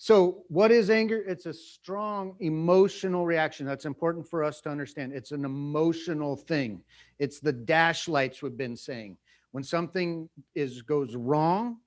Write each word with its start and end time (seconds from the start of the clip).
So, 0.00 0.44
what 0.46 0.70
is 0.70 0.90
anger? 0.90 1.24
It's 1.26 1.46
a 1.46 1.52
strong 1.52 2.36
emotional 2.38 3.26
reaction. 3.26 3.66
That's 3.66 3.84
important 3.84 4.28
for 4.28 4.44
us 4.44 4.60
to 4.60 4.70
understand. 4.70 5.12
It's 5.12 5.32
an 5.32 5.44
emotional 5.44 6.36
thing. 6.36 6.82
It's 7.18 7.40
the 7.40 7.52
dash 7.52 8.06
lights 8.06 8.40
we've 8.40 8.56
been 8.56 8.76
saying. 8.76 9.16
When 9.50 9.64
something 9.64 10.28
is 10.54 10.82
goes 10.82 11.16
wrong, 11.16 11.78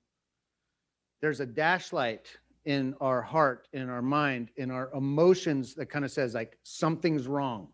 there's 1.22 1.40
a 1.40 1.46
dash 1.46 1.94
light 1.94 2.26
in 2.66 2.94
our 3.00 3.22
heart, 3.22 3.66
in 3.72 3.88
our 3.88 4.02
mind, 4.02 4.50
in 4.56 4.70
our 4.70 4.92
emotions 4.92 5.74
that 5.76 5.86
kind 5.86 6.04
of 6.04 6.10
says 6.10 6.34
like 6.34 6.58
something's 6.64 7.26
wrong. 7.26 7.68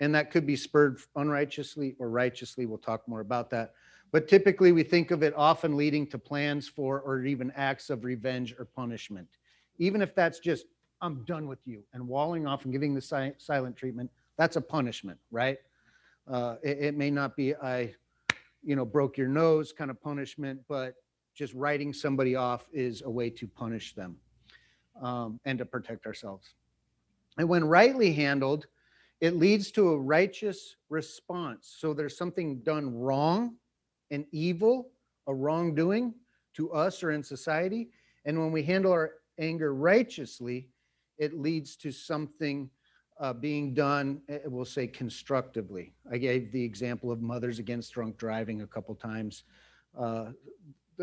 And 0.00 0.14
that 0.14 0.30
could 0.30 0.46
be 0.46 0.56
spurred 0.56 1.00
unrighteously 1.16 1.96
or 1.98 2.10
righteously. 2.10 2.66
We'll 2.66 2.76
talk 2.76 3.08
more 3.08 3.20
about 3.20 3.48
that. 3.50 3.72
But 4.12 4.28
typically, 4.28 4.72
we 4.72 4.82
think 4.82 5.10
of 5.10 5.22
it 5.22 5.32
often 5.36 5.74
leading 5.74 6.06
to 6.08 6.18
plans 6.18 6.68
for 6.68 7.00
or 7.00 7.24
even 7.24 7.50
acts 7.56 7.88
of 7.88 8.04
revenge 8.04 8.54
or 8.58 8.66
punishment. 8.66 9.26
Even 9.78 10.02
if 10.02 10.14
that's 10.14 10.38
just, 10.38 10.66
I'm 11.00 11.24
done 11.24 11.48
with 11.48 11.66
you, 11.66 11.82
and 11.94 12.06
walling 12.06 12.46
off 12.46 12.64
and 12.64 12.72
giving 12.72 12.94
the 12.94 13.00
si- 13.00 13.32
silent 13.38 13.74
treatment, 13.74 14.10
that's 14.36 14.56
a 14.56 14.60
punishment, 14.60 15.18
right? 15.30 15.56
Uh, 16.30 16.56
it, 16.62 16.78
it 16.78 16.96
may 16.96 17.10
not 17.10 17.34
be, 17.36 17.54
I, 17.56 17.94
you 18.62 18.76
know, 18.76 18.84
broke 18.84 19.16
your 19.16 19.28
nose 19.28 19.72
kind 19.72 19.90
of 19.90 20.00
punishment, 20.00 20.60
but 20.68 20.94
just 21.34 21.54
writing 21.54 21.94
somebody 21.94 22.36
off 22.36 22.66
is 22.70 23.02
a 23.02 23.10
way 23.10 23.30
to 23.30 23.48
punish 23.48 23.94
them 23.94 24.16
um, 25.00 25.40
and 25.46 25.58
to 25.58 25.64
protect 25.64 26.04
ourselves. 26.04 26.54
And 27.38 27.48
when 27.48 27.64
rightly 27.64 28.12
handled, 28.12 28.66
it 29.22 29.36
leads 29.36 29.70
to 29.72 29.88
a 29.88 29.98
righteous 29.98 30.76
response. 30.90 31.74
So 31.78 31.94
there's 31.94 32.16
something 32.16 32.58
done 32.58 32.94
wrong 32.94 33.56
an 34.12 34.24
evil, 34.30 34.92
a 35.26 35.34
wrongdoing 35.34 36.14
to 36.54 36.70
us 36.72 37.02
or 37.02 37.10
in 37.10 37.24
society. 37.24 37.90
And 38.24 38.38
when 38.38 38.52
we 38.52 38.62
handle 38.62 38.92
our 38.92 39.14
anger 39.38 39.74
righteously, 39.74 40.68
it 41.18 41.36
leads 41.36 41.74
to 41.76 41.90
something 41.90 42.70
uh, 43.18 43.32
being 43.32 43.74
done, 43.74 44.20
eh, 44.28 44.38
we'll 44.46 44.64
say 44.64 44.86
constructively. 44.86 45.92
I 46.10 46.18
gave 46.18 46.52
the 46.52 46.62
example 46.62 47.10
of 47.10 47.20
Mothers 47.20 47.58
Against 47.58 47.92
Drunk 47.92 48.16
Driving 48.16 48.62
a 48.62 48.66
couple 48.66 48.94
times. 48.94 49.42
Uh, 49.98 50.26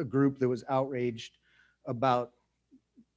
group 0.04 0.40
that 0.40 0.48
was 0.48 0.64
outraged 0.70 1.38
about 1.86 2.32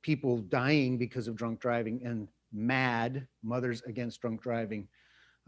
people 0.02 0.39
dying 0.39 0.98
because 0.98 1.28
of 1.28 1.36
drunk 1.36 1.61
driving 1.61 2.00
and 2.05 2.28
mad 2.52 3.27
mothers 3.42 3.83
against 3.83 4.20
drunk 4.20 4.42
driving 4.42 4.89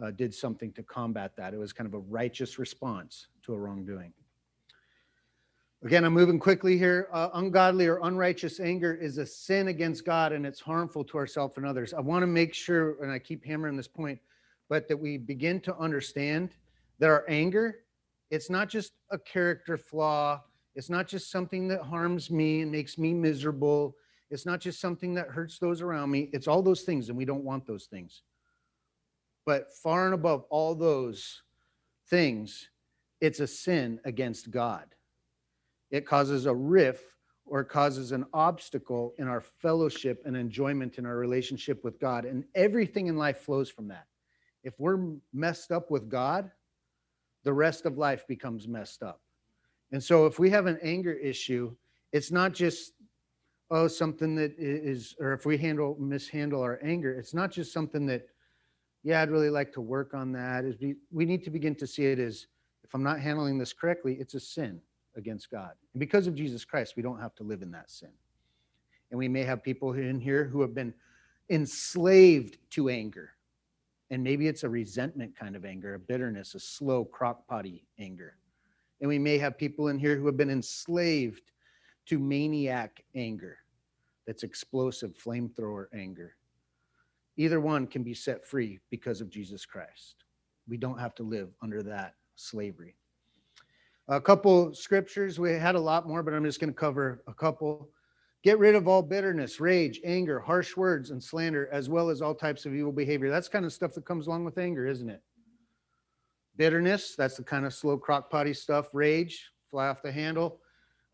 uh, 0.02 0.10
did 0.10 0.34
something 0.34 0.72
to 0.72 0.82
combat 0.82 1.32
that 1.36 1.54
it 1.54 1.58
was 1.58 1.72
kind 1.72 1.86
of 1.86 1.94
a 1.94 1.98
righteous 1.98 2.58
response 2.58 3.28
to 3.42 3.52
a 3.52 3.58
wrongdoing 3.58 4.12
Again, 5.84 6.02
I'm 6.06 6.14
moving 6.14 6.38
quickly 6.38 6.78
here. 6.78 7.08
Uh, 7.12 7.28
ungodly 7.34 7.86
or 7.86 7.98
unrighteous 8.04 8.58
anger 8.58 8.94
is 8.94 9.18
a 9.18 9.26
sin 9.26 9.68
against 9.68 10.06
God 10.06 10.32
and 10.32 10.46
it's 10.46 10.58
harmful 10.58 11.04
to 11.04 11.18
ourselves 11.18 11.58
and 11.58 11.66
others. 11.66 11.92
I 11.92 12.00
want 12.00 12.22
to 12.22 12.26
make 12.26 12.54
sure, 12.54 12.96
and 13.02 13.12
I 13.12 13.18
keep 13.18 13.44
hammering 13.44 13.76
this 13.76 13.86
point, 13.86 14.18
but 14.70 14.88
that 14.88 14.96
we 14.96 15.18
begin 15.18 15.60
to 15.60 15.76
understand 15.76 16.56
that 17.00 17.10
our 17.10 17.26
anger, 17.28 17.80
it's 18.30 18.48
not 18.48 18.70
just 18.70 18.92
a 19.10 19.18
character 19.18 19.76
flaw. 19.76 20.40
It's 20.74 20.88
not 20.88 21.06
just 21.06 21.30
something 21.30 21.68
that 21.68 21.82
harms 21.82 22.30
me 22.30 22.62
and 22.62 22.72
makes 22.72 22.96
me 22.96 23.12
miserable. 23.12 23.94
It's 24.30 24.46
not 24.46 24.60
just 24.60 24.80
something 24.80 25.12
that 25.14 25.28
hurts 25.28 25.58
those 25.58 25.82
around 25.82 26.10
me. 26.10 26.30
It's 26.32 26.48
all 26.48 26.62
those 26.62 26.80
things, 26.80 27.10
and 27.10 27.18
we 27.18 27.26
don't 27.26 27.44
want 27.44 27.66
those 27.66 27.84
things. 27.84 28.22
But 29.44 29.70
far 29.82 30.06
and 30.06 30.14
above 30.14 30.46
all 30.48 30.74
those 30.74 31.42
things, 32.08 32.70
it's 33.20 33.40
a 33.40 33.46
sin 33.46 34.00
against 34.06 34.50
God 34.50 34.86
it 35.94 36.04
causes 36.04 36.46
a 36.46 36.52
rift 36.52 37.04
or 37.46 37.62
causes 37.62 38.10
an 38.10 38.26
obstacle 38.34 39.14
in 39.16 39.28
our 39.28 39.40
fellowship 39.40 40.20
and 40.26 40.36
enjoyment 40.36 40.98
in 40.98 41.06
our 41.06 41.16
relationship 41.16 41.84
with 41.84 42.00
God. 42.00 42.24
And 42.24 42.42
everything 42.56 43.06
in 43.06 43.16
life 43.16 43.38
flows 43.38 43.70
from 43.70 43.86
that. 43.88 44.06
If 44.64 44.74
we're 44.80 44.98
messed 45.32 45.70
up 45.70 45.92
with 45.92 46.08
God, 46.08 46.50
the 47.44 47.52
rest 47.52 47.86
of 47.86 47.96
life 47.96 48.26
becomes 48.26 48.66
messed 48.66 49.04
up. 49.04 49.20
And 49.92 50.02
so 50.02 50.26
if 50.26 50.40
we 50.40 50.50
have 50.50 50.66
an 50.66 50.80
anger 50.82 51.12
issue, 51.12 51.76
it's 52.10 52.32
not 52.32 52.54
just 52.54 52.94
oh 53.70 53.86
something 53.86 54.34
that 54.34 54.52
is 54.58 55.14
or 55.20 55.32
if 55.32 55.46
we 55.46 55.56
handle 55.56 55.96
mishandle 56.00 56.60
our 56.60 56.80
anger, 56.82 57.16
it's 57.16 57.34
not 57.34 57.52
just 57.52 57.72
something 57.72 58.04
that 58.06 58.26
yeah, 59.04 59.22
I'd 59.22 59.30
really 59.30 59.50
like 59.50 59.72
to 59.74 59.80
work 59.80 60.12
on 60.12 60.32
that. 60.32 60.64
Is 60.64 60.74
we, 60.80 60.96
we 61.12 61.24
need 61.24 61.44
to 61.44 61.50
begin 61.50 61.76
to 61.76 61.86
see 61.86 62.06
it 62.06 62.18
as 62.18 62.48
if 62.82 62.94
I'm 62.94 63.04
not 63.04 63.20
handling 63.20 63.58
this 63.58 63.72
correctly, 63.72 64.16
it's 64.18 64.34
a 64.34 64.40
sin 64.40 64.80
against 65.16 65.50
God. 65.50 65.72
And 65.92 66.00
because 66.00 66.26
of 66.26 66.34
Jesus 66.34 66.64
Christ, 66.64 66.94
we 66.96 67.02
don't 67.02 67.20
have 67.20 67.34
to 67.36 67.42
live 67.42 67.62
in 67.62 67.70
that 67.72 67.90
sin. 67.90 68.10
And 69.10 69.18
we 69.18 69.28
may 69.28 69.42
have 69.44 69.62
people 69.62 69.92
in 69.92 70.20
here 70.20 70.44
who 70.44 70.60
have 70.60 70.74
been 70.74 70.94
enslaved 71.50 72.58
to 72.70 72.88
anger. 72.88 73.30
And 74.10 74.22
maybe 74.22 74.48
it's 74.48 74.64
a 74.64 74.68
resentment 74.68 75.36
kind 75.36 75.56
of 75.56 75.64
anger, 75.64 75.94
a 75.94 75.98
bitterness, 75.98 76.54
a 76.54 76.60
slow 76.60 77.04
crockpotty 77.04 77.82
anger. 77.98 78.36
And 79.00 79.08
we 79.08 79.18
may 79.18 79.38
have 79.38 79.58
people 79.58 79.88
in 79.88 79.98
here 79.98 80.16
who 80.16 80.26
have 80.26 80.36
been 80.36 80.50
enslaved 80.50 81.50
to 82.06 82.18
maniac 82.18 83.02
anger, 83.14 83.58
that's 84.26 84.42
explosive, 84.42 85.14
flamethrower 85.14 85.86
anger. 85.94 86.36
Either 87.36 87.60
one 87.60 87.86
can 87.86 88.02
be 88.02 88.14
set 88.14 88.46
free 88.46 88.78
because 88.90 89.20
of 89.20 89.30
Jesus 89.30 89.66
Christ. 89.66 90.24
We 90.68 90.76
don't 90.76 90.98
have 90.98 91.14
to 91.16 91.22
live 91.22 91.50
under 91.62 91.82
that 91.82 92.14
slavery. 92.36 92.96
A 94.08 94.20
couple 94.20 94.74
scriptures. 94.74 95.38
We 95.38 95.52
had 95.52 95.76
a 95.76 95.80
lot 95.80 96.06
more, 96.06 96.22
but 96.22 96.34
I'm 96.34 96.44
just 96.44 96.60
going 96.60 96.72
to 96.72 96.78
cover 96.78 97.22
a 97.26 97.32
couple. 97.32 97.88
Get 98.42 98.58
rid 98.58 98.74
of 98.74 98.86
all 98.86 99.00
bitterness, 99.00 99.60
rage, 99.60 100.00
anger, 100.04 100.38
harsh 100.38 100.76
words, 100.76 101.10
and 101.10 101.22
slander, 101.22 101.68
as 101.72 101.88
well 101.88 102.10
as 102.10 102.20
all 102.20 102.34
types 102.34 102.66
of 102.66 102.74
evil 102.74 102.92
behavior. 102.92 103.30
That's 103.30 103.48
kind 103.48 103.64
of 103.64 103.72
stuff 103.72 103.94
that 103.94 104.04
comes 104.04 104.26
along 104.26 104.44
with 104.44 104.58
anger, 104.58 104.86
isn't 104.86 105.08
it? 105.08 105.22
Bitterness, 106.56 107.14
that's 107.16 107.36
the 107.36 107.42
kind 107.42 107.64
of 107.64 107.72
slow 107.72 107.96
crock 107.96 108.30
potty 108.30 108.52
stuff. 108.52 108.88
Rage, 108.92 109.50
fly 109.70 109.88
off 109.88 110.02
the 110.02 110.12
handle. 110.12 110.60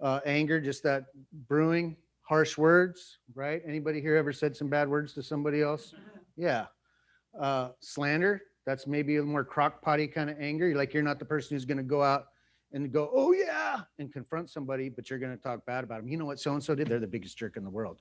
Uh, 0.01 0.19
anger, 0.27 0.61
just 0.61 0.83
that 0.83 1.07
brewing. 1.49 1.97
Harsh 2.23 2.59
words, 2.59 3.19
right? 3.35 3.63
Anybody 3.67 4.01
here 4.01 4.17
ever 4.17 4.33
said 4.33 4.57
some 4.57 4.69
bad 4.69 4.89
words 4.89 5.15
to 5.15 5.23
somebody 5.23 5.63
else? 5.63 5.95
Yeah. 6.37 6.67
Uh, 7.39 7.71
slander, 7.81 8.41
that's 8.65 8.87
maybe 8.87 9.17
a 9.19 9.23
more 9.23 9.45
crock 9.45 9.83
potty 9.83 10.07
kind 10.07 10.31
of 10.31 10.41
anger. 10.41 10.75
Like 10.75 10.95
you're 10.95 11.03
not 11.03 11.19
the 11.19 11.25
person 11.27 11.55
who's 11.55 11.67
going 11.67 11.77
to 11.77 11.83
go 11.83 12.03
out 12.03 12.29
and 12.73 12.93
go, 12.93 13.11
oh 13.13 13.33
yeah, 13.33 13.81
and 13.99 14.13
confront 14.13 14.51
somebody, 14.51 14.89
but 14.89 15.11
you're 15.11 15.19
going 15.19 15.37
to 15.37 15.43
talk 15.43 15.65
bad 15.67 15.85
about 15.85 16.01
them. 16.01 16.09
You 16.09 16.17
know 16.17 16.25
what 16.25 16.39
so 16.39 16.53
and 16.53 16.63
so 16.63 16.75
did? 16.75 16.89
They're 16.89 17.01
the 17.01 17.07
biggest 17.07 17.37
jerk 17.37 17.57
in 17.57 17.65
the 17.65 17.71
world. 17.71 18.01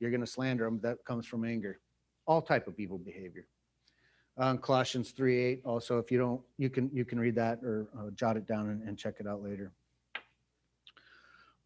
You're 0.00 0.10
going 0.10 0.20
to 0.20 0.26
slander 0.26 0.64
them. 0.64 0.80
That 0.82 1.04
comes 1.04 1.26
from 1.26 1.44
anger. 1.44 1.80
All 2.26 2.42
type 2.42 2.66
of 2.66 2.78
evil 2.78 2.98
behavior. 2.98 3.46
Um, 4.38 4.58
Colossians 4.58 5.12
3 5.12 5.38
8. 5.38 5.60
Also, 5.64 5.98
if 5.98 6.10
you 6.10 6.18
don't, 6.18 6.40
you 6.58 6.68
can 6.68 6.90
you 6.92 7.04
can 7.04 7.18
read 7.18 7.34
that 7.36 7.60
or 7.62 7.88
uh, 7.98 8.10
jot 8.10 8.36
it 8.36 8.46
down 8.46 8.68
and, 8.68 8.86
and 8.86 8.98
check 8.98 9.14
it 9.18 9.26
out 9.26 9.42
later. 9.42 9.72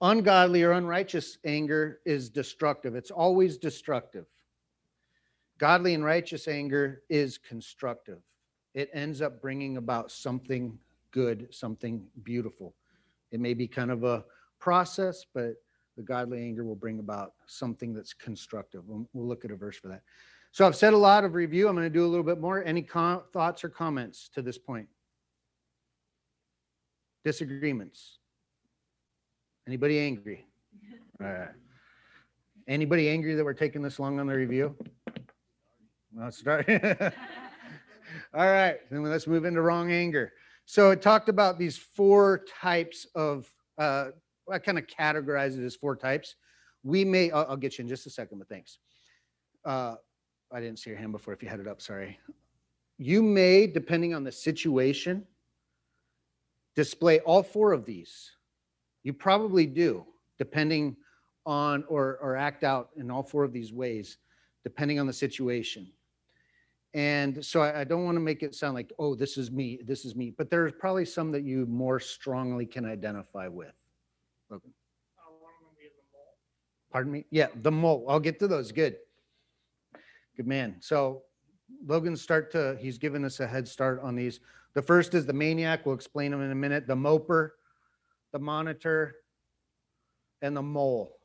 Ungodly 0.03 0.63
or 0.63 0.73
unrighteous 0.73 1.39
anger 1.45 2.01
is 2.07 2.31
destructive. 2.31 2.95
It's 2.95 3.11
always 3.11 3.59
destructive. 3.59 4.27
Godly 5.59 5.93
and 5.93 6.03
righteous 6.03 6.49
anger 6.49 7.03
is 7.11 7.37
constructive. 7.37 8.21
It 8.73 8.89
ends 8.95 9.21
up 9.21 9.43
bringing 9.43 9.77
about 9.77 10.11
something 10.11 10.79
good, 11.11 11.49
something 11.51 12.07
beautiful. 12.23 12.75
It 13.31 13.41
may 13.41 13.55
be 13.55 13.67
kind 13.67 13.91
of 13.91 14.05
a 14.05 14.25
process, 14.59 15.25
but 15.33 15.55
the 15.97 16.03
godly 16.03 16.43
anger 16.43 16.65
will 16.65 16.77
bring 16.77 16.99
about 16.99 17.35
something 17.47 17.93
that's 17.93 18.13
constructive. 18.13 18.83
We'll, 18.87 19.09
we'll 19.13 19.27
look 19.27 19.45
at 19.45 19.51
a 19.51 19.57
verse 19.57 19.77
for 19.77 19.89
that. 19.89 20.03
So 20.53 20.67
I've 20.67 20.77
said 20.77 20.95
a 20.95 20.99
lot 20.99 21.25
of 21.25 21.35
review. 21.35 21.69
I'm 21.69 21.77
going 21.77 21.87
to 21.87 21.91
do 21.91 22.05
a 22.05 22.09
little 22.09 22.25
bit 22.25 22.41
more. 22.41 22.65
Any 22.65 22.83
com- 22.83 23.23
thoughts 23.33 23.63
or 23.63 23.69
comments 23.69 24.29
to 24.35 24.43
this 24.43 24.59
point? 24.59 24.89
Disagreements? 27.25 28.19
Anybody 29.67 30.01
angry? 30.01 30.47
All 31.21 31.27
right. 31.27 31.49
Anybody 32.67 33.09
angry 33.09 33.35
that 33.35 33.45
we're 33.45 33.53
taking 33.53 33.83
this 33.83 33.99
long 33.99 34.19
on 34.19 34.27
the 34.27 34.35
review? 34.35 34.77
Let's 36.17 36.39
start. 36.39 36.69
All 38.35 38.47
right, 38.47 38.79
then 38.91 39.03
let's 39.03 39.27
move 39.27 39.45
into 39.45 39.61
wrong 39.61 39.93
anger. 39.93 40.33
So 40.71 40.93
it 40.93 41.03
talked 41.03 41.29
about 41.29 41.59
these 41.59 41.77
four 41.77 42.45
types 42.61 43.05
of, 43.17 43.53
uh, 43.77 44.11
I 44.49 44.61
kind 44.61 44.79
of 44.79 44.87
categorize 44.87 45.59
it 45.59 45.65
as 45.65 45.75
four 45.75 45.97
types. 45.97 46.37
We 46.85 47.05
may, 47.05 47.33
I'll, 47.33 47.45
I'll, 47.49 47.57
get 47.57 47.77
you 47.77 47.83
in 47.83 47.89
just 47.89 48.07
a 48.07 48.11
second, 48.11 48.39
but 48.39 48.49
thanks. 48.49 48.79
Uh, 49.65 49.97
I 50.53 50.61
didn't 50.61 50.79
see 50.79 50.91
your 50.91 50.99
hand 51.01 51.11
before 51.11 51.35
if 51.35 51.43
you 51.43 51.49
had 51.49 51.59
it 51.59 51.67
up, 51.67 51.83
sorry. 51.83 52.21
You 52.99 53.21
may, 53.21 53.67
depending 53.67 54.15
on 54.15 54.23
the 54.23 54.31
situation, 54.31 55.27
display 56.77 57.19
all 57.19 57.43
four 57.43 57.73
of 57.73 57.85
these. 57.85 58.31
You 59.03 59.13
probably 59.13 59.67
do, 59.67 60.07
depending 60.39 60.97
on 61.47 61.83
or, 61.89 62.17
or 62.23 62.37
act 62.37 62.63
out 62.63 62.91
in 62.97 63.11
all 63.11 63.25
four 63.25 63.43
of 63.43 63.53
these 63.53 63.73
ways, 63.73 64.19
depending 64.63 65.01
on 65.01 65.09
the 65.09 65.13
situation. 65.13 65.91
And 66.93 67.45
so 67.45 67.63
I, 67.63 67.81
I 67.81 67.85
don't 67.85 68.05
want 68.05 68.17
to 68.17 68.21
make 68.21 68.43
it 68.43 68.55
sound 68.55 68.75
like, 68.75 68.93
oh, 68.99 69.15
this 69.15 69.37
is 69.37 69.51
me, 69.51 69.79
this 69.85 70.05
is 70.05 70.17
me, 70.17 70.35
but 70.37 70.51
there's 70.51 70.73
probably 70.73 71.05
some 71.05 71.31
that 71.33 71.45
you 71.45 71.67
more 71.67 72.01
strongly 72.01 72.67
can 72.67 72.85
identify 72.85 73.47
with. 73.47 73.73
Logan. 74.51 74.73
Pardon 76.93 77.13
me? 77.13 77.25
Yeah, 77.31 77.47
the 77.63 77.71
mole. 77.71 78.05
I'll 78.09 78.19
get 78.19 78.41
to 78.41 78.49
those. 78.49 78.73
Good. 78.73 78.97
Good 80.37 80.49
man. 80.49 80.77
So 80.81 81.23
Logan 81.87 82.17
start 82.17 82.51
to, 82.53 82.77
he's 82.81 82.99
given 82.99 83.25
us 83.25 83.39
a 83.39 83.47
head 83.47 83.69
start 83.69 84.01
on 84.03 84.17
these. 84.17 84.41
The 84.75 84.83
first 84.83 85.15
is 85.15 85.25
the 85.25 85.33
maniac. 85.33 85.87
We'll 85.87 85.95
explain 85.95 86.33
them 86.33 86.43
in 86.43 86.51
a 86.51 86.55
minute. 86.57 86.89
The 86.89 86.97
moper, 86.97 87.51
the 88.33 88.41
monitor, 88.41 89.17
and 90.43 90.57
the 90.57 90.63
mole. 90.63 91.20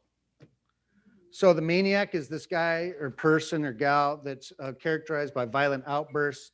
So 1.35 1.51
the 1.51 1.61
maniac 1.61 2.15
is 2.15 2.29
this 2.29 2.45
guy 2.45 2.93
or 2.97 3.09
person 3.09 3.65
or 3.65 3.73
gal 3.73 4.21
that's 4.23 4.53
uh, 4.57 4.71
characterized 4.71 5.33
by 5.33 5.43
violent 5.43 5.83
outbursts, 5.85 6.53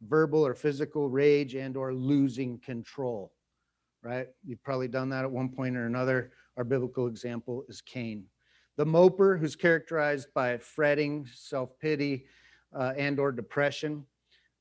verbal 0.00 0.46
or 0.46 0.54
physical 0.54 1.10
rage 1.10 1.54
and 1.56 1.76
or 1.76 1.92
losing 1.92 2.58
control. 2.60 3.34
Right? 4.02 4.28
You've 4.42 4.62
probably 4.62 4.88
done 4.88 5.10
that 5.10 5.24
at 5.24 5.30
one 5.30 5.50
point 5.50 5.76
or 5.76 5.84
another. 5.84 6.32
Our 6.56 6.64
biblical 6.64 7.06
example 7.06 7.66
is 7.68 7.82
Cain. 7.82 8.24
The 8.78 8.86
moper, 8.86 9.38
who's 9.38 9.56
characterized 9.56 10.28
by 10.32 10.56
fretting, 10.56 11.28
self-pity, 11.30 12.24
uh, 12.74 12.94
and 12.96 13.18
or 13.20 13.30
depression. 13.30 14.06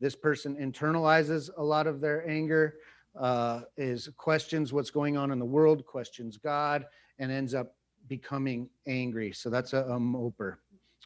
This 0.02 0.14
person 0.14 0.58
internalizes 0.58 1.50
a 1.56 1.64
lot 1.64 1.88
of 1.88 2.02
their 2.02 2.30
anger, 2.30 2.80
uh, 3.18 3.62
is 3.78 4.10
questions 4.18 4.74
what's 4.74 4.92
going 4.92 5.16
on 5.16 5.32
in 5.32 5.40
the 5.40 5.46
world, 5.46 5.86
questions 5.86 6.36
God, 6.36 6.86
and 7.18 7.32
ends 7.32 7.54
up 7.54 7.78
becoming 8.08 8.70
angry. 8.88 9.32
So 9.32 9.50
that's 9.50 9.74
a, 9.74 9.84
a 9.84 10.00
moper. 10.00 10.56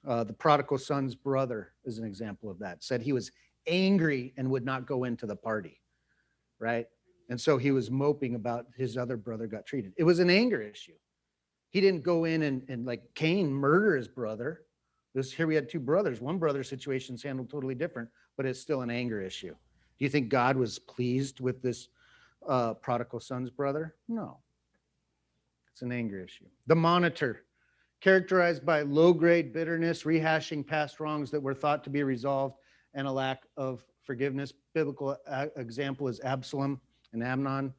Uh, 0.07 0.23
the 0.23 0.33
prodigal 0.33 0.77
son's 0.77 1.15
brother 1.15 1.73
is 1.85 1.97
an 1.97 2.05
example 2.05 2.49
of 2.49 2.59
that. 2.59 2.83
Said 2.83 3.01
he 3.01 3.13
was 3.13 3.31
angry 3.67 4.33
and 4.37 4.49
would 4.49 4.65
not 4.65 4.85
go 4.85 5.03
into 5.03 5.25
the 5.25 5.35
party, 5.35 5.81
right? 6.59 6.87
And 7.29 7.39
so 7.39 7.57
he 7.57 7.71
was 7.71 7.91
moping 7.91 8.35
about 8.35 8.67
his 8.77 8.97
other 8.97 9.17
brother 9.17 9.47
got 9.47 9.65
treated. 9.65 9.93
It 9.97 10.03
was 10.03 10.19
an 10.19 10.29
anger 10.29 10.61
issue. 10.61 10.93
He 11.69 11.81
didn't 11.81 12.03
go 12.03 12.23
in 12.23 12.43
and, 12.43 12.63
and 12.69 12.85
like 12.85 13.03
Cain 13.15 13.51
murder 13.51 13.95
his 13.95 14.07
brother. 14.07 14.61
This 15.13 15.31
here 15.31 15.47
we 15.47 15.55
had 15.55 15.67
two 15.67 15.79
brothers. 15.79 16.21
One 16.21 16.37
brother's 16.37 16.69
situation's 16.69 17.23
handled 17.23 17.49
totally 17.49 17.75
different, 17.75 18.09
but 18.37 18.45
it's 18.45 18.59
still 18.59 18.81
an 18.81 18.89
anger 18.89 19.21
issue. 19.21 19.51
Do 19.51 20.05
you 20.05 20.09
think 20.09 20.29
God 20.29 20.55
was 20.55 20.79
pleased 20.79 21.39
with 21.39 21.61
this 21.61 21.89
uh, 22.47 22.75
prodigal 22.75 23.19
son's 23.19 23.49
brother? 23.49 23.95
No. 24.07 24.37
It's 25.77 25.83
an 25.83 25.91
anger 25.91 26.19
issue. 26.19 26.45
The 26.65 26.75
monitor, 26.75 27.43
characterized 28.01 28.65
by 28.65 28.81
low 28.81 29.13
grade 29.13 29.53
bitterness, 29.53 30.05
rehashing 30.05 30.65
past 30.65 30.99
wrongs 30.99 31.29
that 31.29 31.39
were 31.39 31.53
thought 31.53 31.83
to 31.83 31.91
be 31.91 32.01
resolved, 32.01 32.55
and 32.95 33.05
a 33.05 33.11
lack 33.11 33.43
of 33.57 33.85
forgiveness. 34.01 34.51
Biblical 34.73 35.15
example 35.55 36.07
is 36.07 36.19
Absalom 36.21 36.81
and 37.13 37.23
Amnon. 37.23 37.75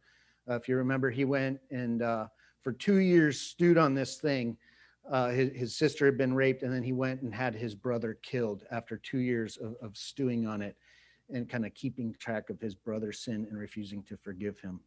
Uh, 0.49 0.55
if 0.55 0.69
you 0.69 0.77
remember, 0.77 1.11
he 1.11 1.25
went 1.25 1.59
and 1.73 2.03
uh, 2.03 2.29
for 2.63 2.73
two 2.73 2.99
years 2.99 3.41
stewed 3.41 3.77
on 3.77 3.95
this 3.95 4.19
thing. 4.19 4.57
Uh, 5.11 5.31
his, 5.31 5.51
his 5.57 5.77
sister 5.77 6.07
had 6.07 6.17
been 6.17 6.35
raped, 6.35 6.63
and 6.63 6.73
then 6.73 6.85
he 6.85 6.93
went 6.93 7.23
and 7.23 7.35
had 7.35 7.53
his 7.53 7.75
brother 7.75 8.17
killed 8.23 8.63
after 8.71 8.97
two 8.97 9.19
years 9.19 9.57
of, 9.57 9.75
of 9.83 9.97
stewing 9.97 10.47
on 10.47 10.63
it 10.63 10.77
and 11.31 11.49
kind 11.49 11.67
of 11.67 11.75
keeping 11.75 12.15
track 12.21 12.49
of 12.49 12.61
his 12.61 12.77
brother's 12.77 13.19
sin 13.19 13.45
and 13.51 13.59
refusing 13.59 14.05
to 14.05 14.17
forgive 14.17 14.61
him. 14.61 14.79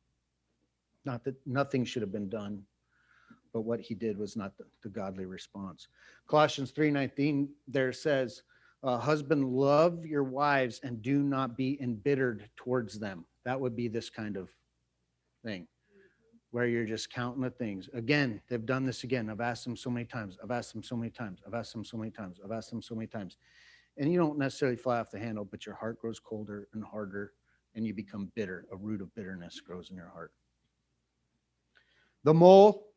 Not 1.03 1.25
that 1.25 1.35
nothing 1.45 1.83
should 1.83 2.03
have 2.03 2.13
been 2.13 2.29
done, 2.29 2.63
but 3.53 3.61
what 3.61 3.79
he 3.79 3.93
did 3.93 4.17
was 4.17 4.35
not 4.35 4.57
the, 4.57 4.65
the 4.83 4.89
godly 4.89 5.25
response. 5.25 5.87
Colossians 6.27 6.71
3:19 6.71 7.49
there 7.67 7.93
says, 7.93 8.43
uh, 8.83 8.97
"Husband, 8.97 9.45
love 9.45 10.05
your 10.05 10.23
wives 10.23 10.79
and 10.83 11.01
do 11.01 11.23
not 11.23 11.57
be 11.57 11.81
embittered 11.81 12.49
towards 12.55 12.99
them." 12.99 13.25
That 13.43 13.59
would 13.59 13.75
be 13.75 13.87
this 13.87 14.09
kind 14.09 14.37
of 14.37 14.49
thing 15.43 15.67
where 16.51 16.67
you're 16.67 16.85
just 16.85 17.09
counting 17.09 17.41
the 17.41 17.49
things. 17.49 17.89
Again, 17.93 18.41
they've 18.49 18.65
done 18.65 18.85
this 18.85 19.03
again. 19.03 19.29
I've 19.29 19.41
asked 19.41 19.63
them 19.63 19.77
so 19.77 19.89
many 19.89 20.05
times. 20.05 20.37
I've 20.43 20.51
asked 20.51 20.73
them 20.73 20.83
so 20.83 20.97
many 20.97 21.09
times. 21.09 21.41
I've 21.47 21.53
asked 21.53 21.71
them 21.71 21.85
so 21.85 21.97
many 21.97 22.11
times. 22.11 22.39
I've 22.43 22.51
asked 22.51 22.69
them 22.69 22.81
so 22.81 22.93
many 22.93 23.07
times. 23.07 23.37
And 23.97 24.11
you 24.11 24.19
don't 24.19 24.37
necessarily 24.37 24.77
fly 24.77 24.99
off 24.99 25.11
the 25.11 25.19
handle, 25.19 25.45
but 25.45 25.65
your 25.65 25.75
heart 25.75 25.99
grows 25.99 26.19
colder 26.19 26.67
and 26.73 26.83
harder 26.83 27.33
and 27.73 27.85
you 27.85 27.93
become 27.93 28.31
bitter. 28.35 28.65
A 28.71 28.75
root 28.75 29.01
of 29.01 29.13
bitterness 29.15 29.61
grows 29.61 29.89
in 29.89 29.95
your 29.95 30.09
heart. 30.09 30.33
The 32.23 32.33
mole, 32.33 32.90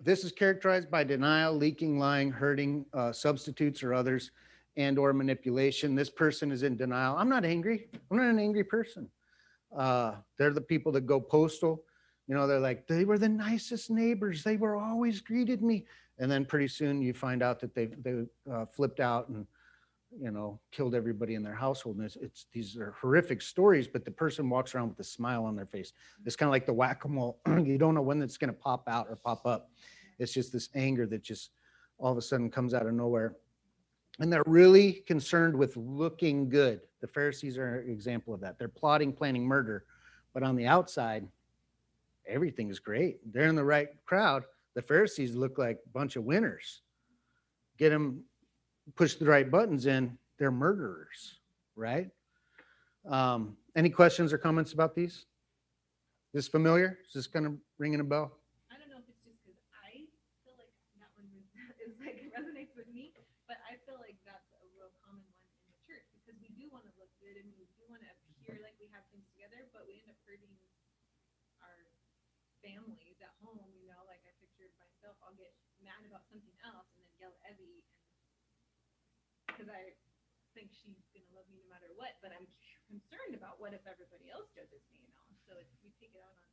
this 0.00 0.24
is 0.24 0.32
characterized 0.32 0.90
by 0.90 1.04
denial, 1.04 1.54
leaking, 1.54 1.98
lying, 1.98 2.30
hurting 2.30 2.86
uh, 2.92 3.12
substitutes 3.12 3.82
or 3.82 3.94
others, 3.94 4.30
and 4.76 4.98
or 4.98 5.12
manipulation. 5.12 5.94
This 5.94 6.10
person 6.10 6.52
is 6.52 6.62
in 6.62 6.76
denial. 6.76 7.16
I'm 7.16 7.28
not 7.28 7.44
angry. 7.44 7.88
I'm 8.10 8.18
not 8.18 8.26
an 8.26 8.38
angry 8.38 8.64
person. 8.64 9.08
Uh, 9.76 10.14
they're 10.38 10.52
the 10.52 10.60
people 10.60 10.92
that 10.92 11.06
go 11.06 11.20
postal 11.20 11.82
you 12.26 12.34
know, 12.34 12.46
they're 12.46 12.60
like, 12.60 12.86
they 12.86 13.04
were 13.04 13.18
the 13.18 13.28
nicest 13.28 13.90
neighbors. 13.90 14.42
They 14.42 14.56
were 14.56 14.76
always 14.76 15.20
greeted 15.20 15.62
me. 15.62 15.84
And 16.18 16.30
then 16.30 16.44
pretty 16.44 16.68
soon 16.68 17.02
you 17.02 17.12
find 17.12 17.42
out 17.42 17.60
that 17.60 17.74
they 17.74 17.86
they 17.86 18.24
uh, 18.50 18.64
flipped 18.66 19.00
out 19.00 19.28
and 19.28 19.46
you 20.20 20.30
know 20.30 20.60
killed 20.72 20.94
everybody 20.94 21.34
in 21.34 21.42
their 21.42 21.54
household. 21.54 21.96
And 21.96 22.06
it's, 22.06 22.16
it's 22.16 22.46
these 22.52 22.76
are 22.76 22.94
horrific 23.00 23.42
stories, 23.42 23.86
but 23.86 24.04
the 24.04 24.10
person 24.10 24.48
walks 24.48 24.74
around 24.74 24.90
with 24.90 25.00
a 25.00 25.04
smile 25.04 25.44
on 25.44 25.56
their 25.56 25.66
face. 25.66 25.92
It's 26.24 26.36
kind 26.36 26.48
of 26.48 26.52
like 26.52 26.66
the 26.66 26.72
whack-a-mole. 26.72 27.38
you 27.64 27.78
don't 27.78 27.94
know 27.94 28.02
when 28.02 28.22
it's 28.22 28.36
going 28.36 28.52
to 28.52 28.58
pop 28.58 28.88
out 28.88 29.06
or 29.08 29.16
pop 29.16 29.46
up. 29.46 29.70
It's 30.18 30.32
just 30.32 30.52
this 30.52 30.68
anger 30.74 31.06
that 31.06 31.22
just 31.22 31.50
all 31.98 32.12
of 32.12 32.18
a 32.18 32.22
sudden 32.22 32.50
comes 32.50 32.74
out 32.74 32.86
of 32.86 32.94
nowhere. 32.94 33.36
And 34.18 34.32
they're 34.32 34.42
really 34.46 35.04
concerned 35.06 35.54
with 35.54 35.76
looking 35.76 36.48
good. 36.48 36.80
The 37.00 37.06
Pharisees 37.06 37.58
are 37.58 37.80
an 37.80 37.90
example 37.90 38.32
of 38.32 38.40
that. 38.40 38.58
They're 38.58 38.68
plotting, 38.68 39.12
planning 39.12 39.46
murder, 39.46 39.84
but 40.32 40.42
on 40.42 40.56
the 40.56 40.66
outside, 40.66 41.26
everything 42.26 42.70
is 42.70 42.78
great. 42.78 43.18
They're 43.32 43.48
in 43.48 43.56
the 43.56 43.64
right 43.64 43.88
crowd. 44.06 44.44
The 44.74 44.82
Pharisees 44.82 45.34
look 45.34 45.58
like 45.58 45.78
a 45.84 45.88
bunch 45.90 46.16
of 46.16 46.24
winners. 46.24 46.82
Get 47.78 47.90
them, 47.90 48.22
push 48.94 49.16
the 49.16 49.26
right 49.26 49.50
buttons 49.50 49.86
in, 49.86 50.16
they're 50.38 50.54
murderers, 50.54 51.40
right? 51.74 52.08
Um, 53.08 53.56
any 53.74 53.90
questions 53.90 54.32
or 54.32 54.38
comments 54.38 54.72
about 54.72 54.94
these? 54.94 55.26
Is 56.34 56.44
this 56.44 56.48
familiar? 56.48 56.98
Is 57.08 57.14
this 57.14 57.26
kind 57.26 57.46
of 57.46 57.54
ringing 57.78 58.00
a 58.00 58.04
bell? 58.04 58.36
I 58.70 58.76
don't 58.78 58.90
know 58.90 59.00
if 59.00 59.08
it's 59.08 59.22
just 59.24 59.40
because 59.42 59.58
I 59.72 60.04
feel 60.44 60.54
like 60.58 60.70
that 61.00 61.10
one 61.16 61.26
is 61.86 61.94
like 62.02 62.18
resonates 62.34 62.74
with 62.76 62.90
me, 62.92 63.14
but 63.48 63.58
I 63.66 63.78
feel 63.88 63.98
like 63.98 64.18
that's 64.26 64.46
a 64.58 64.66
real 64.76 64.90
common 65.00 65.24
one 65.32 65.42
in 65.48 65.70
the 65.70 65.76
church 65.86 66.06
because 66.18 66.36
we 66.42 66.52
do 66.54 66.68
want 66.68 66.84
to 66.86 66.92
look 67.00 67.10
good 67.22 67.38
and 67.40 67.48
we 67.56 67.64
do 67.78 67.82
want 67.88 68.04
to 68.04 68.10
appear 68.36 68.60
like 68.60 68.76
we 68.76 68.90
have 68.92 69.06
things 69.14 69.24
together, 69.32 69.66
but 69.72 69.88
we 69.88 70.02
end 70.02 70.12
up 70.12 70.18
hurting 70.28 70.52
our 71.64 71.88
families 72.60 73.16
at 73.22 73.32
home. 73.40 73.70
You 73.78 73.88
know, 73.88 74.02
like 74.10 74.20
I 74.26 74.34
pictured 74.42 74.74
myself, 74.76 75.16
I'll 75.22 75.36
get 75.38 75.54
mad 75.80 76.02
about 76.04 76.26
something 76.28 76.54
else 76.66 76.90
and 76.92 77.06
then 77.06 77.14
yell 77.16 77.34
at 77.46 77.56
because 79.56 79.72
I 79.72 79.96
think 80.52 80.68
she's 80.76 81.00
gonna 81.16 81.32
love 81.32 81.48
me 81.48 81.56
no 81.64 81.72
matter 81.72 81.88
what, 81.96 82.20
but 82.20 82.28
I'm 82.36 82.44
concerned 82.92 83.32
about 83.32 83.56
what 83.56 83.72
if 83.72 83.80
everybody 83.88 84.28
else 84.28 84.52
judges 84.52 84.84
me. 84.92 85.00
You 85.00 85.08
know, 85.16 85.24
so 85.48 85.56
it's, 85.56 85.72
we 85.80 85.88
take 85.96 86.12
it 86.12 86.20
out 86.20 86.36
on. 86.36 86.44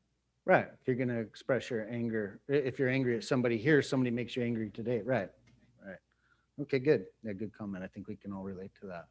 Right. 0.48 0.68
If 0.72 0.88
you're 0.88 0.96
to 1.08 1.20
express 1.20 1.70
your 1.70 1.88
anger, 1.92 2.40
if 2.48 2.80
you're 2.80 2.90
angry 2.90 3.18
at 3.18 3.24
somebody 3.24 3.58
here, 3.58 3.82
somebody 3.82 4.12
makes 4.12 4.36
you 4.36 4.44
angry 4.44 4.70
today. 4.70 5.02
Right. 5.04 5.30
Right. 5.86 6.00
Okay, 6.62 6.80
good. 6.80 7.06
Yeah, 7.24 7.34
good 7.34 7.52
comment. 7.52 7.84
I 7.84 7.88
think 7.88 8.08
we 8.08 8.16
can 8.16 8.32
all 8.32 8.44
relate 8.44 8.72
to 8.82 8.88
that. 8.88 9.06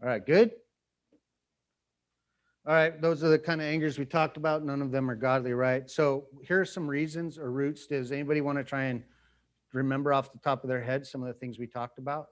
All 0.00 0.08
right, 0.08 0.24
good. 0.24 0.52
All 2.66 2.74
right, 2.74 3.00
those 3.00 3.24
are 3.24 3.28
the 3.28 3.38
kind 3.38 3.60
of 3.60 3.66
angers 3.66 3.98
we 3.98 4.04
talked 4.04 4.36
about. 4.36 4.62
None 4.62 4.82
of 4.82 4.90
them 4.90 5.10
are 5.10 5.16
godly, 5.16 5.54
right? 5.54 5.90
So 5.90 6.26
here 6.42 6.60
are 6.60 6.66
some 6.66 6.86
reasons 6.86 7.38
or 7.38 7.50
roots. 7.50 7.86
Does 7.86 8.12
anybody 8.12 8.42
want 8.42 8.58
to 8.58 8.64
try 8.64 8.84
and 8.84 9.02
remember 9.72 10.12
off 10.12 10.32
the 10.32 10.38
top 10.38 10.64
of 10.64 10.68
their 10.68 10.82
head 10.82 11.06
some 11.06 11.22
of 11.22 11.28
the 11.28 11.34
things 11.34 11.58
we 11.58 11.66
talked 11.66 11.98
about? 11.98 12.28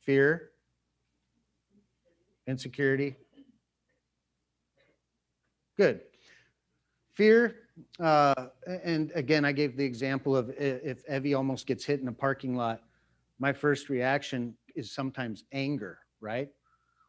Fear, 0.00 0.50
insecurity. 2.46 3.16
Good. 5.76 6.00
Fear, 7.14 7.56
uh, 8.00 8.46
and 8.84 9.12
again, 9.14 9.44
I 9.44 9.52
gave 9.52 9.76
the 9.76 9.84
example 9.84 10.36
of 10.36 10.50
if 10.50 11.02
Evie 11.08 11.34
almost 11.34 11.66
gets 11.66 11.84
hit 11.84 12.00
in 12.00 12.08
a 12.08 12.12
parking 12.12 12.56
lot, 12.56 12.80
my 13.38 13.52
first 13.52 13.88
reaction 13.88 14.54
is 14.74 14.90
sometimes 14.90 15.44
anger, 15.52 15.98
right? 16.20 16.48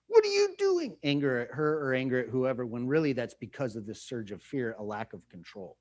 What 0.07 0.25
are 0.25 0.29
you 0.29 0.55
doing? 0.57 0.97
Anger 1.03 1.39
at 1.41 1.51
her 1.51 1.79
or 1.87 1.93
anger 1.93 2.19
at 2.19 2.29
whoever, 2.29 2.65
when 2.65 2.87
really 2.87 3.13
that's 3.13 3.35
because 3.35 3.75
of 3.75 3.85
this 3.85 4.01
surge 4.01 4.31
of 4.31 4.41
fear, 4.41 4.75
a 4.79 4.83
lack 4.83 5.13
of 5.13 5.27
control. 5.29 5.77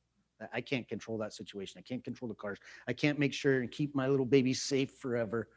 I- 0.52 0.61
can't 0.61 0.87
control 0.88 1.18
that 1.18 1.33
situation. 1.33 1.78
I 1.78 1.83
can't 1.83 2.04
control 2.04 2.28
the 2.28 2.35
cars. 2.35 2.59
I 2.87 2.92
can't 2.92 3.18
make 3.18 3.33
sure 3.33 3.61
and 3.61 3.71
keep 3.71 3.95
my 3.95 4.09
little 4.09 4.26
baby 4.26 4.54
safe 4.54 4.92
forever. 4.92 5.49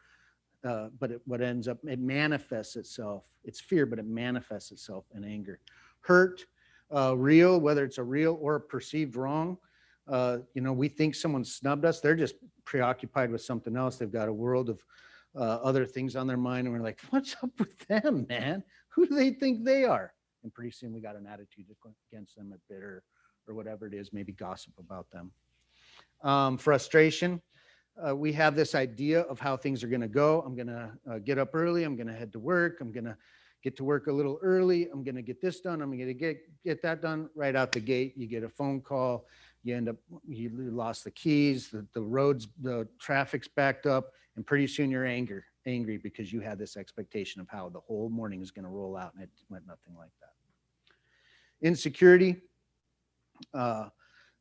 Uh, 0.63 0.89
but 0.99 1.11
it, 1.11 1.21
what 1.25 1.41
ends 1.41 1.67
up, 1.67 1.79
it 1.87 1.99
manifests 1.99 2.75
itself. 2.75 3.23
It's 3.43 3.59
fear, 3.59 3.85
but 3.85 3.99
it 3.99 4.05
manifests 4.05 4.71
itself 4.71 5.05
in 5.15 5.23
anger. 5.23 5.59
Hurt, 6.01 6.45
uh, 6.93 7.17
real, 7.17 7.59
whether 7.59 7.83
it's 7.83 7.97
a 7.97 8.03
real 8.03 8.37
or 8.39 8.55
a 8.55 8.61
perceived 8.61 9.15
wrong. 9.15 9.57
Uh, 10.07 10.39
you 10.53 10.61
know, 10.61 10.73
we 10.73 10.87
think 10.87 11.15
someone 11.15 11.43
snubbed 11.43 11.85
us. 11.85 11.99
They're 11.99 12.15
just 12.15 12.35
preoccupied 12.65 13.31
with 13.31 13.41
something 13.41 13.75
else. 13.75 13.97
They've 13.97 14.11
got 14.11 14.27
a 14.27 14.33
world 14.33 14.69
of 14.69 14.83
uh, 15.35 15.59
other 15.63 15.85
things 15.85 16.15
on 16.15 16.27
their 16.27 16.37
mind. 16.37 16.67
And 16.67 16.75
we're 16.75 16.83
like, 16.83 16.99
what's 17.09 17.35
up 17.41 17.51
with 17.57 17.77
them, 17.87 18.25
man? 18.29 18.63
Who 18.89 19.07
do 19.07 19.15
they 19.15 19.31
think 19.31 19.63
they 19.63 19.85
are? 19.85 20.13
And 20.43 20.53
pretty 20.53 20.71
soon 20.71 20.93
we 20.93 21.01
got 21.01 21.15
an 21.15 21.27
attitude 21.27 21.65
against 22.11 22.35
them, 22.35 22.53
a 22.53 22.73
bitter 22.73 23.03
or 23.47 23.53
whatever 23.55 23.87
it 23.87 23.93
is, 23.93 24.13
maybe 24.13 24.31
gossip 24.31 24.73
about 24.79 25.09
them. 25.11 25.31
um, 26.23 26.57
frustration. 26.57 27.41
Uh, 28.05 28.15
we 28.15 28.31
have 28.31 28.55
this 28.55 28.73
idea 28.73 29.21
of 29.21 29.39
how 29.39 29.57
things 29.57 29.83
are 29.83 29.87
going 29.87 30.01
to 30.01 30.07
go. 30.07 30.41
I'm 30.45 30.55
going 30.55 30.67
to 30.67 30.91
uh, 31.09 31.19
get 31.19 31.37
up 31.37 31.49
early. 31.53 31.83
I'm 31.83 31.95
going 31.95 32.07
to 32.07 32.13
head 32.13 32.31
to 32.33 32.39
work. 32.39 32.79
I'm 32.81 32.91
going 32.91 33.05
to 33.05 33.17
get 33.63 33.75
to 33.77 33.83
work 33.83 34.07
a 34.07 34.11
little 34.11 34.39
early. 34.41 34.89
I'm 34.89 35.03
going 35.03 35.15
to 35.15 35.21
get 35.21 35.41
this 35.41 35.59
done. 35.59 35.81
I'm 35.81 35.95
going 35.95 36.07
to 36.07 36.13
get 36.13 36.37
get 36.63 36.81
that 36.83 37.01
done 37.01 37.29
right 37.35 37.55
out 37.55 37.71
the 37.71 37.79
gate. 37.79 38.13
You 38.17 38.27
get 38.27 38.43
a 38.43 38.49
phone 38.49 38.81
call. 38.81 39.27
You 39.63 39.75
end 39.75 39.89
up 39.89 39.97
you 40.27 40.49
lost 40.53 41.03
the 41.03 41.11
keys. 41.11 41.69
The, 41.69 41.85
the 41.93 42.01
roads, 42.01 42.47
the 42.61 42.87
traffic's 42.99 43.47
backed 43.47 43.85
up, 43.85 44.11
and 44.35 44.45
pretty 44.45 44.67
soon 44.67 44.89
you're 44.89 45.05
angry 45.05 45.43
angry 45.67 45.97
because 45.97 46.33
you 46.33 46.41
had 46.41 46.57
this 46.57 46.75
expectation 46.75 47.39
of 47.39 47.47
how 47.47 47.69
the 47.69 47.79
whole 47.79 48.09
morning 48.09 48.41
is 48.41 48.49
going 48.49 48.65
to 48.65 48.71
roll 48.71 48.97
out, 48.97 49.13
and 49.13 49.21
it 49.21 49.29
went 49.49 49.67
nothing 49.67 49.95
like 49.95 50.09
that. 50.21 50.33
Insecurity. 51.67 52.37
Uh, 53.53 53.89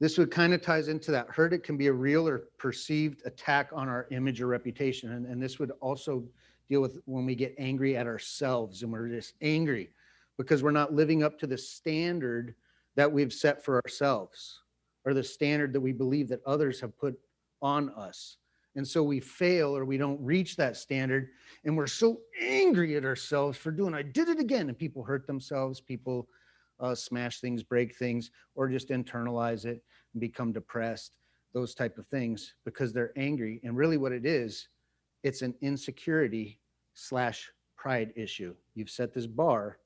this 0.00 0.16
would 0.16 0.30
kind 0.30 0.54
of 0.54 0.62
ties 0.62 0.88
into 0.88 1.10
that 1.10 1.28
hurt. 1.28 1.52
It 1.52 1.62
can 1.62 1.76
be 1.76 1.88
a 1.88 1.92
real 1.92 2.26
or 2.26 2.44
perceived 2.56 3.22
attack 3.26 3.70
on 3.72 3.88
our 3.88 4.06
image 4.10 4.40
or 4.40 4.46
reputation. 4.46 5.12
And, 5.12 5.26
and 5.26 5.42
this 5.42 5.58
would 5.58 5.72
also 5.80 6.24
deal 6.70 6.80
with 6.80 6.98
when 7.04 7.26
we 7.26 7.34
get 7.34 7.54
angry 7.58 7.96
at 7.96 8.06
ourselves 8.06 8.82
and 8.82 8.90
we're 8.90 9.08
just 9.08 9.34
angry 9.42 9.90
because 10.38 10.62
we're 10.62 10.70
not 10.70 10.94
living 10.94 11.22
up 11.22 11.38
to 11.40 11.46
the 11.46 11.58
standard 11.58 12.54
that 12.96 13.10
we've 13.10 13.32
set 13.32 13.62
for 13.62 13.82
ourselves 13.84 14.62
or 15.04 15.12
the 15.12 15.22
standard 15.22 15.72
that 15.74 15.80
we 15.80 15.92
believe 15.92 16.28
that 16.28 16.40
others 16.46 16.80
have 16.80 16.96
put 16.98 17.18
on 17.60 17.90
us. 17.90 18.38
And 18.76 18.86
so 18.86 19.02
we 19.02 19.20
fail 19.20 19.76
or 19.76 19.84
we 19.84 19.98
don't 19.98 20.20
reach 20.20 20.56
that 20.56 20.76
standard 20.76 21.28
and 21.64 21.76
we're 21.76 21.86
so 21.86 22.20
angry 22.40 22.96
at 22.96 23.04
ourselves 23.04 23.58
for 23.58 23.70
doing 23.70 23.92
I 23.92 24.02
did 24.02 24.28
it 24.28 24.38
again 24.38 24.68
and 24.68 24.78
people 24.78 25.02
hurt 25.02 25.26
themselves, 25.26 25.80
people 25.80 26.28
uh, 26.80 26.94
smash 26.94 27.40
things, 27.40 27.62
break 27.62 27.96
things, 27.96 28.30
or 28.54 28.68
just 28.68 28.88
internalize 28.88 29.64
it 29.64 29.82
and 30.12 30.20
become 30.20 30.52
depressed, 30.52 31.16
those 31.52 31.74
type 31.74 31.98
of 31.98 32.06
things 32.06 32.54
because 32.64 32.92
they're 32.92 33.12
angry. 33.16 33.60
And 33.64 33.76
really, 33.76 33.96
what 33.96 34.12
it 34.12 34.26
is, 34.26 34.68
it's 35.22 35.42
an 35.42 35.54
insecurity 35.60 36.58
slash 36.94 37.50
pride 37.76 38.12
issue. 38.16 38.54
You've 38.74 38.90
set 38.90 39.14
this 39.14 39.26
bar, 39.26 39.78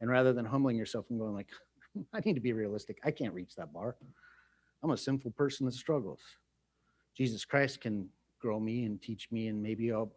and 0.00 0.10
rather 0.10 0.32
than 0.32 0.44
humbling 0.44 0.76
yourself 0.76 1.06
and 1.10 1.18
going 1.18 1.34
like, 1.34 1.48
I 2.12 2.20
need 2.24 2.34
to 2.34 2.40
be 2.40 2.52
realistic, 2.52 2.98
I 3.04 3.10
can't 3.10 3.34
reach 3.34 3.54
that 3.56 3.72
bar. 3.72 3.96
I'm 4.82 4.90
a 4.90 4.96
sinful 4.96 5.30
person 5.32 5.66
that 5.66 5.74
struggles. 5.74 6.20
Jesus 7.16 7.44
Christ 7.44 7.80
can 7.80 8.08
grow 8.40 8.58
me 8.58 8.84
and 8.84 9.00
teach 9.00 9.30
me, 9.30 9.48
and 9.48 9.62
maybe 9.62 9.92
I'll 9.92 10.12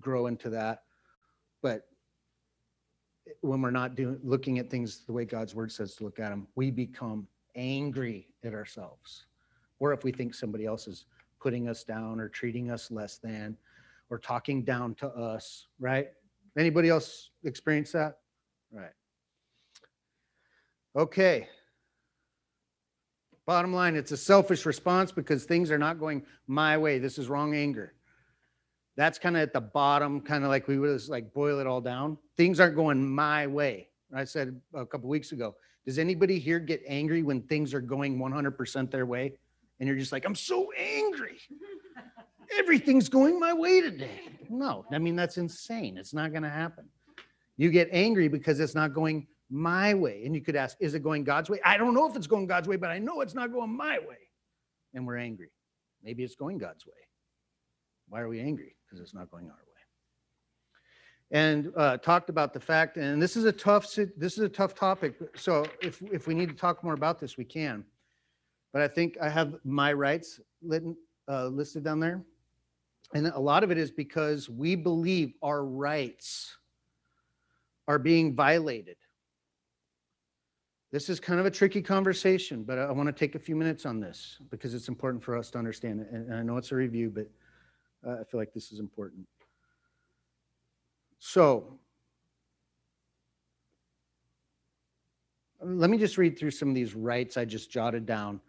grow 0.00 0.26
into 0.26 0.50
that. 0.50 0.84
But 1.62 1.88
when 3.40 3.60
we're 3.60 3.70
not 3.70 3.94
doing 3.94 4.18
looking 4.22 4.58
at 4.58 4.70
things 4.70 5.04
the 5.06 5.12
way 5.12 5.24
God's 5.24 5.54
word 5.54 5.72
says 5.72 5.94
to 5.96 6.04
look 6.04 6.18
at 6.18 6.30
them, 6.30 6.46
we 6.54 6.70
become 6.70 7.26
angry 7.54 8.28
at 8.44 8.54
ourselves. 8.54 9.26
Or 9.78 9.92
if 9.92 10.04
we 10.04 10.12
think 10.12 10.34
somebody 10.34 10.64
else 10.64 10.86
is 10.86 11.06
putting 11.40 11.68
us 11.68 11.84
down 11.84 12.20
or 12.20 12.28
treating 12.28 12.70
us 12.70 12.90
less 12.90 13.18
than 13.18 13.56
or 14.10 14.18
talking 14.18 14.62
down 14.62 14.94
to 14.96 15.08
us, 15.08 15.66
right? 15.80 16.08
Anybody 16.56 16.88
else 16.88 17.30
experience 17.44 17.92
that? 17.92 18.18
Right. 18.72 18.92
Okay. 20.96 21.48
Bottom 23.46 23.72
line, 23.72 23.94
it's 23.94 24.12
a 24.12 24.16
selfish 24.16 24.66
response 24.66 25.12
because 25.12 25.44
things 25.44 25.70
are 25.70 25.78
not 25.78 26.00
going 26.00 26.24
my 26.46 26.76
way. 26.78 26.98
This 26.98 27.18
is 27.18 27.28
wrong 27.28 27.54
anger. 27.54 27.92
That's 28.96 29.18
kind 29.18 29.36
of 29.36 29.42
at 29.42 29.52
the 29.52 29.60
bottom, 29.60 30.20
kind 30.20 30.42
of 30.42 30.50
like 30.50 30.68
we 30.68 30.78
would 30.78 30.96
just 30.96 31.10
like 31.10 31.32
boil 31.34 31.58
it 31.60 31.66
all 31.66 31.80
down. 31.80 32.16
Things 32.36 32.60
aren't 32.60 32.76
going 32.76 33.06
my 33.06 33.46
way. 33.46 33.88
I 34.14 34.24
said 34.24 34.58
a 34.74 34.86
couple 34.86 35.08
weeks 35.08 35.32
ago, 35.32 35.54
does 35.84 35.98
anybody 35.98 36.38
here 36.38 36.58
get 36.58 36.82
angry 36.86 37.22
when 37.22 37.42
things 37.42 37.74
are 37.74 37.80
going 37.80 38.18
100% 38.18 38.90
their 38.90 39.06
way? 39.06 39.34
And 39.78 39.86
you're 39.86 39.98
just 39.98 40.12
like, 40.12 40.24
I'm 40.24 40.34
so 40.34 40.72
angry. 40.78 41.38
Everything's 42.58 43.08
going 43.08 43.38
my 43.38 43.52
way 43.52 43.80
today. 43.82 44.20
No, 44.48 44.86
I 44.90 44.98
mean, 44.98 45.16
that's 45.16 45.36
insane. 45.36 45.98
It's 45.98 46.14
not 46.14 46.30
going 46.30 46.42
to 46.44 46.48
happen. 46.48 46.86
You 47.56 47.70
get 47.70 47.88
angry 47.92 48.28
because 48.28 48.60
it's 48.60 48.74
not 48.74 48.94
going 48.94 49.26
my 49.50 49.94
way. 49.94 50.22
And 50.24 50.34
you 50.34 50.40
could 50.40 50.56
ask, 50.56 50.76
is 50.80 50.94
it 50.94 51.02
going 51.02 51.24
God's 51.24 51.50
way? 51.50 51.60
I 51.64 51.76
don't 51.76 51.94
know 51.94 52.08
if 52.08 52.16
it's 52.16 52.26
going 52.26 52.46
God's 52.46 52.68
way, 52.68 52.76
but 52.76 52.90
I 52.90 52.98
know 52.98 53.20
it's 53.20 53.34
not 53.34 53.52
going 53.52 53.76
my 53.76 53.98
way. 53.98 54.18
And 54.94 55.06
we're 55.06 55.18
angry. 55.18 55.50
Maybe 56.02 56.24
it's 56.24 56.36
going 56.36 56.58
God's 56.58 56.86
way. 56.86 56.92
Why 58.08 58.20
are 58.20 58.28
we 58.28 58.40
angry? 58.40 58.75
Because 58.96 59.08
it's 59.08 59.14
not 59.14 59.30
going 59.30 59.44
our 59.46 59.50
way. 59.50 59.62
And 61.30 61.72
uh, 61.76 61.98
talked 61.98 62.30
about 62.30 62.54
the 62.54 62.60
fact, 62.60 62.96
and 62.96 63.20
this 63.20 63.36
is 63.36 63.44
a 63.44 63.52
tough 63.52 63.92
this 63.94 64.38
is 64.38 64.38
a 64.38 64.48
tough 64.48 64.74
topic. 64.74 65.16
So 65.36 65.66
if 65.82 66.00
if 66.02 66.26
we 66.26 66.34
need 66.34 66.48
to 66.48 66.54
talk 66.54 66.82
more 66.82 66.94
about 66.94 67.18
this, 67.18 67.36
we 67.36 67.44
can. 67.44 67.84
But 68.72 68.82
I 68.82 68.88
think 68.88 69.18
I 69.20 69.28
have 69.28 69.56
my 69.64 69.92
rights 69.92 70.40
uh, 71.28 71.46
listed 71.46 71.84
down 71.84 72.00
there, 72.00 72.22
and 73.12 73.26
a 73.26 73.38
lot 73.38 73.64
of 73.64 73.70
it 73.70 73.76
is 73.76 73.90
because 73.90 74.48
we 74.48 74.76
believe 74.76 75.34
our 75.42 75.64
rights 75.64 76.56
are 77.88 77.98
being 77.98 78.34
violated 78.34 78.96
this 80.92 81.08
is 81.10 81.18
kind 81.18 81.40
of 81.40 81.46
a 81.46 81.50
tricky 81.50 81.82
conversation, 81.82 82.62
but 82.62 82.78
I 82.78 82.90
want 82.92 83.08
to 83.08 83.12
take 83.12 83.34
a 83.34 83.38
few 83.38 83.56
minutes 83.56 83.84
on 83.84 84.00
this 84.00 84.38
because 84.50 84.72
it's 84.72 84.88
important 84.88 85.22
for 85.22 85.36
us 85.36 85.50
to 85.50 85.58
understand 85.58 86.00
it. 86.00 86.08
And 86.10 86.32
I 86.32 86.42
know 86.42 86.56
it's 86.56 86.72
a 86.72 86.76
review, 86.76 87.10
but 87.10 87.28
I 88.06 88.24
feel 88.24 88.38
like 88.38 88.52
this 88.52 88.70
is 88.70 88.78
important. 88.78 89.26
So, 91.18 91.78
let 95.60 95.90
me 95.90 95.98
just 95.98 96.18
read 96.18 96.38
through 96.38 96.52
some 96.52 96.68
of 96.68 96.74
these 96.74 96.94
rights 96.94 97.36
I 97.36 97.44
just 97.44 97.70
jotted 97.70 98.06
down. 98.06 98.40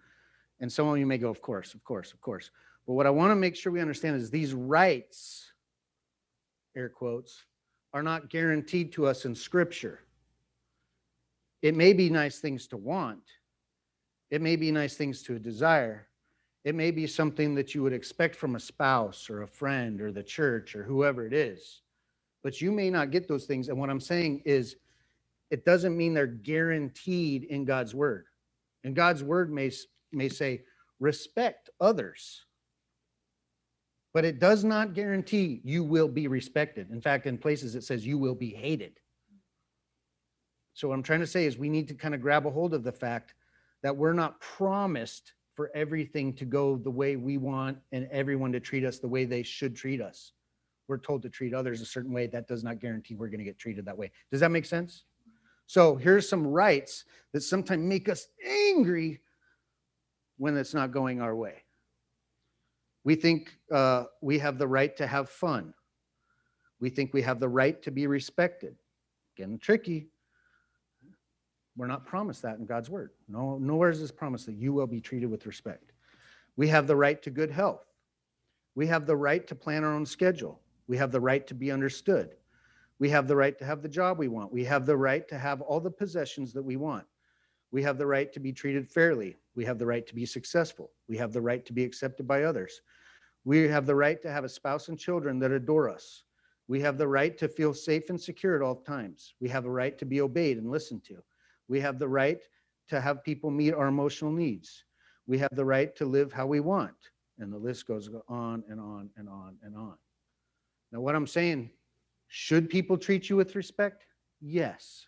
And 0.59 0.71
some 0.71 0.87
of 0.87 0.97
you 0.97 1.05
may 1.05 1.17
go, 1.17 1.29
of 1.29 1.41
course, 1.41 1.73
of 1.73 1.83
course, 1.83 2.11
of 2.13 2.21
course. 2.21 2.51
But 2.85 2.93
what 2.93 3.05
I 3.05 3.09
want 3.09 3.31
to 3.31 3.35
make 3.35 3.55
sure 3.55 3.71
we 3.71 3.81
understand 3.81 4.15
is 4.15 4.29
these 4.29 4.53
rights, 4.53 5.51
air 6.75 6.89
quotes, 6.89 7.43
are 7.93 8.03
not 8.03 8.29
guaranteed 8.29 8.91
to 8.93 9.07
us 9.07 9.25
in 9.25 9.33
Scripture. 9.33 10.01
It 11.61 11.75
may 11.75 11.93
be 11.93 12.09
nice 12.09 12.39
things 12.39 12.67
to 12.67 12.77
want. 12.77 13.23
It 14.29 14.41
may 14.41 14.55
be 14.55 14.71
nice 14.71 14.95
things 14.95 15.23
to 15.23 15.39
desire. 15.39 16.07
It 16.67 16.75
may 16.75 16.91
be 16.91 17.07
something 17.07 17.55
that 17.55 17.73
you 17.73 17.81
would 17.83 17.93
expect 17.93 18.35
from 18.35 18.57
a 18.57 18.59
spouse 18.59 19.29
or 19.29 19.43
a 19.43 19.47
friend 19.47 20.01
or 20.01 20.11
the 20.11 20.21
church 20.21 20.75
or 20.75 20.83
whoever 20.83 21.25
it 21.25 21.31
is. 21.31 21.79
But 22.43 22.59
you 22.59 22.73
may 22.73 22.89
not 22.89 23.09
get 23.09 23.25
those 23.25 23.45
things. 23.45 23.69
And 23.69 23.79
what 23.79 23.89
I'm 23.89 24.01
saying 24.01 24.41
is, 24.43 24.75
it 25.49 25.63
doesn't 25.63 25.95
mean 25.95 26.13
they're 26.13 26.27
guaranteed 26.27 27.45
in 27.45 27.63
God's 27.63 27.95
word. 27.95 28.25
And 28.83 28.93
God's 28.93 29.23
word 29.23 29.49
may, 29.49 29.71
may 30.11 30.27
say, 30.27 30.63
respect 30.99 31.69
others. 31.79 32.43
But 34.13 34.25
it 34.25 34.39
does 34.39 34.65
not 34.65 34.93
guarantee 34.93 35.61
you 35.63 35.85
will 35.85 36.09
be 36.09 36.27
respected. 36.27 36.91
In 36.91 36.99
fact, 36.99 37.27
in 37.27 37.37
places 37.37 37.75
it 37.75 37.85
says 37.85 38.05
you 38.05 38.17
will 38.17 38.35
be 38.35 38.49
hated. 38.49 38.99
So 40.73 40.89
what 40.89 40.95
I'm 40.95 41.03
trying 41.03 41.21
to 41.21 41.27
say 41.27 41.45
is 41.45 41.57
we 41.57 41.69
need 41.69 41.87
to 41.87 41.93
kind 41.93 42.13
of 42.13 42.21
grab 42.21 42.45
a 42.45 42.51
hold 42.51 42.73
of 42.73 42.83
the 42.83 42.91
fact 42.91 43.35
that 43.83 43.95
we're 43.95 44.11
not 44.11 44.41
promised 44.41 45.31
for 45.57 45.71
everything 45.73 46.33
to 46.33 46.45
go 46.45 46.77
the 46.77 46.91
way 46.91 47.15
we 47.15 47.39
want 47.39 47.79
and 47.91 48.07
everyone 48.11 48.51
to 48.51 48.59
treat 48.59 48.85
us 48.85 48.99
the 48.99 49.07
way 49.07 49.25
they 49.25 49.41
should 49.41 49.75
treat 49.75 49.99
us. 49.99 50.33
We're 50.87 50.99
told 50.99 51.23
to 51.23 51.29
treat 51.29 51.51
others 51.51 51.81
a 51.81 51.85
certain 51.85 52.13
way. 52.13 52.27
That 52.27 52.47
does 52.47 52.63
not 52.63 52.79
guarantee 52.79 53.15
we're 53.15 53.29
going 53.29 53.39
to 53.39 53.43
get 53.43 53.57
treated 53.57 53.83
that 53.85 53.97
way. 53.97 54.11
Does 54.31 54.39
that 54.41 54.51
make 54.51 54.65
sense? 54.65 55.05
So 55.65 55.95
here's 55.95 56.29
some 56.29 56.45
rights 56.45 57.05
that 57.33 57.41
sometimes 57.41 57.83
make 57.83 58.07
us 58.07 58.27
angry 58.47 59.19
when 60.37 60.55
it's 60.55 60.75
not 60.75 60.91
going 60.91 61.21
our 61.21 61.35
way. 61.35 61.63
We 63.03 63.15
think 63.15 63.57
uh, 63.73 64.03
we 64.21 64.37
have 64.37 64.59
the 64.59 64.67
right 64.67 64.95
to 64.97 65.07
have 65.07 65.27
fun. 65.27 65.73
We 66.79 66.91
think 66.91 67.15
we 67.15 67.23
have 67.23 67.39
the 67.39 67.49
right 67.49 67.81
to 67.81 67.89
be 67.89 68.05
respected. 68.05 68.75
Getting 69.35 69.57
tricky. 69.57 70.09
We're 71.77 71.87
not 71.87 72.05
promised 72.05 72.41
that 72.41 72.57
in 72.57 72.65
God's 72.65 72.89
word. 72.89 73.11
No, 73.29 73.59
nowhere 73.59 73.91
is 73.91 73.99
this 73.99 74.11
promise 74.11 74.45
that 74.45 74.55
you 74.55 74.73
will 74.73 74.87
be 74.87 74.99
treated 74.99 75.29
with 75.29 75.45
respect. 75.45 75.93
We 76.55 76.67
have 76.69 76.87
the 76.87 76.95
right 76.95 77.21
to 77.21 77.29
good 77.29 77.51
health. 77.51 77.85
We 78.75 78.87
have 78.87 79.05
the 79.05 79.15
right 79.15 79.45
to 79.47 79.55
plan 79.55 79.83
our 79.83 79.93
own 79.93 80.05
schedule. 80.05 80.59
We 80.87 80.97
have 80.97 81.11
the 81.11 81.21
right 81.21 81.45
to 81.47 81.53
be 81.53 81.71
understood. 81.71 82.35
We 82.99 83.09
have 83.09 83.27
the 83.27 83.35
right 83.35 83.57
to 83.59 83.65
have 83.65 83.83
the 83.83 83.89
job 83.89 84.17
we 84.17 84.27
want. 84.27 84.51
We 84.51 84.63
have 84.65 84.87
the 84.87 84.97
right 84.97 85.27
to 85.27 85.37
have 85.37 85.61
all 85.61 85.79
the 85.79 85.91
possessions 85.91 86.51
that 86.53 86.63
we 86.63 86.77
want. 86.77 87.05
We 87.71 87.83
have 87.83 87.99
the 87.99 88.07
right 88.07 88.33
to 88.33 88.39
be 88.39 88.53
treated 88.53 88.89
fairly. 88.89 89.35
We 89.55 89.65
have 89.65 89.77
the 89.77 89.85
right 89.85 90.07
to 90.07 90.15
be 90.15 90.25
successful. 90.25 90.91
We 91.07 91.17
have 91.17 91.31
the 91.31 91.41
right 91.41 91.63
to 91.65 91.73
be 91.73 91.83
accepted 91.83 92.27
by 92.27 92.43
others. 92.43 92.81
We 93.45 93.67
have 93.67 93.85
the 93.85 93.95
right 93.95 94.21
to 94.23 94.31
have 94.31 94.43
a 94.43 94.49
spouse 94.49 94.87
and 94.87 94.97
children 94.97 95.37
that 95.39 95.51
adore 95.51 95.89
us. 95.89 96.23
We 96.67 96.81
have 96.81 96.97
the 96.97 97.07
right 97.07 97.37
to 97.37 97.47
feel 97.47 97.73
safe 97.73 98.09
and 98.09 98.19
secure 98.19 98.55
at 98.55 98.61
all 98.61 98.75
times. 98.75 99.35
We 99.39 99.49
have 99.49 99.65
a 99.65 99.71
right 99.71 99.97
to 99.99 100.05
be 100.05 100.21
obeyed 100.21 100.57
and 100.57 100.71
listened 100.71 101.03
to. 101.05 101.21
We 101.67 101.79
have 101.81 101.99
the 101.99 102.07
right 102.07 102.39
to 102.89 103.01
have 103.01 103.23
people 103.23 103.51
meet 103.51 103.73
our 103.73 103.87
emotional 103.87 104.31
needs. 104.31 104.83
We 105.27 105.37
have 105.39 105.53
the 105.53 105.65
right 105.65 105.95
to 105.97 106.05
live 106.05 106.31
how 106.31 106.47
we 106.47 106.59
want. 106.59 106.95
And 107.39 107.51
the 107.51 107.57
list 107.57 107.87
goes 107.87 108.09
on 108.27 108.63
and 108.69 108.79
on 108.79 109.09
and 109.17 109.29
on 109.29 109.57
and 109.61 109.75
on. 109.75 109.95
Now, 110.91 111.01
what 111.01 111.15
I'm 111.15 111.27
saying, 111.27 111.69
should 112.29 112.69
people 112.69 112.97
treat 112.97 113.29
you 113.29 113.35
with 113.35 113.55
respect? 113.55 114.05
Yes, 114.41 115.05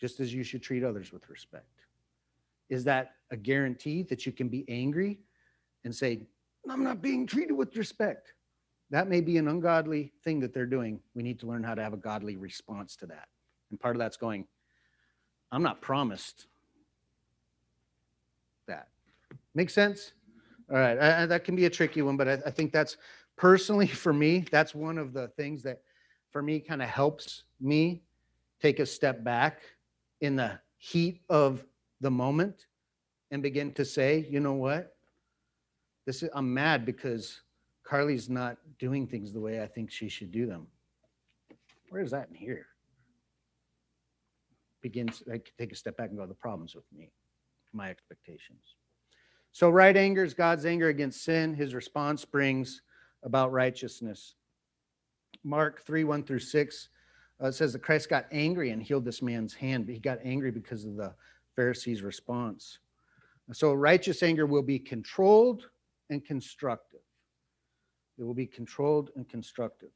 just 0.00 0.20
as 0.20 0.32
you 0.32 0.42
should 0.42 0.62
treat 0.62 0.84
others 0.84 1.12
with 1.12 1.28
respect. 1.28 1.66
Is 2.68 2.84
that 2.84 3.16
a 3.30 3.36
guarantee 3.36 4.02
that 4.04 4.24
you 4.24 4.32
can 4.32 4.48
be 4.48 4.64
angry 4.68 5.18
and 5.84 5.94
say, 5.94 6.20
I'm 6.68 6.84
not 6.84 7.02
being 7.02 7.26
treated 7.26 7.54
with 7.54 7.76
respect. 7.76 8.34
That 8.90 9.08
may 9.08 9.20
be 9.20 9.38
an 9.38 9.48
ungodly 9.48 10.12
thing 10.24 10.40
that 10.40 10.52
they're 10.52 10.66
doing. 10.66 11.00
We 11.14 11.22
need 11.22 11.38
to 11.40 11.46
learn 11.46 11.62
how 11.62 11.74
to 11.74 11.82
have 11.82 11.92
a 11.92 11.98
godly 11.98 12.36
response 12.36 12.96
to 12.96 13.06
that. 13.06 13.28
And 13.70 13.80
part 13.80 13.96
of 13.96 14.00
that's 14.00 14.16
going, 14.16 14.46
I'm 15.52 15.62
not 15.62 15.80
promised 15.80 16.46
that. 18.68 18.88
Make 19.54 19.70
sense? 19.70 20.12
All 20.70 20.76
right. 20.76 20.98
I- 20.98 21.22
I- 21.22 21.26
that 21.26 21.44
can 21.44 21.56
be 21.56 21.66
a 21.66 21.70
tricky 21.70 22.02
one, 22.02 22.16
but 22.16 22.28
I, 22.28 22.32
I 22.46 22.50
think 22.50 22.72
that's 22.72 22.96
personally 23.36 23.86
for 24.04 24.12
me, 24.12 24.44
that's 24.50 24.74
one 24.74 24.98
of 24.98 25.12
the 25.12 25.28
things 25.28 25.62
that 25.64 25.82
for 26.30 26.42
me 26.42 26.60
kind 26.60 26.82
of 26.82 26.88
helps 26.88 27.44
me 27.60 28.02
take 28.60 28.78
a 28.78 28.86
step 28.86 29.24
back 29.24 29.60
in 30.20 30.36
the 30.36 30.58
heat 30.76 31.22
of 31.28 31.64
the 32.00 32.10
moment 32.10 32.66
and 33.30 33.42
begin 33.42 33.72
to 33.74 33.84
say, 33.84 34.26
you 34.30 34.40
know 34.40 34.52
what? 34.54 34.94
This 36.06 36.22
is, 36.22 36.30
I'm 36.34 36.52
mad 36.52 36.84
because 36.86 37.42
Carly's 37.84 38.28
not 38.28 38.56
doing 38.78 39.06
things 39.06 39.32
the 39.32 39.40
way 39.40 39.62
I 39.62 39.66
think 39.66 39.90
she 39.90 40.08
should 40.08 40.30
do 40.30 40.46
them. 40.46 40.66
Where 41.90 42.02
is 42.02 42.10
that 42.12 42.28
in 42.28 42.34
here? 42.34 42.66
Begins, 44.82 45.22
I 45.32 45.40
take 45.58 45.72
a 45.72 45.76
step 45.76 45.96
back 45.96 46.10
and 46.10 46.18
go, 46.18 46.26
the 46.26 46.34
problem's 46.34 46.74
with 46.74 46.84
me, 46.96 47.10
my 47.72 47.90
expectations. 47.90 48.76
So 49.52 49.68
right 49.68 49.96
anger 49.96 50.24
is 50.24 50.34
God's 50.34 50.64
anger 50.64 50.88
against 50.88 51.24
sin. 51.24 51.54
His 51.54 51.74
response 51.74 52.24
brings 52.24 52.82
about 53.22 53.52
righteousness. 53.52 54.34
Mark 55.44 55.82
3, 55.82 56.04
1 56.04 56.22
through 56.24 56.38
6 56.38 56.88
uh, 57.40 57.50
says 57.50 57.72
that 57.72 57.82
Christ 57.82 58.08
got 58.08 58.26
angry 58.30 58.70
and 58.70 58.82
healed 58.82 59.04
this 59.04 59.22
man's 59.22 59.54
hand, 59.54 59.86
but 59.86 59.94
he 59.94 60.00
got 60.00 60.18
angry 60.24 60.50
because 60.50 60.84
of 60.84 60.96
the 60.96 61.14
Pharisees' 61.56 62.02
response. 62.02 62.78
So 63.52 63.72
righteous 63.72 64.22
anger 64.22 64.46
will 64.46 64.62
be 64.62 64.78
controlled 64.78 65.68
and 66.10 66.24
constructive. 66.24 67.00
It 68.18 68.24
will 68.24 68.34
be 68.34 68.46
controlled 68.46 69.10
and 69.16 69.28
constructive. 69.28 69.90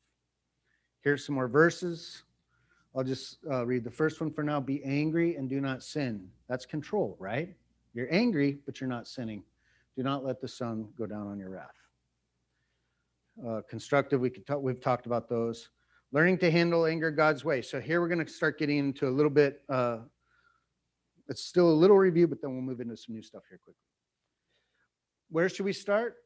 Here's 1.03 1.25
some 1.25 1.35
more 1.35 1.47
verses. 1.47 2.23
I'll 2.97 3.05
just 3.05 3.39
uh, 3.51 3.67
read 3.67 3.83
the 3.83 3.91
first 3.91 4.21
one 4.21 4.31
for 4.31 4.45
now. 4.45 4.61
Be 4.61 4.83
angry 4.85 5.35
and 5.35 5.49
do 5.49 5.61
not 5.61 5.83
sin. 5.83 6.29
That's 6.49 6.65
control, 6.65 7.17
right? 7.19 7.55
You're 7.93 8.13
angry, 8.13 8.59
but 8.67 8.81
you're 8.81 8.91
not 8.91 9.09
sinning. 9.09 9.43
Do 9.97 10.03
not 10.03 10.25
let 10.25 10.41
the 10.41 10.49
sun 10.49 10.89
go 10.97 11.07
down 11.07 11.27
on 11.27 11.39
your 11.39 11.51
wrath. 11.51 11.71
Uh, 13.45 13.63
constructive, 13.69 14.21
we 14.21 14.31
could 14.31 14.47
talk, 14.47 14.63
we've 14.63 14.81
talked 14.81 15.07
about 15.07 15.29
those. 15.29 15.71
Learning 16.13 16.39
to 16.39 16.51
handle 16.51 16.87
anger 16.87 17.11
God's 17.11 17.45
way. 17.45 17.63
So 17.63 17.81
here 17.81 18.01
we're 18.01 18.09
going 18.09 18.25
to 18.25 18.33
start 18.33 18.59
getting 18.59 18.79
into 18.79 19.09
a 19.09 19.11
little 19.11 19.31
bit. 19.31 19.63
Uh, 19.69 19.99
it's 21.29 21.43
still 21.43 21.69
a 21.69 21.75
little 21.75 21.99
review, 21.99 22.29
but 22.29 22.41
then 22.41 22.53
we'll 22.53 22.63
move 22.63 22.81
into 22.81 22.97
some 22.97 23.15
new 23.15 23.23
stuff 23.23 23.43
here 23.49 23.59
quickly. 23.59 23.81
Where 25.31 25.49
should 25.49 25.65
we 25.65 25.73
start? 25.73 26.17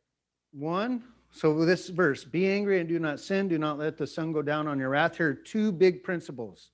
One. 0.53 1.03
So 1.31 1.65
this 1.65 1.89
verse, 1.89 2.25
be 2.25 2.49
angry 2.49 2.81
and 2.81 2.89
do 2.89 2.99
not 2.99 3.21
sin. 3.21 3.49
Do 3.49 3.59
not 3.59 3.79
let 3.79 3.97
the 3.97 4.07
sun 4.07 4.33
go 4.33 4.43
down 4.43 4.67
on 4.67 4.79
your 4.79 4.91
wrath. 4.91 5.19
Here 5.19 5.29
are 5.29 5.35
two 5.35 5.71
big 5.71 6.03
principles. 6.03 6.71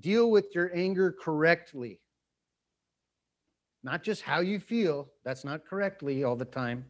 Deal 0.00 0.30
with 0.30 0.54
your 0.54 0.70
anger 0.74 1.12
correctly. 1.12 2.00
Not 3.82 4.02
just 4.02 4.22
how 4.22 4.40
you 4.40 4.60
feel. 4.60 5.08
That's 5.24 5.44
not 5.44 5.64
correctly 5.64 6.24
all 6.24 6.36
the 6.36 6.44
time. 6.44 6.84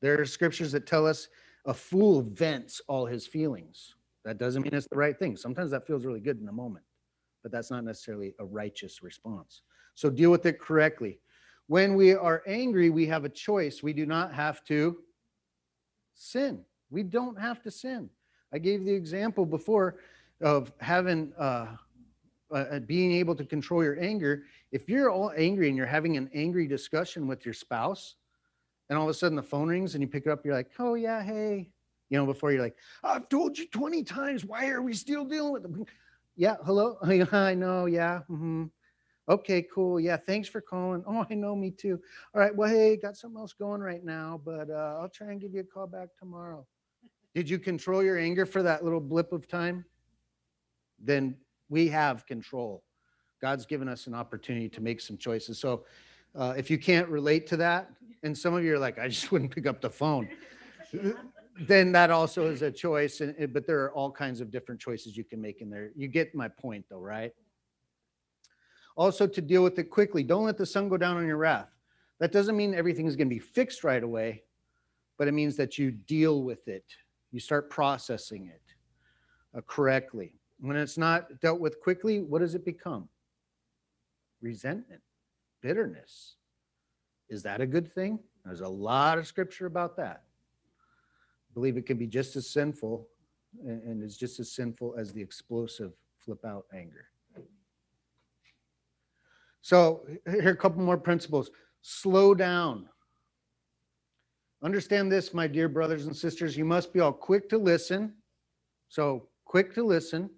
There 0.00 0.20
are 0.20 0.24
scriptures 0.24 0.72
that 0.72 0.86
tell 0.86 1.06
us 1.06 1.28
a 1.66 1.74
fool 1.74 2.22
vents 2.22 2.80
all 2.88 3.06
his 3.06 3.26
feelings. 3.26 3.94
That 4.24 4.38
doesn't 4.38 4.62
mean 4.62 4.74
it's 4.74 4.86
the 4.90 4.96
right 4.96 5.18
thing. 5.18 5.36
Sometimes 5.36 5.70
that 5.70 5.86
feels 5.86 6.04
really 6.04 6.20
good 6.20 6.38
in 6.38 6.46
the 6.46 6.52
moment, 6.52 6.84
but 7.42 7.52
that's 7.52 7.70
not 7.70 7.84
necessarily 7.84 8.34
a 8.38 8.44
righteous 8.44 9.02
response. 9.02 9.62
So 9.94 10.10
deal 10.10 10.30
with 10.30 10.46
it 10.46 10.60
correctly. 10.60 11.18
When 11.66 11.94
we 11.94 12.14
are 12.14 12.42
angry, 12.46 12.90
we 12.90 13.06
have 13.06 13.24
a 13.24 13.28
choice. 13.28 13.82
We 13.82 13.92
do 13.92 14.06
not 14.06 14.32
have 14.32 14.64
to 14.64 14.98
sin. 16.18 16.64
We 16.90 17.02
don't 17.02 17.38
have 17.38 17.62
to 17.62 17.70
sin. 17.70 18.10
I 18.52 18.58
gave 18.58 18.84
the 18.84 18.92
example 18.92 19.46
before 19.46 19.96
of 20.40 20.72
having 20.80 21.32
uh, 21.38 21.76
uh, 22.52 22.80
being 22.80 23.12
able 23.12 23.34
to 23.34 23.44
control 23.44 23.82
your 23.82 23.98
anger. 24.00 24.44
If 24.72 24.88
you're 24.88 25.10
all 25.10 25.32
angry 25.36 25.68
and 25.68 25.76
you're 25.76 25.86
having 25.86 26.16
an 26.16 26.30
angry 26.34 26.66
discussion 26.66 27.26
with 27.26 27.44
your 27.44 27.54
spouse, 27.54 28.16
and 28.88 28.98
all 28.98 29.04
of 29.04 29.10
a 29.10 29.14
sudden 29.14 29.36
the 29.36 29.42
phone 29.42 29.68
rings 29.68 29.94
and 29.94 30.02
you 30.02 30.08
pick 30.08 30.26
it 30.26 30.30
up, 30.30 30.44
you're 30.44 30.54
like, 30.54 30.70
"Oh 30.78 30.94
yeah, 30.94 31.22
hey," 31.22 31.70
you 32.08 32.18
know, 32.18 32.26
before 32.26 32.52
you're 32.52 32.62
like, 32.62 32.76
"I've 33.04 33.28
told 33.28 33.58
you 33.58 33.66
20 33.68 34.02
times. 34.02 34.44
Why 34.44 34.68
are 34.70 34.82
we 34.82 34.94
still 34.94 35.24
dealing 35.24 35.52
with 35.52 35.62
them?" 35.62 35.84
Yeah, 36.36 36.56
hello. 36.64 36.98
I 37.32 37.54
know. 37.54 37.86
Yeah. 37.86 38.20
hmm 38.28 38.66
Okay, 39.28 39.66
cool. 39.74 40.00
Yeah, 40.00 40.16
thanks 40.16 40.48
for 40.48 40.60
calling. 40.60 41.04
Oh, 41.06 41.26
I 41.28 41.34
know, 41.34 41.54
me 41.54 41.70
too. 41.70 42.00
All 42.34 42.40
right, 42.40 42.54
well, 42.54 42.70
hey, 42.70 42.96
got 42.96 43.16
something 43.16 43.38
else 43.38 43.52
going 43.52 43.82
right 43.82 44.02
now, 44.02 44.40
but 44.42 44.70
uh, 44.70 44.98
I'll 45.00 45.10
try 45.10 45.32
and 45.32 45.40
give 45.40 45.52
you 45.52 45.60
a 45.60 45.64
call 45.64 45.86
back 45.86 46.08
tomorrow. 46.18 46.66
Did 47.34 47.48
you 47.48 47.58
control 47.58 48.02
your 48.02 48.18
anger 48.18 48.46
for 48.46 48.62
that 48.62 48.82
little 48.82 49.00
blip 49.00 49.32
of 49.32 49.46
time? 49.46 49.84
Then 50.98 51.36
we 51.68 51.88
have 51.88 52.24
control. 52.26 52.82
God's 53.40 53.66
given 53.66 53.88
us 53.88 54.06
an 54.06 54.14
opportunity 54.14 54.68
to 54.70 54.80
make 54.80 55.00
some 55.00 55.18
choices. 55.18 55.60
So 55.60 55.84
uh, 56.34 56.54
if 56.56 56.70
you 56.70 56.78
can't 56.78 57.08
relate 57.08 57.46
to 57.48 57.56
that, 57.58 57.90
and 58.22 58.36
some 58.36 58.54
of 58.54 58.64
you 58.64 58.74
are 58.74 58.78
like, 58.78 58.98
I 58.98 59.08
just 59.08 59.30
wouldn't 59.32 59.54
pick 59.54 59.66
up 59.66 59.82
the 59.82 59.90
phone, 59.90 60.28
then 61.60 61.92
that 61.92 62.10
also 62.10 62.46
is 62.46 62.62
a 62.62 62.70
choice. 62.70 63.20
And, 63.20 63.52
but 63.52 63.66
there 63.66 63.84
are 63.84 63.92
all 63.92 64.10
kinds 64.10 64.40
of 64.40 64.50
different 64.50 64.80
choices 64.80 65.16
you 65.16 65.24
can 65.24 65.40
make 65.40 65.60
in 65.60 65.68
there. 65.68 65.90
You 65.94 66.08
get 66.08 66.34
my 66.34 66.48
point, 66.48 66.86
though, 66.88 67.00
right? 67.00 67.32
Also, 68.98 69.28
to 69.28 69.40
deal 69.40 69.62
with 69.62 69.78
it 69.78 69.84
quickly. 69.84 70.24
Don't 70.24 70.44
let 70.44 70.58
the 70.58 70.66
sun 70.66 70.88
go 70.88 70.96
down 70.96 71.16
on 71.16 71.24
your 71.24 71.36
wrath. 71.36 71.70
That 72.18 72.32
doesn't 72.32 72.56
mean 72.56 72.74
everything 72.74 73.06
is 73.06 73.14
going 73.14 73.28
to 73.28 73.34
be 73.34 73.38
fixed 73.38 73.84
right 73.84 74.02
away, 74.02 74.42
but 75.16 75.28
it 75.28 75.32
means 75.32 75.54
that 75.56 75.78
you 75.78 75.92
deal 75.92 76.42
with 76.42 76.66
it. 76.66 76.84
You 77.30 77.38
start 77.38 77.70
processing 77.70 78.48
it 78.48 78.60
uh, 79.56 79.60
correctly. 79.68 80.34
When 80.58 80.76
it's 80.76 80.98
not 80.98 81.40
dealt 81.40 81.60
with 81.60 81.80
quickly, 81.80 82.22
what 82.22 82.40
does 82.40 82.56
it 82.56 82.64
become? 82.64 83.08
Resentment, 84.42 85.00
bitterness. 85.62 86.34
Is 87.28 87.44
that 87.44 87.60
a 87.60 87.66
good 87.66 87.94
thing? 87.94 88.18
There's 88.44 88.62
a 88.62 88.68
lot 88.68 89.16
of 89.16 89.28
scripture 89.28 89.66
about 89.66 89.96
that. 89.98 90.24
I 91.48 91.54
believe 91.54 91.76
it 91.76 91.86
can 91.86 91.98
be 91.98 92.08
just 92.08 92.34
as 92.34 92.50
sinful 92.50 93.06
and, 93.64 94.02
is 94.02 94.16
just 94.16 94.40
as 94.40 94.50
sinful 94.50 94.96
as 94.98 95.12
the 95.12 95.22
explosive 95.22 95.92
flip 96.18 96.44
out 96.44 96.64
anger. 96.74 97.06
So 99.62 100.06
here 100.30 100.48
are 100.48 100.52
a 100.52 100.56
couple 100.56 100.82
more 100.82 100.98
principles. 100.98 101.50
Slow 101.82 102.34
down. 102.34 102.88
Understand 104.62 105.12
this, 105.12 105.32
my 105.32 105.46
dear 105.46 105.68
brothers 105.68 106.06
and 106.06 106.16
sisters. 106.16 106.56
You 106.56 106.64
must 106.64 106.92
be 106.92 107.00
all 107.00 107.12
quick 107.12 107.48
to 107.50 107.58
listen. 107.58 108.14
So 108.88 109.28
quick 109.44 109.74
to 109.74 109.82
listen, 109.82 110.30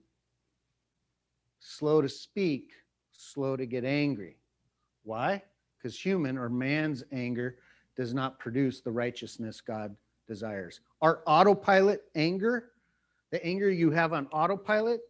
slow 1.61 2.03
to 2.03 2.09
speak, 2.09 2.73
slow 3.13 3.57
to 3.57 3.67
get 3.67 3.85
angry. 3.85 4.37
Why? 5.05 5.43
Because 5.77 5.99
human 5.99 6.37
or 6.37 6.49
man's 6.49 7.05
anger 7.13 7.59
does 7.97 8.13
not 8.13 8.39
produce 8.39 8.81
the 8.81 8.91
righteousness 8.91 9.61
God 9.61 9.95
desires. 10.27 10.81
Our 11.01 11.23
autopilot 11.27 12.03
anger, 12.15 12.71
the 13.31 13.45
anger 13.45 13.71
you 13.71 13.91
have 13.91 14.13
on 14.13 14.27
autopilot, 14.29 15.01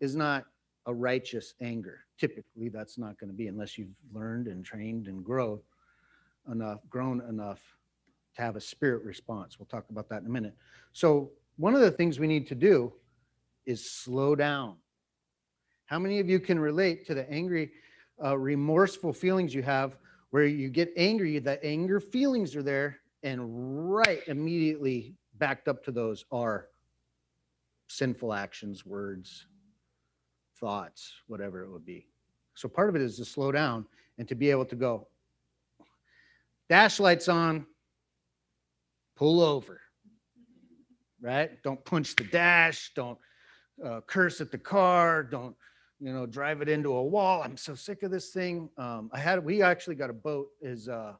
is 0.00 0.14
not 0.14 0.44
a 0.86 0.94
righteous 0.94 1.54
anger. 1.60 2.00
Typically, 2.22 2.68
that's 2.68 2.98
not 2.98 3.18
going 3.18 3.30
to 3.30 3.34
be 3.34 3.48
unless 3.48 3.76
you've 3.76 3.96
learned 4.12 4.46
and 4.46 4.64
trained 4.64 5.08
and 5.08 5.24
grown 5.24 5.58
enough, 6.48 6.78
grown 6.88 7.20
enough 7.28 7.58
to 8.36 8.42
have 8.42 8.54
a 8.54 8.60
spirit 8.60 9.02
response. 9.02 9.58
We'll 9.58 9.66
talk 9.66 9.86
about 9.90 10.08
that 10.10 10.20
in 10.20 10.26
a 10.28 10.30
minute. 10.30 10.54
So, 10.92 11.32
one 11.56 11.74
of 11.74 11.80
the 11.80 11.90
things 11.90 12.20
we 12.20 12.28
need 12.28 12.46
to 12.46 12.54
do 12.54 12.92
is 13.66 13.90
slow 13.90 14.36
down. 14.36 14.76
How 15.86 15.98
many 15.98 16.20
of 16.20 16.28
you 16.28 16.38
can 16.38 16.60
relate 16.60 17.04
to 17.08 17.14
the 17.14 17.28
angry, 17.28 17.72
uh, 18.24 18.38
remorseful 18.38 19.12
feelings 19.12 19.52
you 19.52 19.64
have 19.64 19.96
where 20.30 20.46
you 20.46 20.68
get 20.68 20.92
angry, 20.96 21.40
the 21.40 21.60
anger 21.64 21.98
feelings 21.98 22.54
are 22.54 22.62
there, 22.62 23.00
and 23.24 23.40
right 23.92 24.22
immediately 24.28 25.16
backed 25.38 25.66
up 25.66 25.82
to 25.86 25.90
those 25.90 26.24
are 26.30 26.68
sinful 27.88 28.32
actions, 28.32 28.86
words, 28.86 29.48
thoughts, 30.60 31.12
whatever 31.26 31.64
it 31.64 31.68
would 31.68 31.84
be. 31.84 32.06
So 32.54 32.68
part 32.68 32.88
of 32.88 32.96
it 32.96 33.02
is 33.02 33.16
to 33.16 33.24
slow 33.24 33.52
down 33.52 33.86
and 34.18 34.28
to 34.28 34.34
be 34.34 34.50
able 34.50 34.64
to 34.66 34.76
go, 34.76 35.08
dash 36.68 37.00
lights 37.00 37.28
on, 37.28 37.66
pull 39.16 39.40
over, 39.40 39.80
right? 41.20 41.62
Don't 41.62 41.84
punch 41.84 42.16
the 42.16 42.24
dash, 42.24 42.92
don't 42.94 43.18
uh, 43.84 44.00
curse 44.06 44.40
at 44.40 44.50
the 44.50 44.58
car, 44.58 45.22
don't, 45.22 45.56
you 46.00 46.12
know, 46.12 46.26
drive 46.26 46.62
it 46.62 46.68
into 46.68 46.92
a 46.94 47.02
wall. 47.02 47.42
I'm 47.42 47.56
so 47.56 47.74
sick 47.74 48.02
of 48.02 48.10
this 48.10 48.30
thing. 48.30 48.68
Um, 48.76 49.10
I 49.12 49.18
had, 49.18 49.44
we 49.44 49.62
actually 49.62 49.94
got 49.94 50.10
a 50.10 50.14
boat 50.14 50.48
is, 50.60 50.88
uh, 50.88 51.14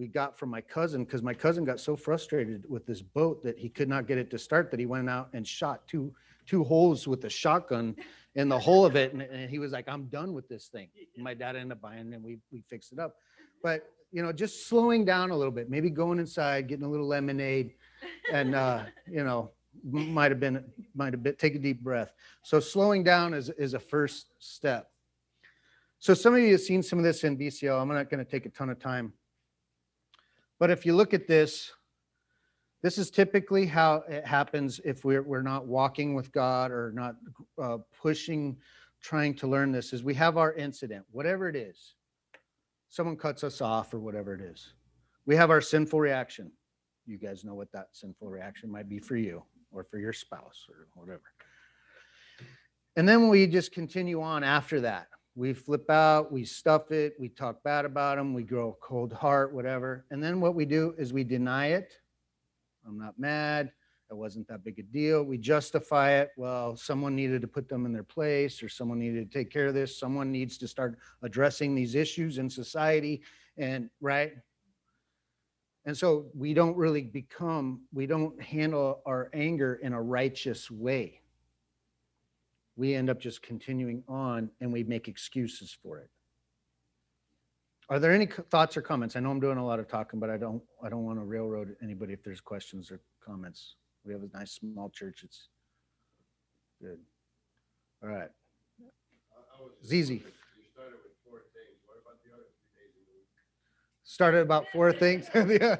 we 0.00 0.06
got 0.06 0.38
from 0.38 0.48
my 0.48 0.62
cousin 0.62 1.04
because 1.04 1.22
my 1.22 1.34
cousin 1.34 1.64
got 1.64 1.78
so 1.78 1.94
frustrated 1.94 2.64
with 2.68 2.86
this 2.86 3.02
boat 3.02 3.42
that 3.42 3.58
he 3.58 3.68
could 3.68 3.88
not 3.88 4.06
get 4.06 4.16
it 4.16 4.30
to 4.30 4.38
start 4.38 4.70
that 4.70 4.80
he 4.80 4.86
went 4.86 5.10
out 5.10 5.28
and 5.34 5.46
shot 5.46 5.86
two 5.86 6.12
two 6.46 6.64
holes 6.64 7.06
with 7.06 7.24
a 7.26 7.30
shotgun 7.30 7.94
in 8.36 8.48
the 8.48 8.58
whole 8.58 8.84
of 8.86 8.96
it 8.96 9.12
and, 9.12 9.22
and 9.22 9.50
he 9.50 9.58
was 9.58 9.72
like 9.72 9.88
i'm 9.88 10.04
done 10.06 10.32
with 10.32 10.48
this 10.48 10.68
thing 10.68 10.88
and 11.16 11.24
my 11.24 11.34
dad 11.34 11.56
ended 11.56 11.72
up 11.72 11.80
buying 11.80 12.12
it 12.12 12.14
and 12.14 12.22
we 12.22 12.38
we 12.52 12.62
fixed 12.68 12.92
it 12.92 12.98
up 12.98 13.16
but 13.62 13.90
you 14.12 14.22
know, 14.22 14.32
just 14.32 14.66
slowing 14.66 15.04
down 15.04 15.30
a 15.30 15.36
little 15.36 15.52
bit, 15.52 15.70
maybe 15.70 15.88
going 15.88 16.18
inside, 16.18 16.68
getting 16.68 16.84
a 16.84 16.88
little 16.88 17.06
lemonade 17.06 17.74
and, 18.32 18.54
uh, 18.54 18.82
you 19.10 19.24
know, 19.24 19.50
might 19.84 20.30
have 20.30 20.40
been, 20.40 20.64
might 20.94 21.12
have 21.12 21.22
been, 21.22 21.36
take 21.36 21.54
a 21.54 21.58
deep 21.58 21.80
breath. 21.80 22.12
So 22.42 22.58
slowing 22.58 23.04
down 23.04 23.34
is, 23.34 23.50
is 23.50 23.74
a 23.74 23.78
first 23.78 24.32
step. 24.38 24.90
So 26.00 26.14
some 26.14 26.34
of 26.34 26.40
you 26.40 26.52
have 26.52 26.60
seen 26.60 26.82
some 26.82 26.98
of 26.98 27.04
this 27.04 27.24
in 27.24 27.38
BCO. 27.38 27.80
I'm 27.80 27.88
not 27.88 28.10
going 28.10 28.24
to 28.24 28.30
take 28.30 28.46
a 28.46 28.48
ton 28.48 28.70
of 28.70 28.80
time. 28.80 29.12
But 30.58 30.70
if 30.70 30.84
you 30.84 30.94
look 30.94 31.14
at 31.14 31.26
this, 31.26 31.70
this 32.82 32.96
is 32.96 33.10
typically 33.10 33.66
how 33.66 34.02
it 34.08 34.26
happens 34.26 34.80
if 34.84 35.04
we're, 35.04 35.22
we're 35.22 35.42
not 35.42 35.66
walking 35.66 36.14
with 36.14 36.32
God 36.32 36.70
or 36.70 36.92
not 36.94 37.16
uh, 37.60 37.78
pushing, 38.00 38.56
trying 39.02 39.34
to 39.34 39.46
learn 39.46 39.70
this, 39.70 39.92
is 39.92 40.02
we 40.02 40.14
have 40.14 40.38
our 40.38 40.54
incident, 40.54 41.04
whatever 41.10 41.48
it 41.48 41.56
is. 41.56 41.94
Someone 42.88 43.16
cuts 43.16 43.44
us 43.44 43.60
off 43.60 43.92
or 43.92 44.00
whatever 44.00 44.34
it 44.34 44.40
is. 44.40 44.72
We 45.26 45.36
have 45.36 45.50
our 45.50 45.60
sinful 45.60 46.00
reaction. 46.00 46.50
You 47.06 47.18
guys 47.18 47.44
know 47.44 47.54
what 47.54 47.70
that 47.72 47.88
sinful 47.92 48.28
reaction 48.28 48.70
might 48.70 48.88
be 48.88 48.98
for 48.98 49.16
you 49.16 49.42
or 49.70 49.84
for 49.84 49.98
your 49.98 50.12
spouse 50.12 50.66
or 50.68 50.88
whatever. 50.94 51.22
And 52.96 53.08
then 53.08 53.28
we 53.28 53.46
just 53.46 53.72
continue 53.72 54.20
on 54.20 54.42
after 54.42 54.80
that. 54.80 55.08
We 55.36 55.52
flip 55.54 55.88
out, 55.90 56.32
we 56.32 56.44
stuff 56.44 56.90
it, 56.90 57.14
we 57.18 57.28
talk 57.28 57.62
bad 57.62 57.84
about 57.84 58.16
them, 58.16 58.34
we 58.34 58.42
grow 58.42 58.70
a 58.70 58.84
cold 58.84 59.12
heart, 59.12 59.54
whatever. 59.54 60.04
And 60.10 60.22
then 60.22 60.40
what 60.40 60.54
we 60.54 60.64
do 60.64 60.94
is 60.98 61.12
we 61.12 61.24
deny 61.24 61.68
it. 61.68 61.94
I'm 62.86 62.98
not 62.98 63.18
mad. 63.18 63.72
It 64.10 64.16
wasn't 64.16 64.48
that 64.48 64.64
big 64.64 64.80
a 64.80 64.82
deal. 64.82 65.22
We 65.22 65.38
justify 65.38 66.12
it. 66.14 66.30
Well, 66.36 66.76
someone 66.76 67.14
needed 67.14 67.42
to 67.42 67.48
put 67.48 67.68
them 67.68 67.86
in 67.86 67.92
their 67.92 68.02
place 68.02 68.60
or 68.60 68.68
someone 68.68 68.98
needed 68.98 69.30
to 69.30 69.38
take 69.38 69.52
care 69.52 69.68
of 69.68 69.74
this. 69.74 69.96
Someone 69.96 70.32
needs 70.32 70.58
to 70.58 70.68
start 70.68 70.98
addressing 71.22 71.76
these 71.76 71.94
issues 71.94 72.38
in 72.38 72.50
society. 72.50 73.22
And 73.56 73.88
right. 74.00 74.32
And 75.84 75.96
so 75.96 76.26
we 76.34 76.54
don't 76.54 76.76
really 76.76 77.02
become, 77.02 77.82
we 77.92 78.06
don't 78.06 78.40
handle 78.42 79.00
our 79.06 79.30
anger 79.32 79.76
in 79.82 79.92
a 79.92 80.02
righteous 80.02 80.70
way. 80.70 81.20
We 82.76 82.94
end 82.94 83.10
up 83.10 83.20
just 83.20 83.42
continuing 83.42 84.02
on 84.08 84.50
and 84.60 84.72
we 84.72 84.82
make 84.82 85.06
excuses 85.06 85.76
for 85.82 85.98
it. 85.98 86.10
Are 87.90 87.98
there 87.98 88.12
any 88.12 88.26
thoughts 88.26 88.76
or 88.76 88.82
comments? 88.82 89.16
I 89.16 89.20
know 89.20 89.32
I'm 89.32 89.40
doing 89.40 89.58
a 89.58 89.66
lot 89.66 89.80
of 89.80 89.88
talking, 89.88 90.20
but 90.20 90.30
I 90.30 90.36
don't, 90.36 90.62
I 90.82 90.88
don't 90.88 91.04
want 91.04 91.18
to 91.18 91.24
railroad 91.24 91.74
anybody 91.82 92.12
if 92.12 92.22
there's 92.22 92.40
questions 92.40 92.88
or 92.92 93.00
comments. 93.20 93.74
We 94.04 94.12
have 94.12 94.22
a 94.22 94.28
nice 94.32 94.52
small 94.52 94.90
church. 94.90 95.22
It's 95.24 95.48
good. 96.80 97.00
All 98.00 98.08
right. 98.08 98.28
Zizi. 99.84 100.22
Started 104.04 104.42
about 104.42 104.66
four 104.72 104.92
things. 104.92 105.26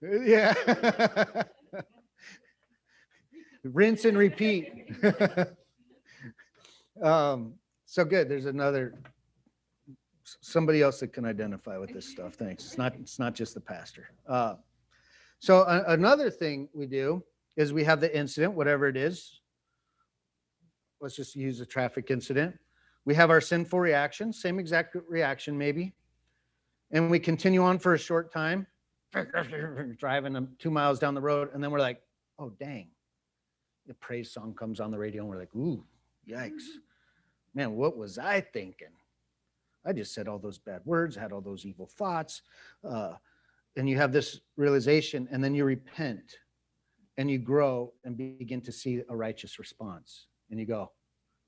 Yeah. 0.00 0.54
Yeah. 0.54 1.42
Rinse 3.64 4.04
and 4.04 4.16
repeat. 4.16 4.86
Um, 7.00 7.54
so 7.88 8.04
good. 8.04 8.28
There's 8.28 8.44
another, 8.44 8.94
somebody 10.22 10.82
else 10.82 11.00
that 11.00 11.08
can 11.14 11.24
identify 11.24 11.78
with 11.78 11.90
this 11.92 12.06
stuff. 12.06 12.34
Thanks. 12.34 12.64
It's 12.66 12.76
not, 12.76 12.94
it's 13.00 13.18
not 13.18 13.34
just 13.34 13.54
the 13.54 13.60
pastor. 13.60 14.10
Uh, 14.28 14.56
So 15.40 15.62
a- 15.62 15.84
another 15.92 16.30
thing 16.30 16.68
we 16.74 16.86
do 16.86 17.22
is 17.56 17.72
we 17.72 17.84
have 17.84 18.00
the 18.00 18.14
incident, 18.16 18.52
whatever 18.54 18.88
it 18.88 18.96
is. 18.96 19.40
Let's 21.00 21.16
just 21.16 21.34
use 21.34 21.60
a 21.60 21.66
traffic 21.66 22.10
incident. 22.10 22.58
We 23.06 23.14
have 23.14 23.30
our 23.30 23.40
sinful 23.40 23.80
reaction, 23.80 24.32
same 24.32 24.58
exact 24.58 24.96
reaction 25.08 25.56
maybe. 25.56 25.94
And 26.90 27.10
we 27.10 27.18
continue 27.18 27.62
on 27.62 27.78
for 27.78 27.94
a 27.94 27.98
short 27.98 28.30
time, 28.32 28.66
driving 29.98 30.32
them 30.34 30.56
two 30.58 30.70
miles 30.70 30.98
down 30.98 31.14
the 31.14 31.20
road, 31.22 31.50
and 31.54 31.62
then 31.62 31.70
we're 31.70 31.78
like, 31.78 32.02
oh, 32.38 32.50
dang. 32.60 32.88
The 33.86 33.94
praise 33.94 34.30
song 34.32 34.54
comes 34.54 34.78
on 34.80 34.90
the 34.90 34.98
radio, 34.98 35.22
and 35.22 35.30
we're 35.30 35.38
like, 35.38 35.54
ooh, 35.54 35.82
yikes. 36.28 36.64
Man, 37.58 37.72
what 37.72 37.96
was 37.96 38.18
I 38.18 38.40
thinking? 38.40 38.94
I 39.84 39.92
just 39.92 40.14
said 40.14 40.28
all 40.28 40.38
those 40.38 40.58
bad 40.58 40.80
words, 40.84 41.16
had 41.16 41.32
all 41.32 41.40
those 41.40 41.66
evil 41.66 41.86
thoughts. 41.86 42.42
Uh, 42.88 43.14
and 43.74 43.88
you 43.88 43.96
have 43.96 44.12
this 44.12 44.38
realization, 44.56 45.26
and 45.32 45.42
then 45.42 45.56
you 45.56 45.64
repent 45.64 46.36
and 47.16 47.28
you 47.28 47.36
grow 47.36 47.92
and 48.04 48.16
begin 48.16 48.60
to 48.60 48.70
see 48.70 49.02
a 49.08 49.16
righteous 49.16 49.58
response. 49.58 50.28
And 50.52 50.60
you 50.60 50.66
go, 50.66 50.92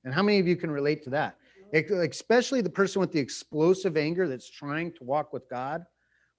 and 0.03 0.13
how 0.13 0.21
many 0.25 0.41
of 0.41 0.49
you 0.49 0.57
can 0.57 0.73
relate 0.73 1.05
to 1.05 1.11
that? 1.11 1.37
Ex- 1.73 1.93
Especially 1.93 2.61
the 2.61 2.69
person 2.69 2.99
with 2.99 3.13
the 3.13 3.21
explosive 3.21 3.97
anger 3.97 4.27
that's 4.27 4.51
trying 4.51 4.93
to 4.95 5.05
walk 5.05 5.33
with 5.33 5.49
God 5.49 5.85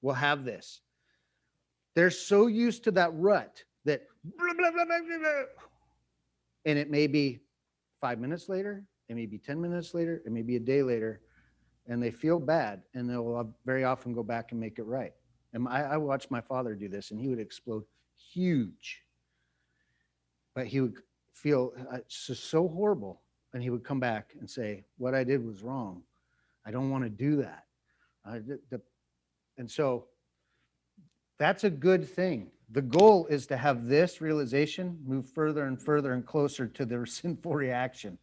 will 0.01 0.13
have 0.13 0.43
this. 0.43 0.81
They're 1.95 2.11
so 2.11 2.47
used 2.47 2.83
to 2.83 2.91
that 2.91 3.13
rut 3.13 3.63
that 3.85 4.01
blah, 4.37 4.53
blah, 4.53 4.71
blah. 4.71 4.97
and 6.65 6.77
it 6.77 6.91
may 6.91 7.07
be 7.07 7.39
five 8.01 8.19
minutes 8.19 8.49
later, 8.49 8.83
it 9.11 9.15
may 9.15 9.25
be 9.25 9.37
10 9.37 9.61
minutes 9.61 9.93
later, 9.93 10.21
it 10.25 10.31
may 10.31 10.41
be 10.41 10.55
a 10.55 10.59
day 10.59 10.81
later, 10.81 11.19
and 11.87 12.01
they 12.01 12.11
feel 12.11 12.39
bad 12.39 12.81
and 12.93 13.09
they'll 13.09 13.35
uh, 13.35 13.43
very 13.65 13.83
often 13.83 14.13
go 14.13 14.23
back 14.23 14.51
and 14.51 14.59
make 14.59 14.79
it 14.79 14.83
right. 14.83 15.11
And 15.53 15.67
I, 15.67 15.81
I 15.81 15.97
watched 15.97 16.31
my 16.31 16.39
father 16.39 16.75
do 16.75 16.87
this 16.87 17.11
and 17.11 17.19
he 17.19 17.27
would 17.27 17.39
explode 17.39 17.83
huge. 18.33 19.01
But 20.55 20.67
he 20.67 20.79
would 20.79 20.95
feel 21.33 21.73
uh, 21.91 21.97
so 22.07 22.69
horrible. 22.69 23.21
And 23.53 23.61
he 23.61 23.69
would 23.69 23.83
come 23.83 23.99
back 23.99 24.33
and 24.39 24.49
say, 24.49 24.85
What 24.97 25.13
I 25.13 25.25
did 25.25 25.45
was 25.45 25.61
wrong. 25.61 26.03
I 26.65 26.71
don't 26.71 26.89
want 26.89 27.03
to 27.03 27.09
do 27.09 27.35
that. 27.37 27.65
I 28.23 28.35
did 28.35 28.59
the, 28.69 28.79
and 29.57 29.69
so 29.69 30.05
that's 31.37 31.65
a 31.65 31.69
good 31.69 32.07
thing. 32.07 32.49
The 32.69 32.81
goal 32.81 33.25
is 33.25 33.45
to 33.47 33.57
have 33.57 33.87
this 33.87 34.21
realization 34.21 34.97
move 35.05 35.27
further 35.27 35.65
and 35.65 35.81
further 35.81 36.13
and 36.13 36.25
closer 36.25 36.67
to 36.67 36.85
their 36.85 37.05
sinful 37.17 37.53
reaction, 37.53 38.17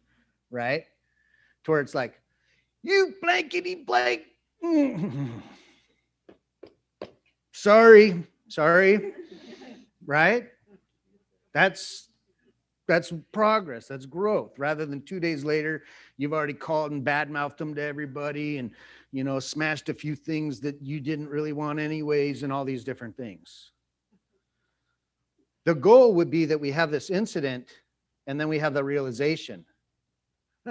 right? 0.51 0.83
To 1.63 1.71
where 1.71 1.81
it's 1.81 1.95
like, 1.95 2.19
you 2.83 3.15
blankety 3.21 3.75
blank. 3.75 4.23
sorry, 7.51 8.23
sorry, 8.47 9.13
right? 10.05 10.47
That's 11.53 12.09
that's 12.87 13.13
progress. 13.31 13.87
That's 13.87 14.07
growth. 14.07 14.57
Rather 14.57 14.85
than 14.85 15.03
two 15.03 15.19
days 15.19 15.43
later, 15.43 15.83
you've 16.17 16.33
already 16.33 16.55
called 16.55 16.91
and 16.91 17.05
badmouthed 17.05 17.57
them 17.57 17.75
to 17.75 17.81
everybody, 17.81 18.57
and 18.57 18.71
you 19.11 19.23
know 19.23 19.39
smashed 19.39 19.89
a 19.89 19.93
few 19.93 20.15
things 20.15 20.59
that 20.61 20.81
you 20.81 20.99
didn't 20.99 21.29
really 21.29 21.53
want 21.53 21.79
anyways, 21.79 22.43
and 22.43 22.51
all 22.51 22.65
these 22.65 22.83
different 22.83 23.15
things. 23.15 23.71
The 25.65 25.75
goal 25.75 26.15
would 26.15 26.31
be 26.31 26.45
that 26.45 26.59
we 26.59 26.71
have 26.71 26.89
this 26.89 27.09
incident, 27.09 27.67
and 28.25 28.39
then 28.39 28.47
we 28.47 28.57
have 28.57 28.73
the 28.73 28.83
realization. 28.83 29.65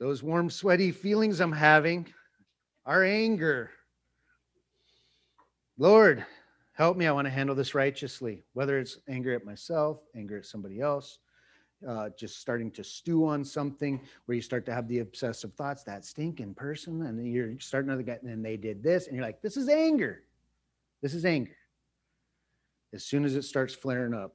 Those 0.00 0.22
warm, 0.22 0.48
sweaty 0.50 0.92
feelings 0.92 1.40
I'm 1.40 1.52
having, 1.52 2.06
our 2.86 3.02
anger. 3.04 3.70
Lord, 5.76 6.24
help 6.72 6.96
me. 6.96 7.06
I 7.06 7.12
want 7.12 7.26
to 7.26 7.30
handle 7.30 7.54
this 7.54 7.74
righteously, 7.74 8.44
whether 8.52 8.78
it's 8.78 8.98
anger 9.08 9.34
at 9.34 9.44
myself, 9.44 9.98
anger 10.14 10.38
at 10.38 10.46
somebody 10.46 10.80
else, 10.80 11.18
uh, 11.86 12.10
just 12.18 12.40
starting 12.40 12.70
to 12.72 12.84
stew 12.84 13.26
on 13.26 13.44
something 13.44 14.00
where 14.26 14.36
you 14.36 14.42
start 14.42 14.64
to 14.66 14.74
have 14.74 14.88
the 14.88 15.00
obsessive 15.00 15.52
thoughts, 15.54 15.82
that 15.84 16.04
stinking 16.04 16.54
person, 16.54 17.02
and 17.02 17.26
you're 17.26 17.58
starting 17.58 17.96
to 17.96 18.02
get, 18.02 18.22
and 18.22 18.44
they 18.44 18.56
did 18.56 18.82
this, 18.82 19.06
and 19.06 19.16
you're 19.16 19.24
like, 19.24 19.42
this 19.42 19.56
is 19.56 19.68
anger. 19.68 20.22
This 21.02 21.14
is 21.14 21.24
anger. 21.24 21.56
As 22.92 23.04
soon 23.04 23.24
as 23.24 23.36
it 23.36 23.42
starts 23.42 23.74
flaring 23.74 24.14
up. 24.14 24.34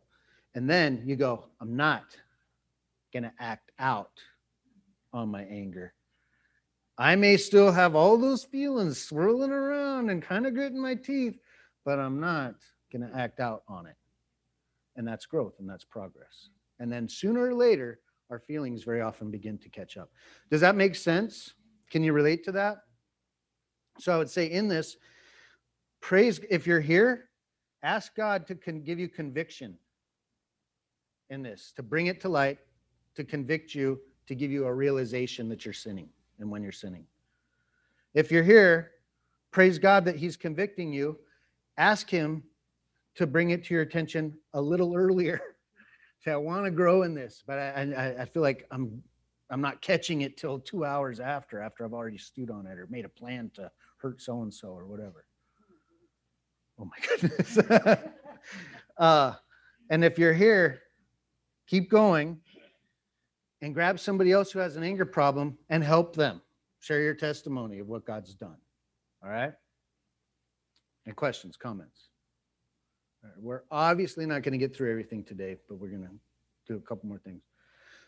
And 0.55 0.69
then 0.69 1.01
you 1.05 1.15
go, 1.15 1.45
I'm 1.59 1.75
not 1.75 2.15
going 3.13 3.23
to 3.23 3.34
act 3.39 3.71
out 3.80 4.12
on 5.13 5.30
my 5.30 5.43
anger. 5.43 5.93
I 6.97 7.15
may 7.15 7.38
still 7.38 7.71
have 7.71 7.95
all 7.95 8.17
those 8.17 8.43
feelings 8.43 9.02
swirling 9.02 9.52
around 9.52 10.10
and 10.10 10.21
kind 10.21 10.45
of 10.45 10.54
gritting 10.54 10.82
my 10.82 10.95
teeth, 10.95 11.39
but 11.86 11.99
I'm 11.99 12.19
not 12.19 12.56
going 12.91 13.08
to 13.08 13.17
act 13.17 13.39
out 13.39 13.63
on 13.67 13.86
it. 13.86 13.95
And 14.95 15.08
that's 15.08 15.26
growth 15.26 15.54
and 15.60 15.69
that's 15.69 15.86
progress. 15.86 16.49
And 16.80 16.91
then 16.91 17.08
sooner 17.08 17.47
or 17.47 17.54
later, 17.54 17.99
our 18.30 18.39
feelings 18.39 18.84
very 18.84 19.02
often 19.02 19.32
begin 19.32 19.58
to 19.60 19.69
catch 19.69 19.97
up. 19.97 20.10
Does 20.52 20.62
that 20.62 20.76
make 20.76 20.95
sense? 20.95 21.54
Can 21.89 22.04
you 22.04 22.13
relate 22.13 22.43
to 22.45 22.52
that? 22.54 22.78
So 23.99 24.13
I 24.13 24.17
would 24.17 24.30
say 24.30 24.52
in 24.52 24.67
this, 24.67 24.97
praise, 26.02 26.39
if 26.49 26.65
you're 26.65 26.80
here, 26.80 27.30
ask 27.84 28.15
God 28.15 28.47
to 28.47 28.56
give 28.56 28.99
you 28.99 29.08
conviction 29.08 29.78
in 31.30 31.43
this, 31.43 31.73
to 31.76 31.84
bring 31.84 32.08
it 32.08 32.21
to 32.21 32.30
light, 32.30 32.60
to 33.15 33.23
convict 33.23 33.76
you, 33.76 33.99
to 34.28 34.36
give 34.36 34.52
you 34.52 34.65
a 34.65 34.73
realization 34.73 35.49
that 35.49 35.65
you're 35.65 35.73
sinning 35.73 36.10
and 36.39 36.49
when 36.49 36.63
you're 36.63 36.71
sinning. 36.71 37.06
If 38.13 38.32
you're 38.32 38.43
here, 38.43 38.91
praise 39.52 39.80
God 39.80 40.06
that 40.06 40.15
He's 40.15 40.38
convicting 40.38 40.93
you. 40.93 41.17
Ask 41.78 42.10
Him 42.10 42.43
to 43.15 43.28
bring 43.28 43.52
it 43.52 43.63
to 43.65 43.73
your 43.73 43.84
attention 43.84 44.38
a 44.54 44.62
little 44.62 44.95
earlier. 44.95 45.41
Say, 46.19 46.32
I 46.32 46.38
want 46.38 46.65
to 46.65 46.71
grow 46.71 47.04
in 47.04 47.13
this, 47.13 47.43
but 47.45 47.60
I, 47.60 47.93
I, 47.95 48.21
I 48.21 48.26
feel 48.26 48.41
like 48.41 48.65
I'm, 48.71 49.04
I'm 49.49 49.62
not 49.62 49.82
catching 49.82 50.21
it 50.21 50.38
till 50.38 50.60
two 50.60 50.86
hours 50.86 51.19
after, 51.19 51.62
after 51.62 51.84
I've 51.84 51.93
already 51.93 52.17
stewed 52.17 52.49
on 52.49 52.65
it 52.65 52.80
or 52.80 52.88
made 52.89 53.04
a 53.04 53.10
plan 53.10 53.52
to 53.56 53.69
hurt 53.97 54.21
so-and-so 54.21 54.69
or 54.69 54.86
whatever. 54.86 55.26
Oh 56.80 56.86
my 56.86 56.97
goodness. 57.19 57.58
uh, 58.97 59.34
and 59.89 60.04
if 60.04 60.17
you're 60.17 60.34
here, 60.34 60.82
keep 61.67 61.89
going 61.89 62.39
and 63.63 63.73
grab 63.73 63.97
somebody 63.97 64.34
else 64.34 64.52
who 64.52 64.60
has 64.60 64.76
an 64.76 64.84
anger 64.84 65.06
problem 65.06 65.58
and 65.69 65.82
help 65.82 66.13
them. 66.13 66.41
Share 66.82 67.02
your 67.02 67.13
testimony 67.13 67.80
of 67.80 67.88
what 67.88 68.04
God's 68.04 68.34
done. 68.36 68.58
All 69.23 69.30
right? 69.30 69.54
Any 71.08 71.13
questions, 71.13 71.56
comments? 71.56 72.10
We're 73.38 73.63
obviously 73.71 74.26
not 74.26 74.43
going 74.43 74.52
to 74.52 74.58
get 74.58 74.76
through 74.76 74.91
everything 74.91 75.23
today, 75.23 75.56
but 75.69 75.76
we're 75.80 75.88
going 75.88 76.04
to 76.04 76.12
do 76.67 76.76
a 76.76 76.82
couple 76.82 77.08
more 77.08 77.19
things. 77.19 77.41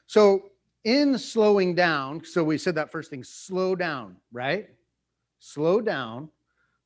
So, 0.08 0.50
in 0.84 1.18
slowing 1.18 1.74
down, 1.74 2.24
so 2.26 2.44
we 2.44 2.58
said 2.58 2.76
that 2.76 2.92
first 2.92 3.10
thing, 3.10 3.24
slow 3.24 3.76
down, 3.76 4.18
right? 4.34 4.68
Slow 5.40 5.80
down. 5.80 6.30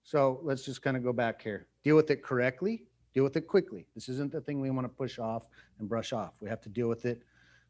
So, 0.04 0.42
let's 0.44 0.64
just 0.64 0.84
kind 0.84 0.96
of 0.96 1.04
go 1.04 1.12
back 1.12 1.42
here. 1.42 1.66
Deal 1.84 1.96
with 1.96 2.12
it 2.12 2.22
correctly, 2.22 2.84
deal 3.16 3.24
with 3.24 3.36
it 3.36 3.48
quickly. 3.48 3.88
This 3.96 4.10
isn't 4.10 4.32
the 4.32 4.42
thing 4.42 4.62
we 4.62 4.70
want 4.70 4.86
to 4.86 4.90
push 4.90 5.18
off 5.18 5.48
and 5.80 5.90
brush 5.90 6.14
off. 6.14 6.34
We 6.40 6.50
have 6.50 6.62
to 6.62 6.70
deal 6.70 6.88
with 6.88 7.08
it. 7.08 7.24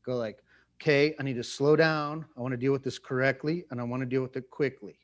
Go 0.06 0.18
like, 0.18 0.44
okay, 0.82 1.14
I 1.20 1.24
need 1.24 1.36
to 1.36 1.44
slow 1.44 1.76
down. 1.76 2.26
I 2.38 2.42
want 2.42 2.54
to 2.54 2.58
deal 2.58 2.72
with 2.72 2.84
this 2.84 3.00
correctly 3.00 3.66
and 3.70 3.82
I 3.82 3.84
want 3.84 4.02
to 4.02 4.06
deal 4.06 4.22
with 4.22 4.38
it 4.38 4.50
quickly. 4.50 4.98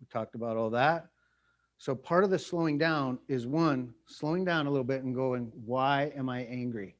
We 0.00 0.06
talked 0.12 0.34
about 0.34 0.56
all 0.56 0.70
that. 0.70 1.06
So 1.78 1.94
part 1.94 2.24
of 2.24 2.30
the 2.30 2.38
slowing 2.38 2.76
down 2.76 3.20
is 3.28 3.46
one, 3.46 3.94
slowing 4.06 4.44
down 4.44 4.66
a 4.66 4.70
little 4.70 4.84
bit 4.84 5.04
and 5.04 5.14
going, 5.14 5.52
why 5.64 6.12
am 6.16 6.28
I 6.28 6.40
angry? 6.46 6.96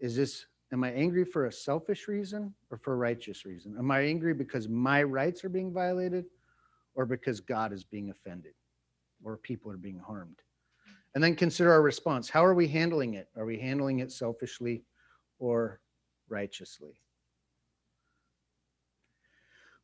Is 0.00 0.16
this, 0.16 0.46
am 0.72 0.82
I 0.82 0.90
angry 0.90 1.24
for 1.24 1.46
a 1.46 1.52
selfish 1.52 2.08
reason 2.08 2.52
or 2.72 2.78
for 2.78 2.94
a 2.94 2.96
righteous 2.96 3.44
reason? 3.44 3.76
Am 3.78 3.88
I 3.92 4.00
angry 4.00 4.34
because 4.34 4.68
my 4.68 5.04
rights 5.04 5.44
are 5.44 5.48
being 5.48 5.72
violated 5.72 6.24
or 6.96 7.06
because 7.06 7.38
God 7.38 7.72
is 7.72 7.84
being 7.84 8.10
offended 8.10 8.54
or 9.22 9.36
people 9.36 9.70
are 9.70 9.76
being 9.76 10.00
harmed? 10.00 10.40
And 11.14 11.22
then 11.22 11.36
consider 11.36 11.70
our 11.70 11.82
response. 11.82 12.30
How 12.30 12.44
are 12.44 12.54
we 12.54 12.66
handling 12.66 13.14
it? 13.14 13.28
Are 13.36 13.44
we 13.44 13.58
handling 13.58 13.98
it 13.98 14.10
selfishly 14.10 14.82
or 15.38 15.80
righteously? 16.28 17.00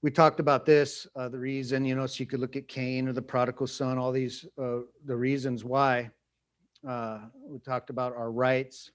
We 0.00 0.10
talked 0.10 0.40
about 0.40 0.64
this, 0.64 1.06
uh, 1.16 1.28
the 1.28 1.38
reason, 1.38 1.84
you 1.84 1.96
know, 1.96 2.06
so 2.06 2.20
you 2.20 2.26
could 2.26 2.40
look 2.40 2.56
at 2.56 2.68
Cain 2.68 3.08
or 3.08 3.12
the 3.12 3.20
prodigal 3.20 3.66
son, 3.66 3.98
all 3.98 4.12
these, 4.12 4.46
uh, 4.56 4.78
the 5.04 5.16
reasons 5.16 5.64
why. 5.64 6.10
Uh, 6.86 7.18
we 7.44 7.58
talked 7.58 7.90
about 7.90 8.14
our 8.14 8.30
rights. 8.30 8.92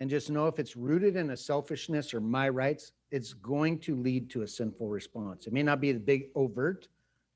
And 0.00 0.08
just 0.08 0.30
know 0.30 0.46
if 0.46 0.58
it's 0.58 0.76
rooted 0.76 1.16
in 1.16 1.30
a 1.30 1.36
selfishness 1.36 2.12
or 2.14 2.20
my 2.20 2.48
rights, 2.48 2.92
it's 3.10 3.32
going 3.32 3.78
to 3.80 3.96
lead 3.96 4.30
to 4.30 4.42
a 4.42 4.46
sinful 4.46 4.88
response. 4.88 5.46
It 5.46 5.52
may 5.52 5.62
not 5.62 5.80
be 5.80 5.92
the 5.92 5.98
big 5.98 6.26
overt, 6.34 6.86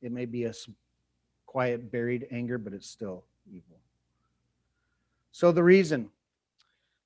it 0.02 0.12
may 0.12 0.26
be 0.26 0.44
a 0.44 0.52
quiet, 1.46 1.90
buried 1.90 2.26
anger, 2.30 2.58
but 2.58 2.72
it's 2.72 2.88
still 2.88 3.24
evil. 3.46 3.78
So 5.32 5.52
the 5.52 5.62
reason 5.62 6.10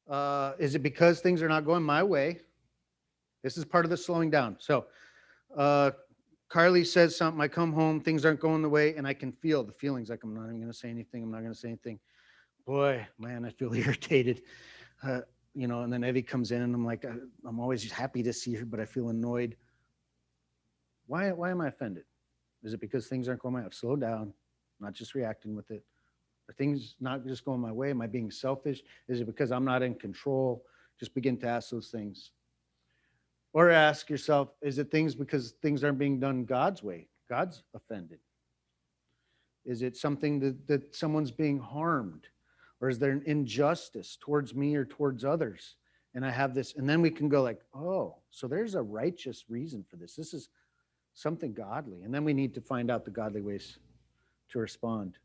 uh, 0.08 0.52
is 0.58 0.74
it 0.74 0.80
because 0.80 1.20
things 1.20 1.42
are 1.42 1.48
not 1.48 1.64
going 1.64 1.82
my 1.82 2.02
way? 2.02 2.40
This 3.42 3.56
is 3.56 3.64
part 3.64 3.84
of 3.84 3.90
the 3.90 3.96
slowing 3.96 4.30
down. 4.30 4.56
So 4.58 4.86
uh, 5.56 5.92
Carly 6.48 6.84
says 6.84 7.16
something. 7.16 7.40
I 7.40 7.48
come 7.48 7.72
home, 7.72 8.00
things 8.00 8.24
aren't 8.24 8.40
going 8.40 8.62
the 8.62 8.68
way, 8.68 8.94
and 8.96 9.06
I 9.06 9.14
can 9.14 9.32
feel 9.32 9.64
the 9.64 9.72
feelings. 9.72 10.10
Like 10.10 10.22
I'm 10.22 10.34
not 10.34 10.44
even 10.44 10.58
going 10.58 10.70
to 10.70 10.76
say 10.76 10.90
anything. 10.90 11.22
I'm 11.22 11.30
not 11.30 11.40
going 11.40 11.52
to 11.52 11.58
say 11.58 11.68
anything. 11.68 11.98
Boy, 12.66 13.06
man, 13.18 13.44
I 13.44 13.50
feel 13.50 13.74
irritated. 13.74 14.42
Uh, 15.02 15.20
you 15.54 15.66
know, 15.66 15.82
and 15.82 15.92
then 15.92 16.04
Evie 16.04 16.22
comes 16.22 16.52
in, 16.52 16.62
and 16.62 16.74
I'm 16.74 16.84
like, 16.84 17.04
uh, 17.04 17.12
I'm 17.46 17.58
always 17.58 17.90
happy 17.90 18.22
to 18.22 18.32
see 18.32 18.54
her, 18.54 18.64
but 18.64 18.78
I 18.78 18.84
feel 18.84 19.08
annoyed. 19.08 19.56
Why? 21.06 21.32
Why 21.32 21.50
am 21.50 21.60
I 21.60 21.68
offended? 21.68 22.04
Is 22.62 22.74
it 22.74 22.80
because 22.80 23.06
things 23.06 23.28
aren't 23.28 23.40
going 23.40 23.54
my 23.54 23.62
way? 23.62 23.68
Slowed 23.70 24.00
down, 24.00 24.32
not 24.80 24.92
just 24.92 25.14
reacting 25.14 25.54
with 25.54 25.70
it. 25.70 25.84
Are 26.48 26.54
things 26.54 26.94
not 27.00 27.26
just 27.26 27.44
going 27.44 27.60
my 27.60 27.72
way? 27.72 27.90
Am 27.90 28.00
I 28.00 28.06
being 28.06 28.30
selfish? 28.30 28.82
Is 29.08 29.20
it 29.20 29.26
because 29.26 29.50
I'm 29.50 29.64
not 29.64 29.82
in 29.82 29.94
control? 29.94 30.64
Just 30.98 31.14
begin 31.14 31.36
to 31.38 31.46
ask 31.46 31.70
those 31.70 31.88
things. 31.88 32.30
Or 33.52 33.70
ask 33.70 34.10
yourself, 34.10 34.50
is 34.62 34.78
it 34.78 34.90
things 34.90 35.14
because 35.14 35.52
things 35.62 35.82
aren't 35.82 35.98
being 35.98 36.20
done 36.20 36.44
God's 36.44 36.82
way? 36.82 37.08
God's 37.28 37.62
offended. 37.74 38.18
Is 39.64 39.82
it 39.82 39.96
something 39.96 40.38
that, 40.40 40.66
that 40.68 40.94
someone's 40.94 41.30
being 41.32 41.58
harmed? 41.58 42.28
Or 42.80 42.88
is 42.88 42.98
there 42.98 43.10
an 43.10 43.22
injustice 43.26 44.16
towards 44.20 44.54
me 44.54 44.76
or 44.76 44.84
towards 44.84 45.24
others? 45.24 45.76
And 46.14 46.24
I 46.24 46.30
have 46.30 46.54
this, 46.54 46.74
and 46.76 46.88
then 46.88 47.02
we 47.02 47.10
can 47.10 47.28
go 47.28 47.42
like, 47.42 47.60
oh, 47.74 48.16
so 48.30 48.46
there's 48.46 48.74
a 48.74 48.82
righteous 48.82 49.44
reason 49.48 49.84
for 49.88 49.96
this. 49.96 50.14
This 50.14 50.32
is 50.32 50.48
something 51.14 51.52
godly. 51.52 52.02
And 52.02 52.14
then 52.14 52.24
we 52.24 52.32
need 52.32 52.54
to 52.54 52.60
find 52.60 52.90
out 52.90 53.04
the 53.04 53.10
godly 53.10 53.40
ways 53.40 53.78
to 54.50 54.58
respond. 54.58 55.18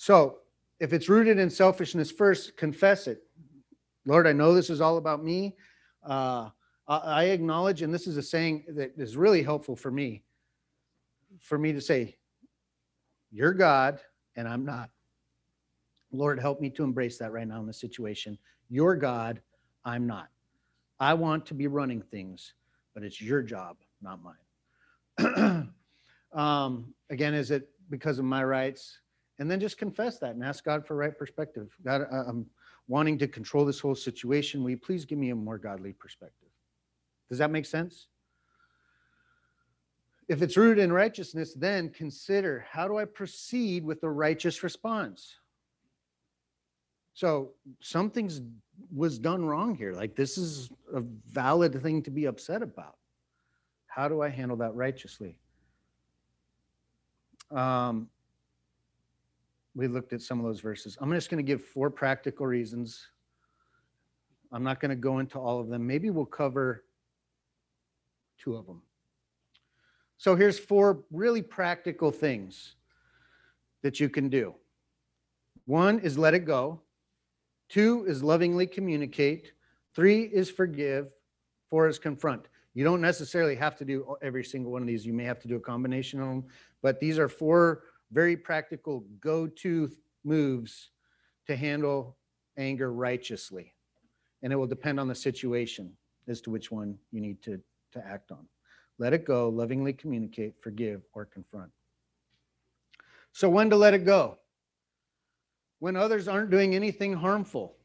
So 0.00 0.38
if 0.78 0.92
it's 0.92 1.08
rooted 1.08 1.40
in 1.40 1.50
selfishness, 1.50 2.12
first 2.12 2.56
confess 2.56 3.08
it. 3.08 3.24
Lord, 4.06 4.28
I 4.28 4.32
know 4.32 4.54
this 4.54 4.70
is 4.70 4.80
all 4.80 4.96
about 4.96 5.24
me. 5.24 5.56
Uh, 6.04 6.50
I, 6.86 7.24
acknowledge, 7.24 7.82
and 7.82 7.92
this 7.92 8.06
is 8.06 8.16
a 8.16 8.22
saying 8.22 8.64
that 8.76 8.92
is 8.96 9.16
really 9.16 9.42
helpful 9.42 9.74
for 9.74 9.90
me, 9.90 10.22
for 11.40 11.58
me 11.58 11.72
to 11.72 11.80
say, 11.80 12.16
You're 13.32 13.52
God 13.52 13.98
and 14.36 14.46
I'm 14.46 14.64
not. 14.64 14.88
Lord, 16.12 16.38
help 16.38 16.60
me 16.60 16.70
to 16.70 16.84
embrace 16.84 17.18
that 17.18 17.32
right 17.32 17.46
now 17.46 17.58
in 17.58 17.66
this 17.66 17.80
situation. 17.80 18.38
You're 18.70 18.94
God, 18.94 19.42
I'm 19.84 20.06
not. 20.06 20.28
I 21.00 21.12
want 21.14 21.44
to 21.46 21.54
be 21.54 21.66
running 21.66 22.02
things, 22.02 22.54
but 22.94 23.02
it's 23.02 23.20
your 23.20 23.42
job, 23.42 23.78
not 24.00 24.20
mine. 24.22 25.72
um, 26.32 26.94
again, 27.10 27.34
is 27.34 27.50
it 27.50 27.68
because 27.90 28.20
of 28.20 28.24
my 28.24 28.44
rights? 28.44 29.00
And 29.38 29.50
then 29.50 29.60
just 29.60 29.78
confess 29.78 30.18
that 30.18 30.34
and 30.34 30.42
ask 30.42 30.64
God 30.64 30.86
for 30.86 30.96
right 30.96 31.16
perspective. 31.16 31.76
God, 31.84 32.06
I'm 32.10 32.46
wanting 32.88 33.18
to 33.18 33.28
control 33.28 33.64
this 33.64 33.78
whole 33.78 33.94
situation. 33.94 34.62
Will 34.62 34.70
you 34.70 34.78
please 34.78 35.04
give 35.04 35.18
me 35.18 35.30
a 35.30 35.36
more 35.36 35.58
godly 35.58 35.92
perspective? 35.92 36.48
Does 37.28 37.38
that 37.38 37.50
make 37.50 37.66
sense? 37.66 38.08
If 40.28 40.42
it's 40.42 40.56
rooted 40.56 40.82
in 40.82 40.92
righteousness, 40.92 41.54
then 41.54 41.88
consider 41.90 42.66
how 42.70 42.88
do 42.88 42.98
I 42.98 43.04
proceed 43.04 43.84
with 43.84 44.00
the 44.00 44.10
righteous 44.10 44.62
response? 44.62 45.36
So 47.14 47.50
something's 47.80 48.42
was 48.94 49.18
done 49.18 49.44
wrong 49.44 49.74
here. 49.74 49.92
Like 49.92 50.14
this 50.14 50.38
is 50.38 50.70
a 50.94 51.00
valid 51.00 51.82
thing 51.82 52.02
to 52.02 52.10
be 52.10 52.26
upset 52.26 52.62
about. 52.62 52.96
How 53.86 54.08
do 54.08 54.22
I 54.22 54.28
handle 54.28 54.56
that 54.58 54.74
righteously? 54.74 55.36
Um, 57.50 58.08
we 59.78 59.86
looked 59.86 60.12
at 60.12 60.20
some 60.20 60.40
of 60.40 60.44
those 60.44 60.58
verses. 60.58 60.98
I'm 61.00 61.12
just 61.12 61.30
going 61.30 61.38
to 61.38 61.46
give 61.46 61.62
four 61.62 61.88
practical 61.88 62.48
reasons. 62.48 63.06
I'm 64.50 64.64
not 64.64 64.80
going 64.80 64.88
to 64.88 64.96
go 64.96 65.20
into 65.20 65.38
all 65.38 65.60
of 65.60 65.68
them. 65.68 65.86
Maybe 65.86 66.10
we'll 66.10 66.26
cover 66.26 66.82
two 68.38 68.56
of 68.56 68.66
them. 68.66 68.82
So 70.16 70.34
here's 70.34 70.58
four 70.58 71.04
really 71.12 71.42
practical 71.42 72.10
things 72.10 72.74
that 73.82 74.00
you 74.00 74.08
can 74.08 74.28
do. 74.28 74.52
One 75.66 76.00
is 76.00 76.18
let 76.18 76.34
it 76.34 76.44
go. 76.44 76.80
Two 77.68 78.04
is 78.08 78.20
lovingly 78.20 78.66
communicate. 78.66 79.52
Three 79.94 80.22
is 80.22 80.50
forgive. 80.50 81.12
Four 81.70 81.86
is 81.86 82.00
confront. 82.00 82.48
You 82.74 82.82
don't 82.82 83.00
necessarily 83.00 83.54
have 83.54 83.76
to 83.76 83.84
do 83.84 84.16
every 84.22 84.42
single 84.42 84.72
one 84.72 84.82
of 84.82 84.88
these. 84.88 85.06
You 85.06 85.12
may 85.12 85.24
have 85.24 85.38
to 85.38 85.46
do 85.46 85.54
a 85.54 85.60
combination 85.60 86.20
of 86.20 86.26
them, 86.26 86.44
but 86.82 86.98
these 86.98 87.16
are 87.16 87.28
four 87.28 87.84
very 88.12 88.36
practical 88.36 89.04
go-to 89.20 89.90
moves 90.24 90.90
to 91.46 91.56
handle 91.56 92.16
anger 92.56 92.92
righteously. 92.92 93.74
And 94.42 94.52
it 94.52 94.56
will 94.56 94.66
depend 94.66 95.00
on 95.00 95.08
the 95.08 95.14
situation 95.14 95.92
as 96.28 96.40
to 96.42 96.50
which 96.50 96.70
one 96.70 96.96
you 97.10 97.20
need 97.20 97.42
to, 97.42 97.60
to 97.92 98.06
act 98.06 98.30
on. 98.30 98.46
Let 98.98 99.12
it 99.12 99.24
go, 99.24 99.48
lovingly 99.48 99.92
communicate, 99.92 100.54
forgive, 100.60 101.02
or 101.12 101.24
confront. 101.24 101.70
So, 103.32 103.48
when 103.48 103.70
to 103.70 103.76
let 103.76 103.94
it 103.94 104.04
go? 104.04 104.38
When 105.78 105.94
others 105.94 106.26
aren't 106.26 106.50
doing 106.50 106.74
anything 106.74 107.12
harmful, 107.12 107.76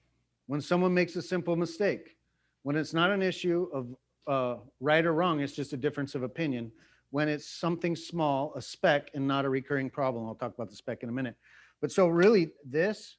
when 0.48 0.62
someone 0.62 0.94
makes 0.94 1.16
a 1.16 1.22
simple 1.22 1.56
mistake, 1.56 2.18
when 2.64 2.76
it's 2.76 2.94
not 2.94 3.12
an 3.12 3.22
issue 3.22 3.68
of 3.72 3.96
uh, 4.26 4.60
right 4.80 5.06
or 5.06 5.14
wrong, 5.14 5.42
it's 5.42 5.54
just 5.54 5.74
a 5.74 5.78
difference 5.78 6.16
of 6.16 6.24
opinion. 6.24 6.72
When 7.14 7.30
it's 7.30 7.48
something 7.48 7.96
small, 7.96 8.54
a 8.56 8.62
speck, 8.62 9.12
and 9.14 9.28
not 9.28 9.46
a 9.46 9.50
recurring 9.50 9.92
problem. 9.92 10.26
I'll 10.26 10.34
talk 10.34 10.56
about 10.56 10.72
the 10.72 10.76
speck 10.76 11.04
in 11.04 11.10
a 11.10 11.12
minute. 11.12 11.36
But 11.80 11.92
so, 11.92 12.08
really, 12.08 12.54
this 12.66 13.18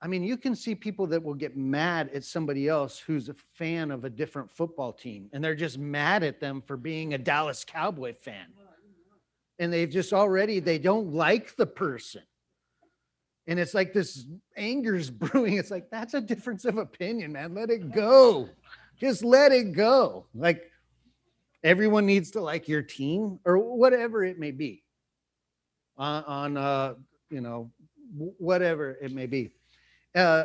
I 0.00 0.06
mean, 0.06 0.22
you 0.22 0.38
can 0.38 0.54
see 0.54 0.74
people 0.74 1.06
that 1.08 1.22
will 1.22 1.34
get 1.34 1.54
mad 1.54 2.08
at 2.14 2.24
somebody 2.24 2.66
else 2.66 2.98
who's 2.98 3.28
a 3.28 3.34
fan 3.34 3.90
of 3.90 4.04
a 4.04 4.10
different 4.10 4.50
football 4.50 4.90
team, 4.90 5.28
and 5.34 5.44
they're 5.44 5.54
just 5.54 5.76
mad 5.76 6.22
at 6.22 6.40
them 6.40 6.62
for 6.62 6.78
being 6.78 7.12
a 7.12 7.18
Dallas 7.18 7.62
Cowboy 7.62 8.14
fan. 8.14 8.46
And 9.58 9.70
they've 9.70 9.90
just 9.90 10.14
already, 10.14 10.58
they 10.58 10.78
don't 10.78 11.12
like 11.12 11.56
the 11.56 11.66
person. 11.66 12.22
And 13.48 13.58
it's 13.58 13.74
like 13.74 13.92
this 13.92 14.24
anger's 14.56 15.10
brewing. 15.10 15.58
It's 15.58 15.70
like, 15.70 15.90
that's 15.90 16.14
a 16.14 16.22
difference 16.22 16.64
of 16.64 16.78
opinion, 16.78 17.32
man. 17.32 17.52
Let 17.54 17.68
it 17.68 17.92
go. 17.92 18.48
Just 18.98 19.22
let 19.24 19.52
it 19.52 19.72
go. 19.72 20.24
Like 20.34 20.70
everyone 21.64 22.06
needs 22.06 22.30
to 22.32 22.40
like 22.40 22.68
your 22.68 22.82
team 22.82 23.38
or 23.44 23.58
whatever 23.58 24.24
it 24.24 24.38
may 24.38 24.50
be 24.50 24.84
on, 25.96 26.24
on 26.24 26.56
uh, 26.56 26.94
you 27.30 27.40
know, 27.40 27.70
whatever 28.38 28.96
it 29.02 29.12
may 29.12 29.26
be. 29.26 29.50
Uh, 30.14 30.44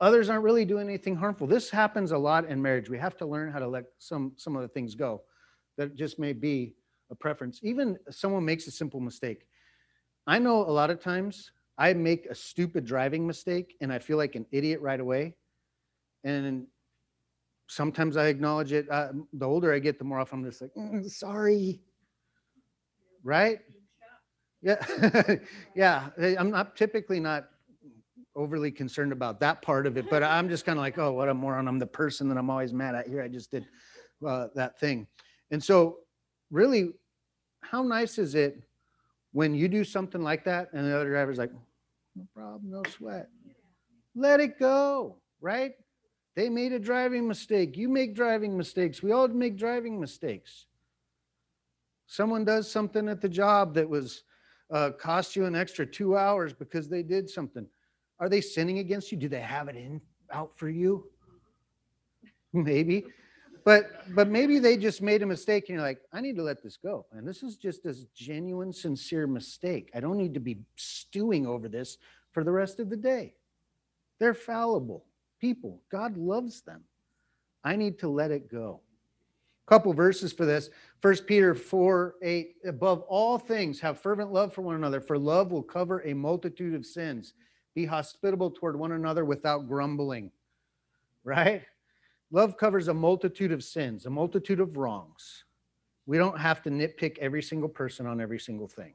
others 0.00 0.28
aren't 0.28 0.44
really 0.44 0.64
doing 0.64 0.88
anything 0.88 1.16
harmful. 1.16 1.46
This 1.46 1.70
happens 1.70 2.12
a 2.12 2.18
lot 2.18 2.46
in 2.46 2.60
marriage. 2.60 2.88
We 2.88 2.98
have 2.98 3.16
to 3.18 3.26
learn 3.26 3.52
how 3.52 3.58
to 3.58 3.68
let 3.68 3.84
some 3.98 4.32
some 4.36 4.56
of 4.56 4.62
the 4.62 4.68
things 4.68 4.94
go 4.94 5.22
that 5.76 5.94
just 5.94 6.18
may 6.18 6.32
be 6.32 6.74
a 7.10 7.14
preference. 7.14 7.60
Even 7.62 7.98
someone 8.10 8.44
makes 8.44 8.66
a 8.66 8.70
simple 8.70 9.00
mistake. 9.00 9.46
I 10.26 10.38
know 10.38 10.62
a 10.62 10.72
lot 10.72 10.90
of 10.90 11.00
times 11.00 11.52
I 11.78 11.92
make 11.92 12.26
a 12.26 12.34
stupid 12.34 12.84
driving 12.84 13.26
mistake 13.26 13.76
and 13.80 13.92
I 13.92 13.98
feel 13.98 14.16
like 14.16 14.34
an 14.34 14.46
idiot 14.50 14.80
right 14.80 14.98
away. 14.98 15.34
And 16.24 16.66
sometimes 17.66 18.16
I 18.16 18.26
acknowledge 18.26 18.72
it. 18.72 18.90
Uh, 18.90 19.12
the 19.32 19.46
older 19.46 19.72
I 19.72 19.78
get, 19.78 19.98
the 19.98 20.04
more 20.04 20.18
often 20.18 20.40
I'm 20.40 20.44
just 20.44 20.62
like, 20.62 20.74
"Mm, 20.74 21.08
sorry. 21.10 21.80
Right? 23.24 23.58
Yeah. 24.62 24.84
yeah. 25.74 26.08
I'm 26.18 26.50
not 26.50 26.76
typically 26.76 27.20
not 27.20 27.48
overly 28.34 28.70
concerned 28.70 29.12
about 29.12 29.40
that 29.40 29.62
part 29.62 29.86
of 29.86 29.96
it, 29.96 30.08
but 30.10 30.22
I'm 30.22 30.48
just 30.48 30.64
kind 30.64 30.78
of 30.78 30.82
like, 30.82 30.98
oh, 30.98 31.12
what 31.12 31.28
a 31.28 31.34
moron. 31.34 31.68
I'm 31.68 31.78
the 31.78 31.86
person 31.86 32.28
that 32.28 32.38
I'm 32.38 32.50
always 32.50 32.72
mad 32.72 32.94
at 32.94 33.08
here. 33.08 33.22
I 33.22 33.28
just 33.28 33.50
did 33.50 33.66
uh, 34.26 34.48
that 34.54 34.78
thing. 34.78 35.06
And 35.50 35.62
so, 35.62 35.98
really, 36.50 36.90
how 37.62 37.82
nice 37.82 38.18
is 38.18 38.34
it 38.34 38.62
when 39.32 39.54
you 39.54 39.68
do 39.68 39.84
something 39.84 40.22
like 40.22 40.44
that 40.44 40.68
and 40.72 40.86
the 40.86 40.94
other 40.94 41.10
driver's 41.10 41.38
like, 41.38 41.52
no 42.14 42.26
problem, 42.34 42.70
no 42.70 42.82
sweat. 42.90 43.28
Let 44.14 44.40
it 44.40 44.58
go, 44.58 45.16
right? 45.40 45.72
They 46.36 46.50
made 46.50 46.72
a 46.72 46.78
driving 46.78 47.26
mistake. 47.26 47.78
You 47.78 47.88
make 47.88 48.14
driving 48.14 48.56
mistakes. 48.56 49.02
We 49.02 49.10
all 49.10 49.26
make 49.26 49.56
driving 49.56 49.98
mistakes. 49.98 50.66
Someone 52.06 52.44
does 52.44 52.70
something 52.70 53.08
at 53.08 53.22
the 53.22 53.28
job 53.28 53.74
that 53.74 53.88
was 53.88 54.22
uh, 54.70 54.90
cost 54.90 55.34
you 55.34 55.46
an 55.46 55.56
extra 55.56 55.86
two 55.86 56.16
hours 56.16 56.52
because 56.52 56.88
they 56.88 57.02
did 57.02 57.28
something. 57.28 57.66
Are 58.20 58.28
they 58.28 58.42
sinning 58.42 58.78
against 58.78 59.10
you? 59.10 59.18
Do 59.18 59.28
they 59.28 59.40
have 59.40 59.68
it 59.68 59.76
in 59.76 60.00
out 60.30 60.52
for 60.56 60.68
you? 60.68 61.06
Maybe. 62.52 63.06
But 63.64 64.14
but 64.14 64.28
maybe 64.28 64.60
they 64.60 64.76
just 64.76 65.02
made 65.02 65.22
a 65.22 65.26
mistake 65.26 65.64
and 65.68 65.74
you're 65.74 65.84
like, 65.84 65.98
I 66.12 66.20
need 66.20 66.36
to 66.36 66.42
let 66.44 66.62
this 66.62 66.76
go. 66.76 67.04
And 67.10 67.26
this 67.26 67.42
is 67.42 67.56
just 67.56 67.84
a 67.84 67.96
genuine, 68.14 68.72
sincere 68.72 69.26
mistake. 69.26 69.90
I 69.92 69.98
don't 69.98 70.16
need 70.16 70.34
to 70.34 70.40
be 70.40 70.58
stewing 70.76 71.48
over 71.48 71.68
this 71.68 71.98
for 72.30 72.44
the 72.44 72.52
rest 72.52 72.78
of 72.78 72.90
the 72.90 72.96
day. 72.96 73.34
They're 74.20 74.34
fallible 74.34 75.04
people. 75.46 75.80
God 75.92 76.16
loves 76.16 76.62
them. 76.62 76.82
I 77.62 77.76
need 77.76 78.00
to 78.00 78.08
let 78.08 78.32
it 78.32 78.50
go. 78.50 78.80
A 79.66 79.70
Couple 79.70 79.92
verses 79.92 80.32
for 80.32 80.44
this. 80.44 80.70
First 81.00 81.24
Peter 81.24 81.54
4 81.54 82.16
8. 82.20 82.54
Above 82.66 83.02
all 83.02 83.38
things, 83.38 83.78
have 83.78 84.00
fervent 84.00 84.32
love 84.32 84.52
for 84.52 84.62
one 84.62 84.74
another, 84.74 85.00
for 85.00 85.16
love 85.16 85.52
will 85.52 85.62
cover 85.62 86.00
a 86.00 86.14
multitude 86.14 86.74
of 86.74 86.84
sins. 86.84 87.34
Be 87.76 87.84
hospitable 87.84 88.50
toward 88.50 88.76
one 88.76 88.92
another 88.92 89.24
without 89.24 89.68
grumbling. 89.68 90.32
Right? 91.22 91.62
Love 92.32 92.56
covers 92.56 92.88
a 92.88 92.94
multitude 92.94 93.52
of 93.52 93.62
sins, 93.62 94.06
a 94.06 94.10
multitude 94.10 94.58
of 94.58 94.76
wrongs. 94.76 95.44
We 96.06 96.18
don't 96.18 96.38
have 96.40 96.60
to 96.64 96.70
nitpick 96.70 97.18
every 97.18 97.42
single 97.42 97.68
person 97.68 98.04
on 98.04 98.20
every 98.20 98.40
single 98.40 98.66
thing. 98.66 98.94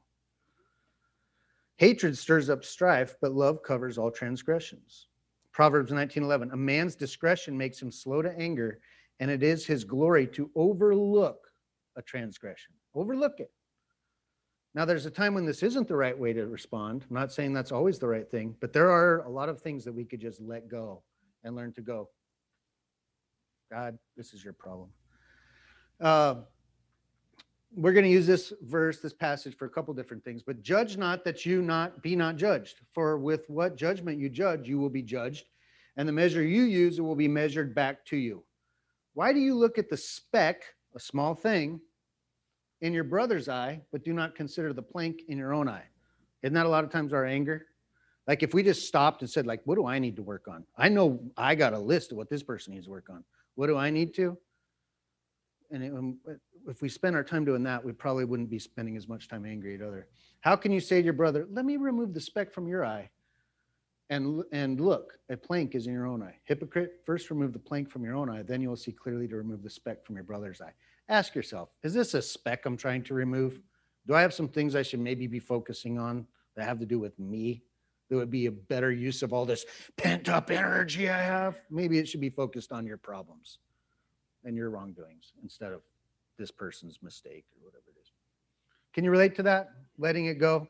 Hatred 1.77 2.17
stirs 2.17 2.49
up 2.49 2.65
strife, 2.65 3.15
but 3.21 3.31
love 3.31 3.63
covers 3.63 3.97
all 3.97 4.11
transgressions. 4.11 5.07
Proverbs 5.51 5.91
19:11 5.91 6.51
A 6.51 6.57
man's 6.57 6.95
discretion 6.95 7.57
makes 7.57 7.81
him 7.81 7.91
slow 7.91 8.21
to 8.21 8.31
anger, 8.37 8.79
and 9.19 9.29
it 9.29 9.43
is 9.43 9.65
his 9.65 9.83
glory 9.83 10.27
to 10.27 10.49
overlook 10.55 11.51
a 11.95 12.01
transgression. 12.01 12.73
Overlook 12.95 13.39
it. 13.39 13.51
Now 14.73 14.85
there's 14.85 15.05
a 15.05 15.11
time 15.11 15.33
when 15.33 15.45
this 15.45 15.63
isn't 15.63 15.87
the 15.87 15.95
right 15.95 16.17
way 16.17 16.31
to 16.33 16.47
respond. 16.47 17.05
I'm 17.09 17.15
not 17.15 17.33
saying 17.33 17.53
that's 17.53 17.73
always 17.73 17.99
the 17.99 18.07
right 18.07 18.29
thing, 18.29 18.55
but 18.61 18.71
there 18.71 18.89
are 18.89 19.23
a 19.23 19.29
lot 19.29 19.49
of 19.49 19.61
things 19.61 19.83
that 19.83 19.93
we 19.93 20.05
could 20.05 20.21
just 20.21 20.39
let 20.39 20.69
go 20.69 21.03
and 21.43 21.55
learn 21.55 21.73
to 21.73 21.81
go. 21.81 22.09
God, 23.69 23.97
this 24.15 24.33
is 24.33 24.43
your 24.43 24.53
problem. 24.53 24.89
Uh, 25.99 26.35
we're 27.75 27.93
going 27.93 28.05
to 28.05 28.12
use 28.12 28.27
this 28.27 28.51
verse, 28.63 28.99
this 28.99 29.13
passage 29.13 29.55
for 29.55 29.65
a 29.65 29.69
couple 29.69 29.93
different 29.93 30.23
things, 30.23 30.43
but 30.43 30.62
judge 30.62 30.97
not 30.97 31.23
that 31.23 31.45
you 31.45 31.62
not 31.62 32.01
be 32.01 32.15
not 32.15 32.36
judged. 32.36 32.81
For 32.93 33.17
with 33.17 33.49
what 33.49 33.77
judgment 33.77 34.19
you 34.19 34.29
judge, 34.29 34.67
you 34.67 34.77
will 34.77 34.89
be 34.89 35.01
judged, 35.01 35.45
and 35.97 36.07
the 36.07 36.13
measure 36.13 36.43
you 36.43 36.63
use, 36.63 36.99
it 36.99 37.01
will 37.01 37.15
be 37.15 37.27
measured 37.27 37.73
back 37.73 38.05
to 38.07 38.17
you. 38.17 38.43
Why 39.13 39.34
do 39.34 39.39
you 39.39 39.55
look 39.55 39.77
at 39.77 39.89
the 39.89 39.97
speck, 39.97 40.63
a 40.95 40.99
small 40.99 41.36
thing, 41.36 41.79
in 42.81 42.93
your 42.93 43.03
brother's 43.03 43.47
eye, 43.47 43.81
but 43.91 44.03
do 44.03 44.12
not 44.12 44.36
consider 44.36 44.73
the 44.73 44.81
plank 44.81 45.21
in 45.27 45.38
your 45.38 45.53
own 45.53 45.69
eye? 45.69 45.86
Isn't 46.43 46.53
that 46.55 46.65
a 46.65 46.69
lot 46.69 46.84
of 46.84 46.89
times 46.89 47.13
our 47.13 47.25
anger? 47.25 47.67
Like 48.27 48.43
if 48.43 48.53
we 48.53 48.63
just 48.63 48.88
stopped 48.88 49.21
and 49.21 49.29
said, 49.29 49.45
like, 49.45 49.62
what 49.65 49.75
do 49.75 49.86
I 49.86 49.99
need 49.99 50.15
to 50.15 50.23
work 50.23 50.47
on? 50.47 50.65
I 50.77 50.89
know 50.89 51.19
I 51.38 51.55
got 51.55 51.73
a 51.73 51.79
list 51.79 52.12
of 52.12 52.17
what 52.17 52.29
this 52.29 52.43
person 52.43 52.73
needs 52.73 52.86
to 52.86 52.91
work 52.91 53.10
on. 53.10 53.23
What 53.55 53.67
do 53.67 53.77
I 53.77 53.89
need 53.89 54.13
to? 54.15 54.38
And 55.71 55.84
it, 55.84 55.93
um, 55.93 56.17
if 56.67 56.81
we 56.81 56.89
spend 56.89 57.15
our 57.15 57.23
time 57.23 57.45
doing 57.45 57.63
that, 57.63 57.84
we 57.84 57.93
probably 57.93 58.25
wouldn't 58.25 58.49
be 58.49 58.60
spending 58.60 58.97
as 58.97 59.07
much 59.07 59.27
time 59.27 59.45
angry 59.45 59.75
at 59.75 59.81
other. 59.81 60.07
How 60.41 60.55
can 60.55 60.71
you 60.71 60.79
say 60.79 60.99
to 60.99 61.03
your 61.05 61.13
brother, 61.13 61.47
let 61.51 61.65
me 61.65 61.77
remove 61.77 62.13
the 62.13 62.21
speck 62.21 62.51
from 62.51 62.67
your 62.67 62.86
eye? 62.86 63.10
And, 64.10 64.43
and 64.51 64.81
look, 64.81 65.19
a 65.29 65.38
plank 65.38 65.73
is 65.73 65.88
in 65.88 65.93
your 65.93 66.05
own 66.05 66.21
eye. 66.21 66.36
Hypocrite, 66.43 66.99
first 67.05 67.29
remove 67.29 67.53
the 67.53 67.60
plank 67.60 67.89
from 67.89 68.03
your 68.03 68.15
own 68.15 68.29
eye, 68.29 68.43
then 68.43 68.62
you 68.62 68.67
will 68.67 68.75
see 68.75 68.91
clearly 68.91 69.27
to 69.29 69.38
remove 69.38 69.63
the 69.63 69.69
speck 69.69 70.05
from 70.05 70.15
your 70.15 70.25
brother's 70.25 70.60
eye. 70.60 70.73
Ask 71.07 71.34
yourself, 71.34 71.69
is 71.84 71.93
this 71.93 72.13
a 72.13 72.21
speck 72.21 72.65
I'm 72.65 72.75
trying 72.75 73.03
to 73.03 73.13
remove? 73.13 73.62
Do 74.07 74.13
I 74.13 74.21
have 74.21 74.34
some 74.34 74.49
things 74.49 74.75
I 74.75 74.81
should 74.81 74.99
maybe 74.99 75.27
be 75.27 75.39
focusing 75.39 75.97
on 75.97 76.27
that 76.57 76.65
have 76.65 76.79
to 76.79 76.86
do 76.86 76.99
with 76.99 77.17
me? 77.19 77.63
That 78.10 78.17
would 78.17 78.29
be 78.29 78.47
a 78.47 78.51
better 78.51 78.91
use 78.91 79.23
of 79.23 79.31
all 79.31 79.45
this 79.45 79.65
pent 79.95 80.27
up 80.27 80.51
energy 80.51 81.10
I 81.10 81.21
have? 81.21 81.62
Maybe 81.69 81.97
it 81.97 82.10
should 82.10 82.19
be 82.19 82.29
focused 82.29 82.73
on 82.73 82.86
your 82.86 82.97
problems 82.97 83.60
and 84.43 84.56
your 84.56 84.69
wrongdoings 84.69 85.34
instead 85.43 85.71
of 85.71 85.82
this 86.38 86.51
person's 86.51 86.99
mistake 87.01 87.45
or 87.56 87.65
whatever 87.65 87.84
it 87.88 87.99
is. 88.01 88.12
Can 88.93 89.04
you 89.04 89.12
relate 89.12 89.36
to 89.36 89.43
that? 89.43 89.71
Letting 89.97 90.25
it 90.25 90.36
go? 90.36 90.67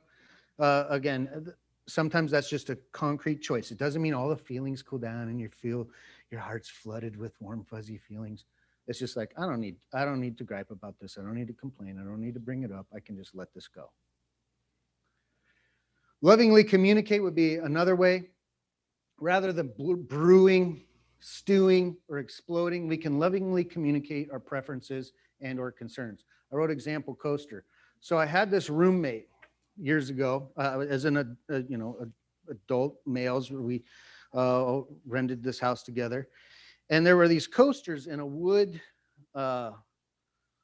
Uh, 0.60 0.86
again, 0.90 1.54
sometimes 1.88 2.32
that's 2.32 2.50
just 2.50 2.70
a 2.70 2.78
concrete 2.92 3.42
choice. 3.42 3.72
It 3.72 3.78
doesn't 3.78 4.02
mean 4.02 4.14
all 4.14 4.30
the 4.30 4.38
feelings 4.38 4.82
cool 4.84 5.00
down 5.00 5.30
and 5.30 5.40
you 5.40 5.50
feel 5.50 5.88
your 6.30 6.40
heart's 6.40 6.70
flooded 6.70 7.18
with 7.18 7.34
warm, 7.40 7.64
fuzzy 7.64 7.98
feelings. 7.98 8.46
It's 8.88 9.00
just 9.00 9.16
like, 9.16 9.34
I 9.38 9.46
don't 9.46 9.60
need, 9.60 9.78
I 9.94 10.06
don't 10.06 10.20
need 10.20 10.38
to 10.40 10.44
gripe 10.44 10.72
about 10.72 11.00
this. 11.00 11.18
I 11.18 11.22
don't 11.22 11.36
need 11.36 11.48
to 11.48 11.54
complain. 11.54 11.98
I 12.00 12.04
don't 12.04 12.22
need 12.22 12.34
to 12.34 12.40
bring 12.40 12.64
it 12.64 12.72
up. 12.72 12.88
I 12.96 13.00
can 13.00 13.16
just 13.16 13.36
let 13.36 13.54
this 13.54 13.68
go. 13.68 13.90
Lovingly 16.22 16.64
communicate 16.64 17.24
would 17.24 17.36
be 17.36 17.56
another 17.56 17.96
way. 17.96 18.30
Rather 19.20 19.54
than 19.54 19.72
brewing, 20.08 20.84
stewing, 21.22 21.96
or 22.10 22.18
exploding, 22.20 22.88
we 22.88 22.98
can 22.98 23.20
lovingly 23.20 23.64
communicate 23.64 24.30
our 24.32 24.40
preferences 24.40 25.14
and 25.40 25.60
or 25.60 25.72
concerns. 25.72 26.26
I 26.52 26.56
wrote 26.56 26.72
example 26.72 27.16
coaster. 27.16 27.64
So 28.00 28.18
I 28.18 28.26
had 28.26 28.52
this 28.52 28.70
roommate 28.70 29.28
years 29.78 30.10
ago, 30.10 30.50
uh, 30.58 30.80
as 30.80 31.06
an, 31.06 31.18
uh, 31.18 31.60
you 31.70 31.78
know, 31.78 31.96
adult 32.50 32.98
males, 33.06 33.52
we 33.52 33.84
uh, 34.34 34.82
rented 35.06 35.44
this 35.44 35.60
house 35.60 35.84
together. 35.84 36.28
And 36.90 37.06
there 37.06 37.16
were 37.16 37.28
these 37.28 37.48
coasters 37.48 38.08
in 38.08 38.20
a 38.20 38.26
wood, 38.26 38.82
uh, 39.36 39.72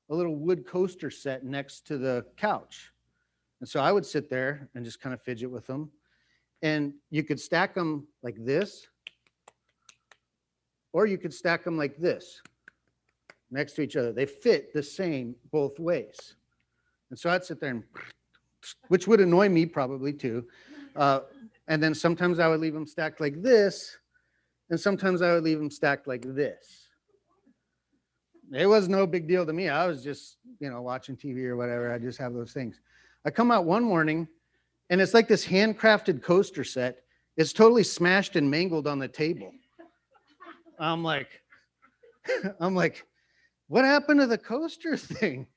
a 0.10 0.16
little 0.16 0.36
wood 0.36 0.66
coaster 0.66 1.10
set 1.10 1.46
next 1.46 1.86
to 1.88 1.98
the 1.98 2.26
couch. 2.36 2.92
And 3.60 3.70
so 3.70 3.80
I 3.80 3.92
would 3.92 4.06
sit 4.06 4.30
there 4.30 4.70
and 4.76 4.84
just 4.84 5.00
kind 5.00 5.14
of 5.14 5.22
fidget 5.22 5.50
with 5.50 5.68
them. 5.68 5.92
And 6.62 6.94
you 7.12 7.24
could 7.24 7.40
stack 7.40 7.76
them 7.76 8.08
like 8.24 8.36
this, 8.44 8.88
or 10.94 11.06
you 11.06 11.18
could 11.18 11.34
stack 11.34 11.64
them 11.64 11.78
like 11.78 11.98
this 11.98 12.42
next 13.52 13.74
to 13.74 13.82
each 13.82 13.96
other. 13.96 14.12
They 14.12 14.26
fit 14.26 14.74
the 14.74 14.84
same 14.84 15.36
both 15.52 15.80
ways. 15.80 16.36
And 17.10 17.18
so 17.18 17.30
I'd 17.30 17.46
sit 17.46 17.60
there 17.60 17.72
and, 17.72 17.84
which 18.90 19.08
would 19.08 19.22
annoy 19.22 19.50
me 19.50 19.66
probably 19.66 20.14
too. 20.14 20.46
Uh, 20.96 21.22
and 21.68 21.82
then 21.82 21.94
sometimes 21.94 22.40
I 22.40 22.48
would 22.48 22.60
leave 22.60 22.74
them 22.74 22.88
stacked 22.88 23.20
like 23.22 23.42
this, 23.42 23.98
and 24.70 24.80
sometimes 24.80 25.22
I 25.22 25.34
would 25.34 25.44
leave 25.44 25.58
them 25.58 25.70
stacked 25.70 26.08
like 26.08 26.24
this. 26.36 26.88
It 28.54 28.66
was 28.66 28.88
no 28.88 29.06
big 29.06 29.28
deal 29.28 29.46
to 29.46 29.52
me. 29.52 29.68
I 29.68 29.88
was 29.88 30.04
just, 30.04 30.38
you 30.60 30.70
know, 30.70 30.82
watching 30.82 31.18
TV 31.18 31.46
or 31.46 31.58
whatever. 31.58 31.92
I 31.92 32.00
just 32.00 32.18
have 32.20 32.34
those 32.34 32.54
things. 32.54 32.80
I 33.26 33.30
come 33.30 33.52
out 33.52 33.66
one 33.66 33.84
morning 33.84 34.28
and 34.90 35.02
it's 35.02 35.14
like 35.14 35.28
this 35.28 35.46
handcrafted 35.46 36.24
coaster 36.24 36.64
set. 36.64 37.00
It's 37.36 37.52
totally 37.52 37.84
smashed 37.84 38.38
and 38.38 38.50
mangled 38.50 38.88
on 38.88 39.00
the 39.00 39.08
table. 39.08 39.52
I'm 40.80 41.04
like, 41.04 41.42
I'm 42.60 42.76
like, 42.76 43.06
what 43.68 43.86
happened 43.86 44.20
to 44.22 44.28
the 44.28 44.38
coaster 44.38 44.98
thing? 44.98 45.48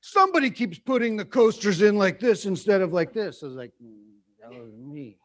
Somebody 0.00 0.50
keeps 0.50 0.78
putting 0.78 1.16
the 1.16 1.24
coasters 1.24 1.82
in 1.82 1.96
like 1.96 2.20
this 2.20 2.44
instead 2.44 2.82
of 2.82 2.92
like 2.92 3.12
this. 3.12 3.42
I 3.42 3.46
was 3.46 3.54
like, 3.54 3.72
"Mm, 3.82 4.14
that 4.40 4.50
was 4.50 4.72
me. 4.76 5.18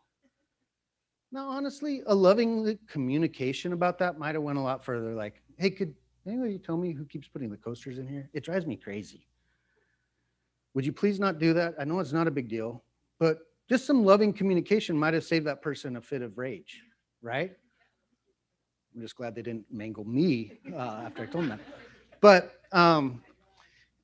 No, 1.32 1.48
honestly, 1.48 2.02
a 2.08 2.16
loving 2.16 2.78
communication 2.88 3.74
about 3.74 4.00
that 4.00 4.18
might 4.18 4.36
have 4.36 4.44
went 4.44 4.58
a 4.58 4.62
lot 4.62 4.84
further. 4.84 5.14
Like, 5.14 5.42
hey, 5.58 5.70
could 5.70 5.94
anybody 6.26 6.58
tell 6.58 6.78
me 6.78 6.94
who 6.94 7.06
keeps 7.06 7.28
putting 7.28 7.50
the 7.50 7.58
coasters 7.58 8.00
in 8.00 8.08
here? 8.08 8.30
It 8.34 8.44
drives 8.44 8.66
me 8.66 8.76
crazy. 8.78 9.28
Would 10.74 10.86
you 10.86 10.94
please 10.94 11.20
not 11.20 11.40
do 11.40 11.54
that? 11.54 11.76
I 11.80 11.84
know 11.84 12.00
it's 12.00 12.14
not 12.14 12.28
a 12.28 12.32
big 12.32 12.48
deal, 12.48 12.84
but 13.20 13.40
just 13.70 13.86
some 13.86 14.04
loving 14.04 14.34
communication 14.34 14.98
might 14.98 15.14
have 15.14 15.24
saved 15.24 15.46
that 15.46 15.62
person 15.62 15.98
a 15.98 16.02
fit 16.02 16.22
of 16.22 16.38
rage, 16.38 16.82
right? 17.22 17.52
I'm 18.96 19.02
just 19.02 19.16
glad 19.16 19.36
they 19.36 19.42
didn't 19.42 19.66
mangle 19.72 20.06
me 20.06 20.60
uh, 20.74 21.04
after 21.06 21.24
I 21.24 21.26
told 21.28 21.46
them 21.46 21.50
that. 21.50 21.60
But 22.22 22.60
um, 22.72 23.22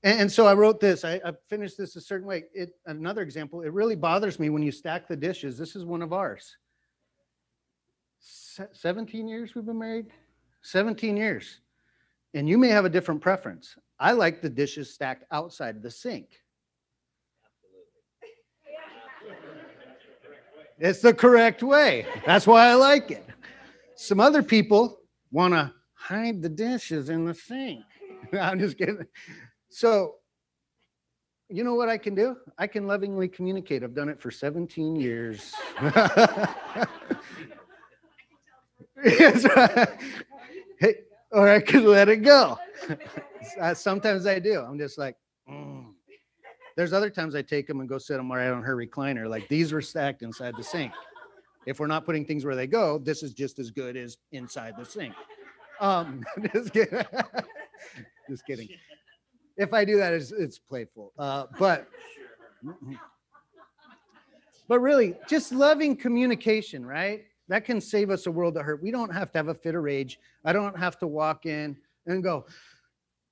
and, 0.04 0.22
and 0.22 0.32
so 0.32 0.46
I 0.46 0.54
wrote 0.54 0.80
this. 0.80 1.04
I, 1.04 1.20
I 1.26 1.34
finished 1.50 1.78
this 1.78 1.96
a 1.96 2.02
certain 2.02 2.28
way. 2.28 2.46
It 2.54 2.76
another 2.86 3.22
example. 3.22 3.62
It 3.62 3.74
really 3.74 3.96
bothers 3.96 4.40
me 4.40 4.50
when 4.50 4.64
you 4.64 4.72
stack 4.72 5.08
the 5.08 5.16
dishes. 5.16 5.58
This 5.58 5.76
is 5.76 5.84
one 5.84 6.02
of 6.02 6.14
ours. 6.14 6.56
Se- 8.20 8.68
17 8.72 9.28
years 9.28 9.56
we've 9.56 9.66
been 9.66 9.80
married. 9.80 10.08
17 10.62 11.16
years, 11.16 11.60
and 12.34 12.50
you 12.50 12.58
may 12.58 12.70
have 12.70 12.86
a 12.86 12.90
different 12.90 13.22
preference. 13.22 13.76
I 14.00 14.14
like 14.14 14.42
the 14.42 14.50
dishes 14.50 14.92
stacked 14.92 15.24
outside 15.32 15.84
the 15.84 15.92
sink. 15.92 16.42
Absolutely. 19.30 19.62
It's 20.80 21.02
the 21.02 21.14
correct 21.14 21.62
way. 21.62 22.08
That's 22.26 22.48
why 22.48 22.68
I 22.68 22.74
like 22.74 23.12
it. 23.12 23.26
Some 23.96 24.20
other 24.20 24.44
people 24.44 25.00
want 25.32 25.54
to 25.54 25.72
hide 25.94 26.42
the 26.42 26.50
dishes 26.50 27.10
in 27.10 27.26
the 27.26 27.34
sink. 27.34 27.84
I'm 28.40 28.60
just 28.60 28.78
kidding. 28.78 29.06
So, 29.70 30.16
you 31.50 31.64
know 31.64 31.76
what 31.76 31.90
I 31.90 31.98
can 31.98 32.16
do? 32.16 32.36
I 32.58 32.68
can 32.68 32.88
lovingly 32.88 33.28
communicate. 33.28 33.84
I've 33.84 33.94
done 33.96 34.10
it 34.10 34.20
for 34.22 34.32
17 34.32 34.96
years. 34.96 35.54
Yes. 39.04 39.44
Hey, 40.80 40.96
or 41.32 41.48
I 41.50 41.60
could 41.60 41.84
let 41.84 42.10
it 42.10 42.18
go. 42.24 42.58
Uh, 43.62 43.76
Sometimes 43.76 44.26
I 44.26 44.40
do. 44.40 44.60
I'm 44.60 44.80
just 44.80 44.98
like, 44.98 45.16
"Mm." 45.48 45.94
there's 46.76 46.94
other 46.94 47.12
times 47.12 47.36
I 47.36 47.44
take 47.44 47.68
them 47.68 47.80
and 47.80 47.88
go 47.88 48.00
sit 48.00 48.18
them 48.18 48.32
right 48.32 48.50
on 48.50 48.64
her 48.64 48.76
recliner. 48.76 49.30
Like 49.30 49.48
these 49.50 49.72
were 49.72 49.84
stacked 49.84 50.24
inside 50.24 50.56
the 50.58 50.64
sink. 50.64 50.92
If 51.66 51.80
we're 51.80 51.88
not 51.88 52.06
putting 52.06 52.26
things 52.26 52.46
where 52.46 52.56
they 52.56 52.68
go, 52.68 53.00
this 53.00 53.24
is 53.24 53.34
just 53.34 53.60
as 53.60 53.72
good 53.72 53.98
as 53.98 54.18
inside 54.32 54.76
the 54.78 54.86
sink. 54.86 55.16
Um, 55.80 56.24
just 56.54 56.74
kidding. 56.74 57.04
Just 58.30 58.46
kidding. 58.48 58.70
If 59.56 59.72
I 59.72 59.86
do 59.86 59.98
that, 59.98 60.12
it's, 60.12 60.32
it's 60.32 60.58
playful. 60.58 61.14
Uh, 61.20 61.46
but, 61.60 61.88
but 64.68 64.80
really, 64.80 65.16
just 65.30 65.52
loving 65.52 65.96
communication, 65.96 66.84
right? 66.84 67.26
That 67.50 67.66
can 67.66 67.80
save 67.80 68.10
us 68.10 68.26
a 68.26 68.32
world 68.32 68.58
of 68.58 68.66
hurt. 68.66 68.82
We 68.82 68.90
don't 68.90 69.14
have 69.14 69.32
to 69.34 69.38
have 69.38 69.50
a 69.50 69.54
fit 69.54 69.76
of 69.76 69.84
rage. 69.84 70.20
I 70.44 70.54
don't 70.54 70.78
have 70.78 70.98
to 71.00 71.08
walk 71.08 71.46
in 71.46 71.78
and 72.08 72.24
go, 72.24 72.46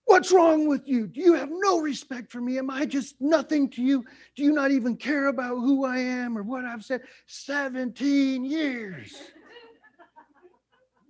What's 0.05 0.31
wrong 0.31 0.67
with 0.67 0.87
you? 0.87 1.07
Do 1.07 1.21
you 1.21 1.33
have 1.33 1.49
no 1.51 1.79
respect 1.79 2.31
for 2.31 2.41
me? 2.41 2.57
Am 2.57 2.69
I 2.69 2.85
just 2.85 3.15
nothing 3.19 3.69
to 3.71 3.81
you? 3.81 4.03
Do 4.35 4.43
you 4.43 4.51
not 4.51 4.71
even 4.71 4.97
care 4.97 5.27
about 5.27 5.55
who 5.55 5.85
I 5.85 5.97
am 5.99 6.37
or 6.37 6.43
what 6.43 6.65
I've 6.65 6.83
said? 6.83 7.01
17 7.27 8.43
years. 8.43 9.15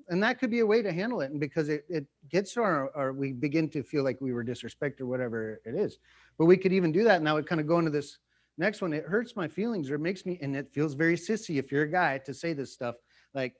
And 0.10 0.22
that 0.22 0.39
could 0.39 0.52
be 0.52 0.60
a 0.60 0.66
way 0.66 0.82
to 0.82 0.91
handle 0.91 1.22
it. 1.22 1.32
And 1.32 1.39
because 1.39 1.70
it, 1.70 1.86
it 1.89 2.06
gets 2.30 2.54
to 2.54 2.62
our, 2.62 2.89
or 2.89 3.14
we 3.14 3.32
begin 3.32 3.70
to 3.70 3.84
feel 3.84 4.04
like 4.04 4.20
we 4.22 4.34
were 4.34 4.44
disrespected 4.44 5.02
or 5.02 5.08
whatever 5.08 5.60
it 5.66 5.76
is. 5.76 5.98
But 6.38 6.46
we 6.46 6.58
could 6.58 6.74
even 6.74 6.91
do 6.91 7.04
that. 7.06 7.18
And 7.18 7.26
that 7.26 7.34
would 7.34 7.48
kind 7.48 7.62
of 7.62 7.68
go 7.68 7.80
into 7.80 7.91
this 7.91 8.20
next 8.58 8.82
one. 8.82 8.94
It 8.94 9.06
hurts 9.06 9.36
my 9.36 9.48
feelings 9.48 9.89
or 9.89 9.96
it 9.96 10.02
makes 10.02 10.26
me, 10.26 10.38
and 10.41 10.56
it 10.56 10.72
feels 10.72 10.94
very 10.94 11.16
sissy 11.16 11.58
if 11.58 11.72
you're 11.72 11.84
a 11.84 11.91
guy 11.91 12.20
to 12.20 12.34
say 12.34 12.54
this 12.54 12.72
stuff. 12.72 12.96
Like 13.34 13.56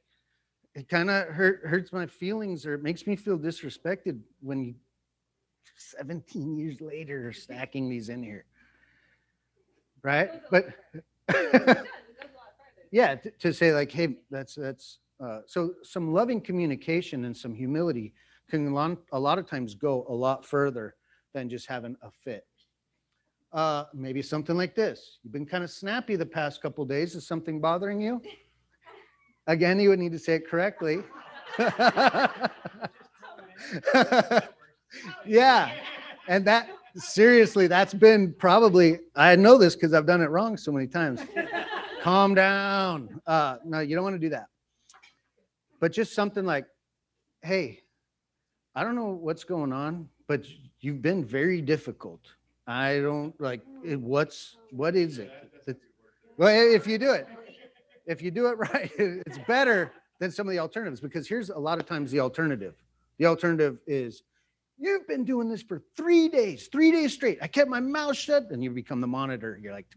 it 0.76 0.90
kind 0.90 1.10
of 1.10 1.28
hurt, 1.28 1.62
hurts 1.66 1.92
my 1.92 2.06
feelings 2.06 2.66
or 2.66 2.76
it 2.76 2.84
makes 2.84 3.08
me 3.08 3.16
feel 3.16 3.38
disrespected 3.38 4.20
when 4.42 4.64
you 4.64 4.76
17 5.76 6.58
years 6.58 6.82
later 6.82 7.32
stacking 7.34 7.90
these 7.90 8.10
in 8.10 8.24
here. 8.24 8.46
Right? 10.02 10.30
But 10.52 10.68
yeah, 12.92 13.16
to, 13.16 13.32
to 13.32 13.54
say 13.54 13.74
like, 13.74 13.92
hey, 13.92 14.18
that's 14.30 14.56
that's 14.56 15.00
uh, 15.24 15.40
so 15.46 15.74
some 15.84 16.14
loving 16.14 16.42
communication 16.42 17.26
and 17.26 17.36
some 17.36 17.56
humility 17.56 18.14
can 18.50 18.68
a 18.68 18.74
lot, 18.74 18.98
a 19.14 19.20
lot 19.20 19.40
of 19.40 19.48
times 19.48 19.74
go 19.74 20.06
a 20.10 20.14
lot 20.14 20.46
further 20.46 20.96
than 21.34 21.50
just 21.50 21.68
having 21.68 21.96
a 22.02 22.12
fit. 22.12 22.46
Uh, 23.54 23.86
maybe 23.94 24.22
something 24.22 24.58
like 24.58 24.76
this. 24.76 25.20
You've 25.24 25.34
been 25.34 25.46
kind 25.46 25.64
of 25.64 25.70
snappy 25.70 26.16
the 26.16 26.26
past 26.26 26.62
couple 26.62 26.84
days. 26.86 27.16
Is 27.16 27.28
something 27.28 27.62
bothering 27.62 28.02
you? 28.02 28.22
Again, 29.48 29.80
you 29.80 29.90
would 29.90 30.00
need 30.00 30.12
to 30.12 30.20
say 30.20 30.36
it 30.36 30.48
correctly. 30.48 31.04
yeah. 35.26 35.72
And 36.28 36.46
that 36.46 36.70
seriously, 36.96 37.68
that's 37.68 37.94
been 37.94 38.34
probably, 38.38 39.00
I 39.16 39.36
know 39.36 39.58
this 39.58 39.76
because 39.76 39.94
I've 39.94 40.06
done 40.06 40.22
it 40.22 40.30
wrong 40.30 40.58
so 40.58 40.72
many 40.72 40.88
times. 40.88 41.22
Calm 42.02 42.36
down. 42.36 43.22
Uh, 43.26 43.58
no, 43.66 43.80
you 43.80 43.96
don't 43.96 44.04
want 44.04 44.16
to 44.16 44.20
do 44.20 44.30
that. 44.30 44.48
But 45.80 45.92
just 45.92 46.14
something 46.14 46.46
like, 46.46 46.66
hey, 47.42 47.80
I 48.76 48.84
don't 48.84 48.96
know 48.96 49.10
what's 49.10 49.44
going 49.44 49.74
on, 49.74 50.10
but 50.28 50.46
you've 50.80 51.02
been 51.02 51.24
very 51.24 51.62
difficult. 51.62 52.22
I 52.66 53.00
don't 53.00 53.40
like 53.42 53.62
it, 53.84 54.00
what's 54.00 54.58
what 54.72 54.96
is 54.96 55.20
it? 55.20 55.32
Well, 56.38 56.74
if 56.74 56.88
you 56.88 56.98
do 56.98 57.12
it, 57.12 57.28
if 58.08 58.22
you 58.22 58.32
do 58.32 58.48
it 58.48 58.58
right, 58.74 58.92
it's 58.98 59.38
better 59.48 59.92
than 60.20 60.32
some 60.32 60.48
of 60.48 60.52
the 60.52 60.60
alternatives 60.60 61.00
because 61.00 61.28
here's 61.28 61.50
a 61.50 61.60
lot 61.60 61.80
of 61.80 61.86
times 61.86 62.12
the 62.12 62.20
alternative. 62.20 62.76
The 63.18 63.26
alternative 63.26 63.80
is 63.86 64.24
you've 64.78 65.08
been 65.08 65.24
doing 65.24 65.50
this 65.50 65.62
for 65.62 65.82
three 65.96 66.28
days, 66.30 66.68
three 66.68 66.92
days 66.92 67.14
straight. 67.14 67.40
I 67.42 67.48
kept 67.48 67.70
my 67.70 67.80
mouth 67.80 68.18
shut, 68.18 68.52
and 68.52 68.64
you 68.64 68.70
become 68.72 69.02
the 69.02 69.08
monitor. 69.08 69.60
You're 69.62 69.74
like, 69.74 69.88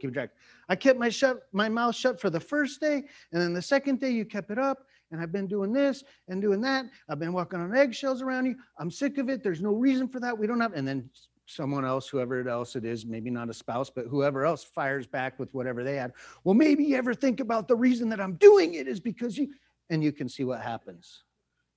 keep 0.00 0.12
track. 0.12 0.30
I 0.68 0.76
kept 0.76 0.98
my 0.98 1.08
shut 1.08 1.48
my 1.52 1.68
mouth 1.68 1.94
shut 1.94 2.20
for 2.20 2.30
the 2.30 2.40
first 2.40 2.80
day, 2.80 3.04
and 3.32 3.42
then 3.42 3.54
the 3.54 3.62
second 3.62 4.00
day 4.00 4.10
you 4.10 4.24
kept 4.24 4.50
it 4.50 4.58
up. 4.58 4.86
And 5.10 5.22
I've 5.22 5.32
been 5.32 5.46
doing 5.46 5.72
this 5.72 6.04
and 6.28 6.42
doing 6.42 6.60
that. 6.60 6.84
I've 7.08 7.18
been 7.18 7.32
walking 7.32 7.60
on 7.60 7.74
eggshells 7.74 8.20
around 8.20 8.44
you. 8.44 8.56
I'm 8.78 8.90
sick 8.90 9.16
of 9.16 9.30
it. 9.30 9.42
There's 9.42 9.62
no 9.62 9.72
reason 9.72 10.06
for 10.06 10.20
that. 10.20 10.36
We 10.36 10.46
don't 10.46 10.60
have. 10.60 10.74
And 10.74 10.86
then 10.86 11.08
someone 11.46 11.86
else, 11.86 12.08
whoever 12.08 12.46
else 12.46 12.76
it 12.76 12.84
is, 12.84 13.06
maybe 13.06 13.30
not 13.30 13.48
a 13.48 13.54
spouse, 13.54 13.88
but 13.88 14.06
whoever 14.06 14.44
else 14.44 14.62
fires 14.62 15.06
back 15.06 15.38
with 15.38 15.52
whatever 15.54 15.82
they 15.82 15.96
had. 15.96 16.12
Well, 16.44 16.54
maybe 16.54 16.84
you 16.84 16.96
ever 16.96 17.14
think 17.14 17.40
about 17.40 17.68
the 17.68 17.76
reason 17.76 18.10
that 18.10 18.20
I'm 18.20 18.34
doing 18.34 18.74
it 18.74 18.86
is 18.86 19.00
because 19.00 19.38
you, 19.38 19.48
and 19.88 20.04
you 20.04 20.12
can 20.12 20.28
see 20.28 20.44
what 20.44 20.60
happens. 20.60 21.24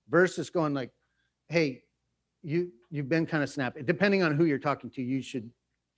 Versus 0.09 0.49
going 0.49 0.73
like, 0.73 0.91
hey, 1.51 1.83
you 2.43 2.71
you've 2.89 3.09
been 3.09 3.25
kind 3.25 3.43
of 3.43 3.49
snappy. 3.49 3.83
Depending 3.83 4.23
on 4.23 4.35
who 4.35 4.45
you're 4.45 4.57
talking 4.57 4.89
to, 4.91 5.01
you 5.01 5.21
should 5.21 5.49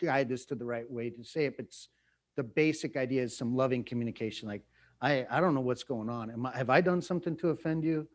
guide 0.02 0.28
this 0.28 0.46
to 0.46 0.56
the 0.56 0.66
right 0.66 0.90
way 0.90 1.10
to 1.10 1.24
say 1.24 1.46
it. 1.46 1.58
But 1.58 1.66
it's, 1.66 1.90
the 2.36 2.44
basic 2.44 2.98
idea 2.98 3.22
is 3.22 3.38
some 3.38 3.56
loving 3.56 3.84
communication. 3.84 4.48
Like, 4.48 4.64
I 5.02 5.26
I 5.30 5.40
don't 5.40 5.54
know 5.54 5.62
what's 5.62 5.84
going 5.84 6.10
on. 6.10 6.32
Am 6.32 6.46
I, 6.46 6.58
have 6.58 6.70
I 6.70 6.82
done 6.82 7.02
something 7.02 7.38
to 7.38 7.50
offend 7.50 7.84
you? 7.84 8.08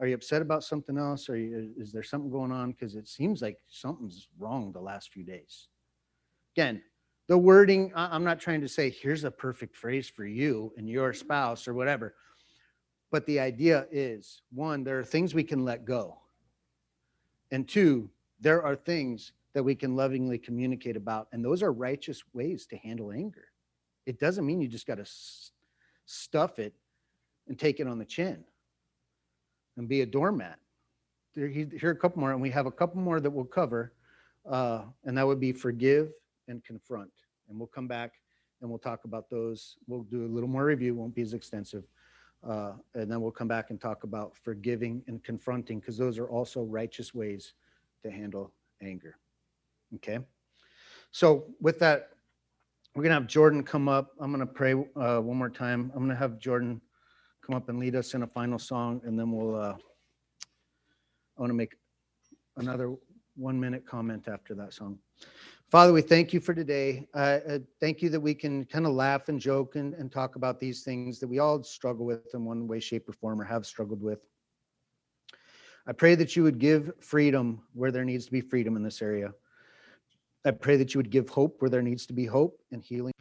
Are 0.00 0.06
you 0.06 0.14
upset 0.14 0.42
about 0.42 0.64
something 0.64 0.96
else? 0.98 1.28
Or 1.28 1.36
is 1.36 1.92
there 1.92 2.02
something 2.02 2.30
going 2.30 2.50
on? 2.52 2.72
Because 2.72 2.96
it 2.96 3.06
seems 3.06 3.42
like 3.42 3.58
something's 3.68 4.28
wrong 4.38 4.72
the 4.72 4.80
last 4.80 5.12
few 5.12 5.22
days. 5.22 5.68
Again, 6.56 6.82
the 7.28 7.36
wording, 7.36 7.92
I'm 7.94 8.24
not 8.24 8.40
trying 8.40 8.62
to 8.62 8.68
say, 8.68 8.90
here's 8.90 9.24
a 9.24 9.30
perfect 9.30 9.76
phrase 9.76 10.08
for 10.08 10.24
you 10.24 10.72
and 10.76 10.88
your 10.88 11.12
spouse 11.12 11.68
or 11.68 11.74
whatever. 11.74 12.14
But 13.12 13.26
the 13.26 13.38
idea 13.38 13.86
is 13.92 14.42
one, 14.52 14.84
there 14.84 14.98
are 14.98 15.04
things 15.04 15.34
we 15.34 15.44
can 15.44 15.64
let 15.64 15.84
go. 15.84 16.18
And 17.50 17.68
two, 17.68 18.10
there 18.40 18.62
are 18.62 18.76
things 18.76 19.32
that 19.54 19.62
we 19.62 19.74
can 19.74 19.96
lovingly 19.96 20.38
communicate 20.38 20.96
about. 20.96 21.28
And 21.32 21.44
those 21.44 21.62
are 21.62 21.72
righteous 21.72 22.22
ways 22.32 22.66
to 22.66 22.76
handle 22.76 23.12
anger. 23.12 23.46
It 24.06 24.18
doesn't 24.18 24.46
mean 24.46 24.60
you 24.60 24.68
just 24.68 24.86
got 24.86 24.96
to 24.96 25.10
stuff 26.06 26.58
it 26.58 26.74
and 27.48 27.58
take 27.58 27.80
it 27.80 27.86
on 27.86 27.98
the 27.98 28.04
chin 28.04 28.44
and 29.76 29.88
be 29.88 30.02
a 30.02 30.06
doormat. 30.06 30.58
There, 31.34 31.48
here 31.48 31.68
are 31.84 31.90
a 31.90 31.96
couple 31.96 32.20
more, 32.20 32.32
and 32.32 32.40
we 32.40 32.50
have 32.50 32.66
a 32.66 32.70
couple 32.70 33.00
more 33.00 33.20
that 33.20 33.30
we'll 33.30 33.44
cover. 33.44 33.92
Uh, 34.48 34.82
and 35.04 35.16
that 35.18 35.26
would 35.26 35.40
be 35.40 35.52
forgive 35.52 36.10
and 36.48 36.64
confront. 36.64 37.10
And 37.48 37.58
we'll 37.58 37.68
come 37.68 37.86
back 37.86 38.14
and 38.60 38.70
we'll 38.70 38.78
talk 38.78 39.04
about 39.04 39.30
those. 39.30 39.76
We'll 39.86 40.02
do 40.02 40.24
a 40.24 40.28
little 40.28 40.48
more 40.48 40.64
review, 40.64 40.94
won't 40.94 41.14
be 41.14 41.22
as 41.22 41.34
extensive. 41.34 41.84
Uh, 42.46 42.72
and 42.94 43.10
then 43.10 43.20
we'll 43.20 43.30
come 43.30 43.48
back 43.48 43.70
and 43.70 43.80
talk 43.80 44.04
about 44.04 44.34
forgiving 44.34 45.02
and 45.06 45.22
confronting, 45.22 45.78
because 45.78 45.98
those 45.98 46.18
are 46.18 46.28
also 46.28 46.62
righteous 46.62 47.14
ways 47.14 47.54
to 48.02 48.10
handle 48.10 48.52
anger. 48.82 49.16
Okay? 49.96 50.18
So 51.10 51.46
with 51.60 51.78
that, 51.80 52.10
we're 52.94 53.02
gonna 53.02 53.14
have 53.14 53.26
Jordan 53.26 53.62
come 53.62 53.88
up. 53.88 54.12
I'm 54.20 54.32
gonna 54.32 54.46
pray 54.46 54.72
uh, 54.72 55.20
one 55.20 55.36
more 55.36 55.50
time. 55.50 55.92
I'm 55.94 56.00
gonna 56.00 56.16
have 56.16 56.38
Jordan 56.38 56.80
come 57.44 57.54
up 57.54 57.68
and 57.68 57.78
lead 57.78 57.94
us 57.94 58.14
in 58.14 58.22
a 58.22 58.26
final 58.26 58.58
song, 58.58 59.00
and 59.04 59.18
then 59.18 59.30
we'll, 59.32 59.54
uh, 59.54 59.74
I 59.74 61.40
want 61.40 61.50
to 61.50 61.54
make 61.54 61.74
another 62.56 62.94
one 63.36 63.58
minute 63.58 63.86
comment 63.86 64.28
after 64.28 64.54
that 64.54 64.72
song. 64.72 64.98
Father, 65.70 65.92
we 65.92 66.02
thank 66.02 66.32
you 66.32 66.40
for 66.40 66.52
today. 66.52 67.06
Uh, 67.14 67.38
uh, 67.48 67.58
thank 67.78 68.02
you 68.02 68.08
that 68.10 68.18
we 68.18 68.34
can 68.34 68.64
kind 68.64 68.86
of 68.86 68.92
laugh 68.92 69.28
and 69.28 69.38
joke 69.38 69.76
and, 69.76 69.94
and 69.94 70.10
talk 70.10 70.34
about 70.34 70.58
these 70.58 70.82
things 70.82 71.20
that 71.20 71.28
we 71.28 71.38
all 71.38 71.62
struggle 71.62 72.04
with 72.04 72.34
in 72.34 72.44
one 72.44 72.66
way, 72.66 72.80
shape, 72.80 73.08
or 73.08 73.12
form, 73.12 73.40
or 73.40 73.44
have 73.44 73.64
struggled 73.64 74.02
with. 74.02 74.18
I 75.86 75.92
pray 75.92 76.16
that 76.16 76.34
you 76.34 76.42
would 76.42 76.58
give 76.58 76.90
freedom 76.98 77.62
where 77.72 77.92
there 77.92 78.04
needs 78.04 78.24
to 78.26 78.32
be 78.32 78.40
freedom 78.40 78.74
in 78.74 78.82
this 78.82 79.00
area. 79.00 79.32
I 80.44 80.50
pray 80.50 80.76
that 80.76 80.92
you 80.92 80.98
would 80.98 81.10
give 81.10 81.28
hope 81.28 81.62
where 81.62 81.70
there 81.70 81.82
needs 81.82 82.04
to 82.06 82.12
be 82.14 82.26
hope 82.26 82.60
and 82.72 82.82
healing. 82.82 83.12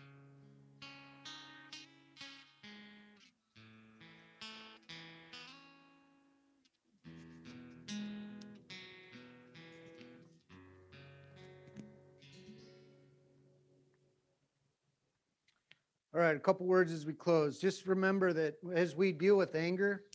A 16.40 16.42
couple 16.42 16.66
words 16.66 16.94
as 16.94 17.06
we 17.06 17.12
close. 17.12 17.60
Just 17.60 17.86
remember 17.86 18.32
that 18.32 18.56
as 18.74 18.96
we 18.96 19.12
deal 19.12 19.36
with 19.36 19.56
anger 19.56 20.06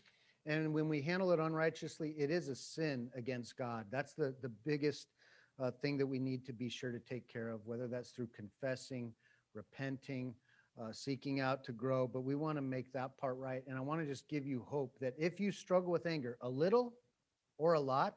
and 0.46 0.72
when 0.72 0.88
we 0.88 1.02
handle 1.02 1.32
it 1.32 1.38
unrighteously, 1.38 2.14
it 2.16 2.30
is 2.30 2.48
a 2.48 2.56
sin 2.56 3.10
against 3.14 3.58
God. 3.58 3.84
That's 3.90 4.14
the, 4.14 4.34
the 4.40 4.48
biggest 4.48 5.08
uh, 5.60 5.70
thing 5.70 5.98
that 5.98 6.06
we 6.06 6.18
need 6.18 6.46
to 6.46 6.54
be 6.54 6.70
sure 6.70 6.92
to 6.92 6.98
take 6.98 7.30
care 7.30 7.50
of, 7.50 7.66
whether 7.66 7.86
that's 7.86 8.08
through 8.08 8.28
confessing, 8.34 9.12
repenting, 9.52 10.34
uh, 10.80 10.92
seeking 10.92 11.40
out 11.40 11.62
to 11.64 11.72
grow. 11.72 12.06
But 12.06 12.22
we 12.22 12.36
want 12.36 12.56
to 12.56 12.62
make 12.62 12.90
that 12.94 13.18
part 13.18 13.36
right. 13.36 13.62
And 13.68 13.76
I 13.76 13.82
want 13.82 14.00
to 14.00 14.06
just 14.06 14.26
give 14.26 14.46
you 14.46 14.64
hope 14.66 14.96
that 15.02 15.12
if 15.18 15.38
you 15.38 15.52
struggle 15.52 15.92
with 15.92 16.06
anger 16.06 16.38
a 16.40 16.48
little 16.48 16.94
or 17.58 17.74
a 17.74 17.80
lot, 17.80 18.16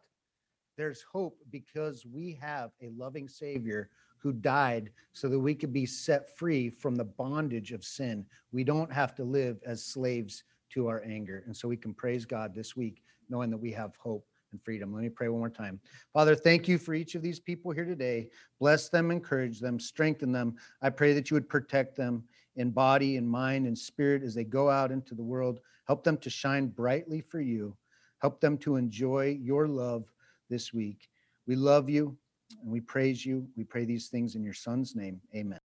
there's 0.78 1.02
hope 1.12 1.40
because 1.52 2.06
we 2.06 2.40
have 2.40 2.72
a 2.82 2.88
loving 2.88 3.28
Savior 3.28 3.90
who 4.20 4.34
died 4.34 4.92
so 5.14 5.30
that 5.30 5.40
we 5.40 5.56
could 5.56 5.74
be 5.74 5.86
set 5.86 6.38
free 6.38 6.70
from 6.70 6.96
the 6.96 7.04
bondage 7.04 7.72
of 7.72 7.84
sin. 7.84 8.26
We 8.52 8.64
don't 8.64 8.92
have 8.92 9.16
to 9.16 9.24
live 9.24 9.62
as 9.66 9.84
slaves 9.84 10.44
to 10.72 10.88
our 10.88 11.04
anger. 11.04 11.44
And 11.46 11.56
so 11.56 11.68
we 11.68 11.78
can 11.78 11.94
praise 11.94 12.26
God 12.26 12.54
this 12.54 12.76
week, 12.76 13.02
knowing 13.30 13.50
that 13.52 13.58
we 13.58 13.72
have 13.72 13.96
hope 13.98 14.26
and 14.52 14.62
freedom. 14.62 14.94
Let 14.94 15.04
me 15.04 15.10
pray 15.10 15.30
one 15.30 15.40
more 15.40 15.50
time. 15.50 15.80
Father, 16.14 16.36
thank 16.36 16.68
you 16.68 16.78
for 16.78 16.94
each 16.94 17.16
of 17.16 17.22
these 17.22 17.40
people 17.40 17.72
here 17.72 17.86
today. 17.86 18.30
Bless 18.60 18.90
them, 18.90 19.12
encourage 19.12 19.60
them, 19.60 19.80
strengthen 19.80 20.32
them. 20.32 20.56
I 20.82 20.90
pray 20.90 21.14
that 21.14 21.30
you 21.30 21.36
would 21.36 21.50
protect 21.50 21.96
them 21.96 22.24
in 22.56 22.72
body 22.72 23.18
and 23.18 23.30
mind 23.30 23.68
and 23.68 23.78
spirit 23.78 24.24
as 24.24 24.34
they 24.34 24.44
go 24.44 24.70
out 24.70 24.92
into 24.92 25.16
the 25.16 25.24
world. 25.24 25.60
Help 25.86 26.04
them 26.04 26.18
to 26.18 26.30
shine 26.30 26.68
brightly 26.68 27.22
for 27.22 27.40
you. 27.40 27.76
Help 28.20 28.42
them 28.42 28.58
to 28.58 28.78
enjoy 28.78 29.38
your 29.42 29.68
love 29.68 30.12
this 30.50 30.74
week. 30.74 31.10
We 31.46 31.56
love 31.56 31.90
you 31.90 32.18
and 32.62 32.72
we 32.72 32.80
praise 32.82 33.26
you. 33.26 33.48
We 33.56 33.64
pray 33.64 33.86
these 33.86 34.08
things 34.08 34.36
in 34.36 34.44
your 34.44 34.54
son's 34.54 34.96
name. 34.96 35.22
Amen. 35.36 35.60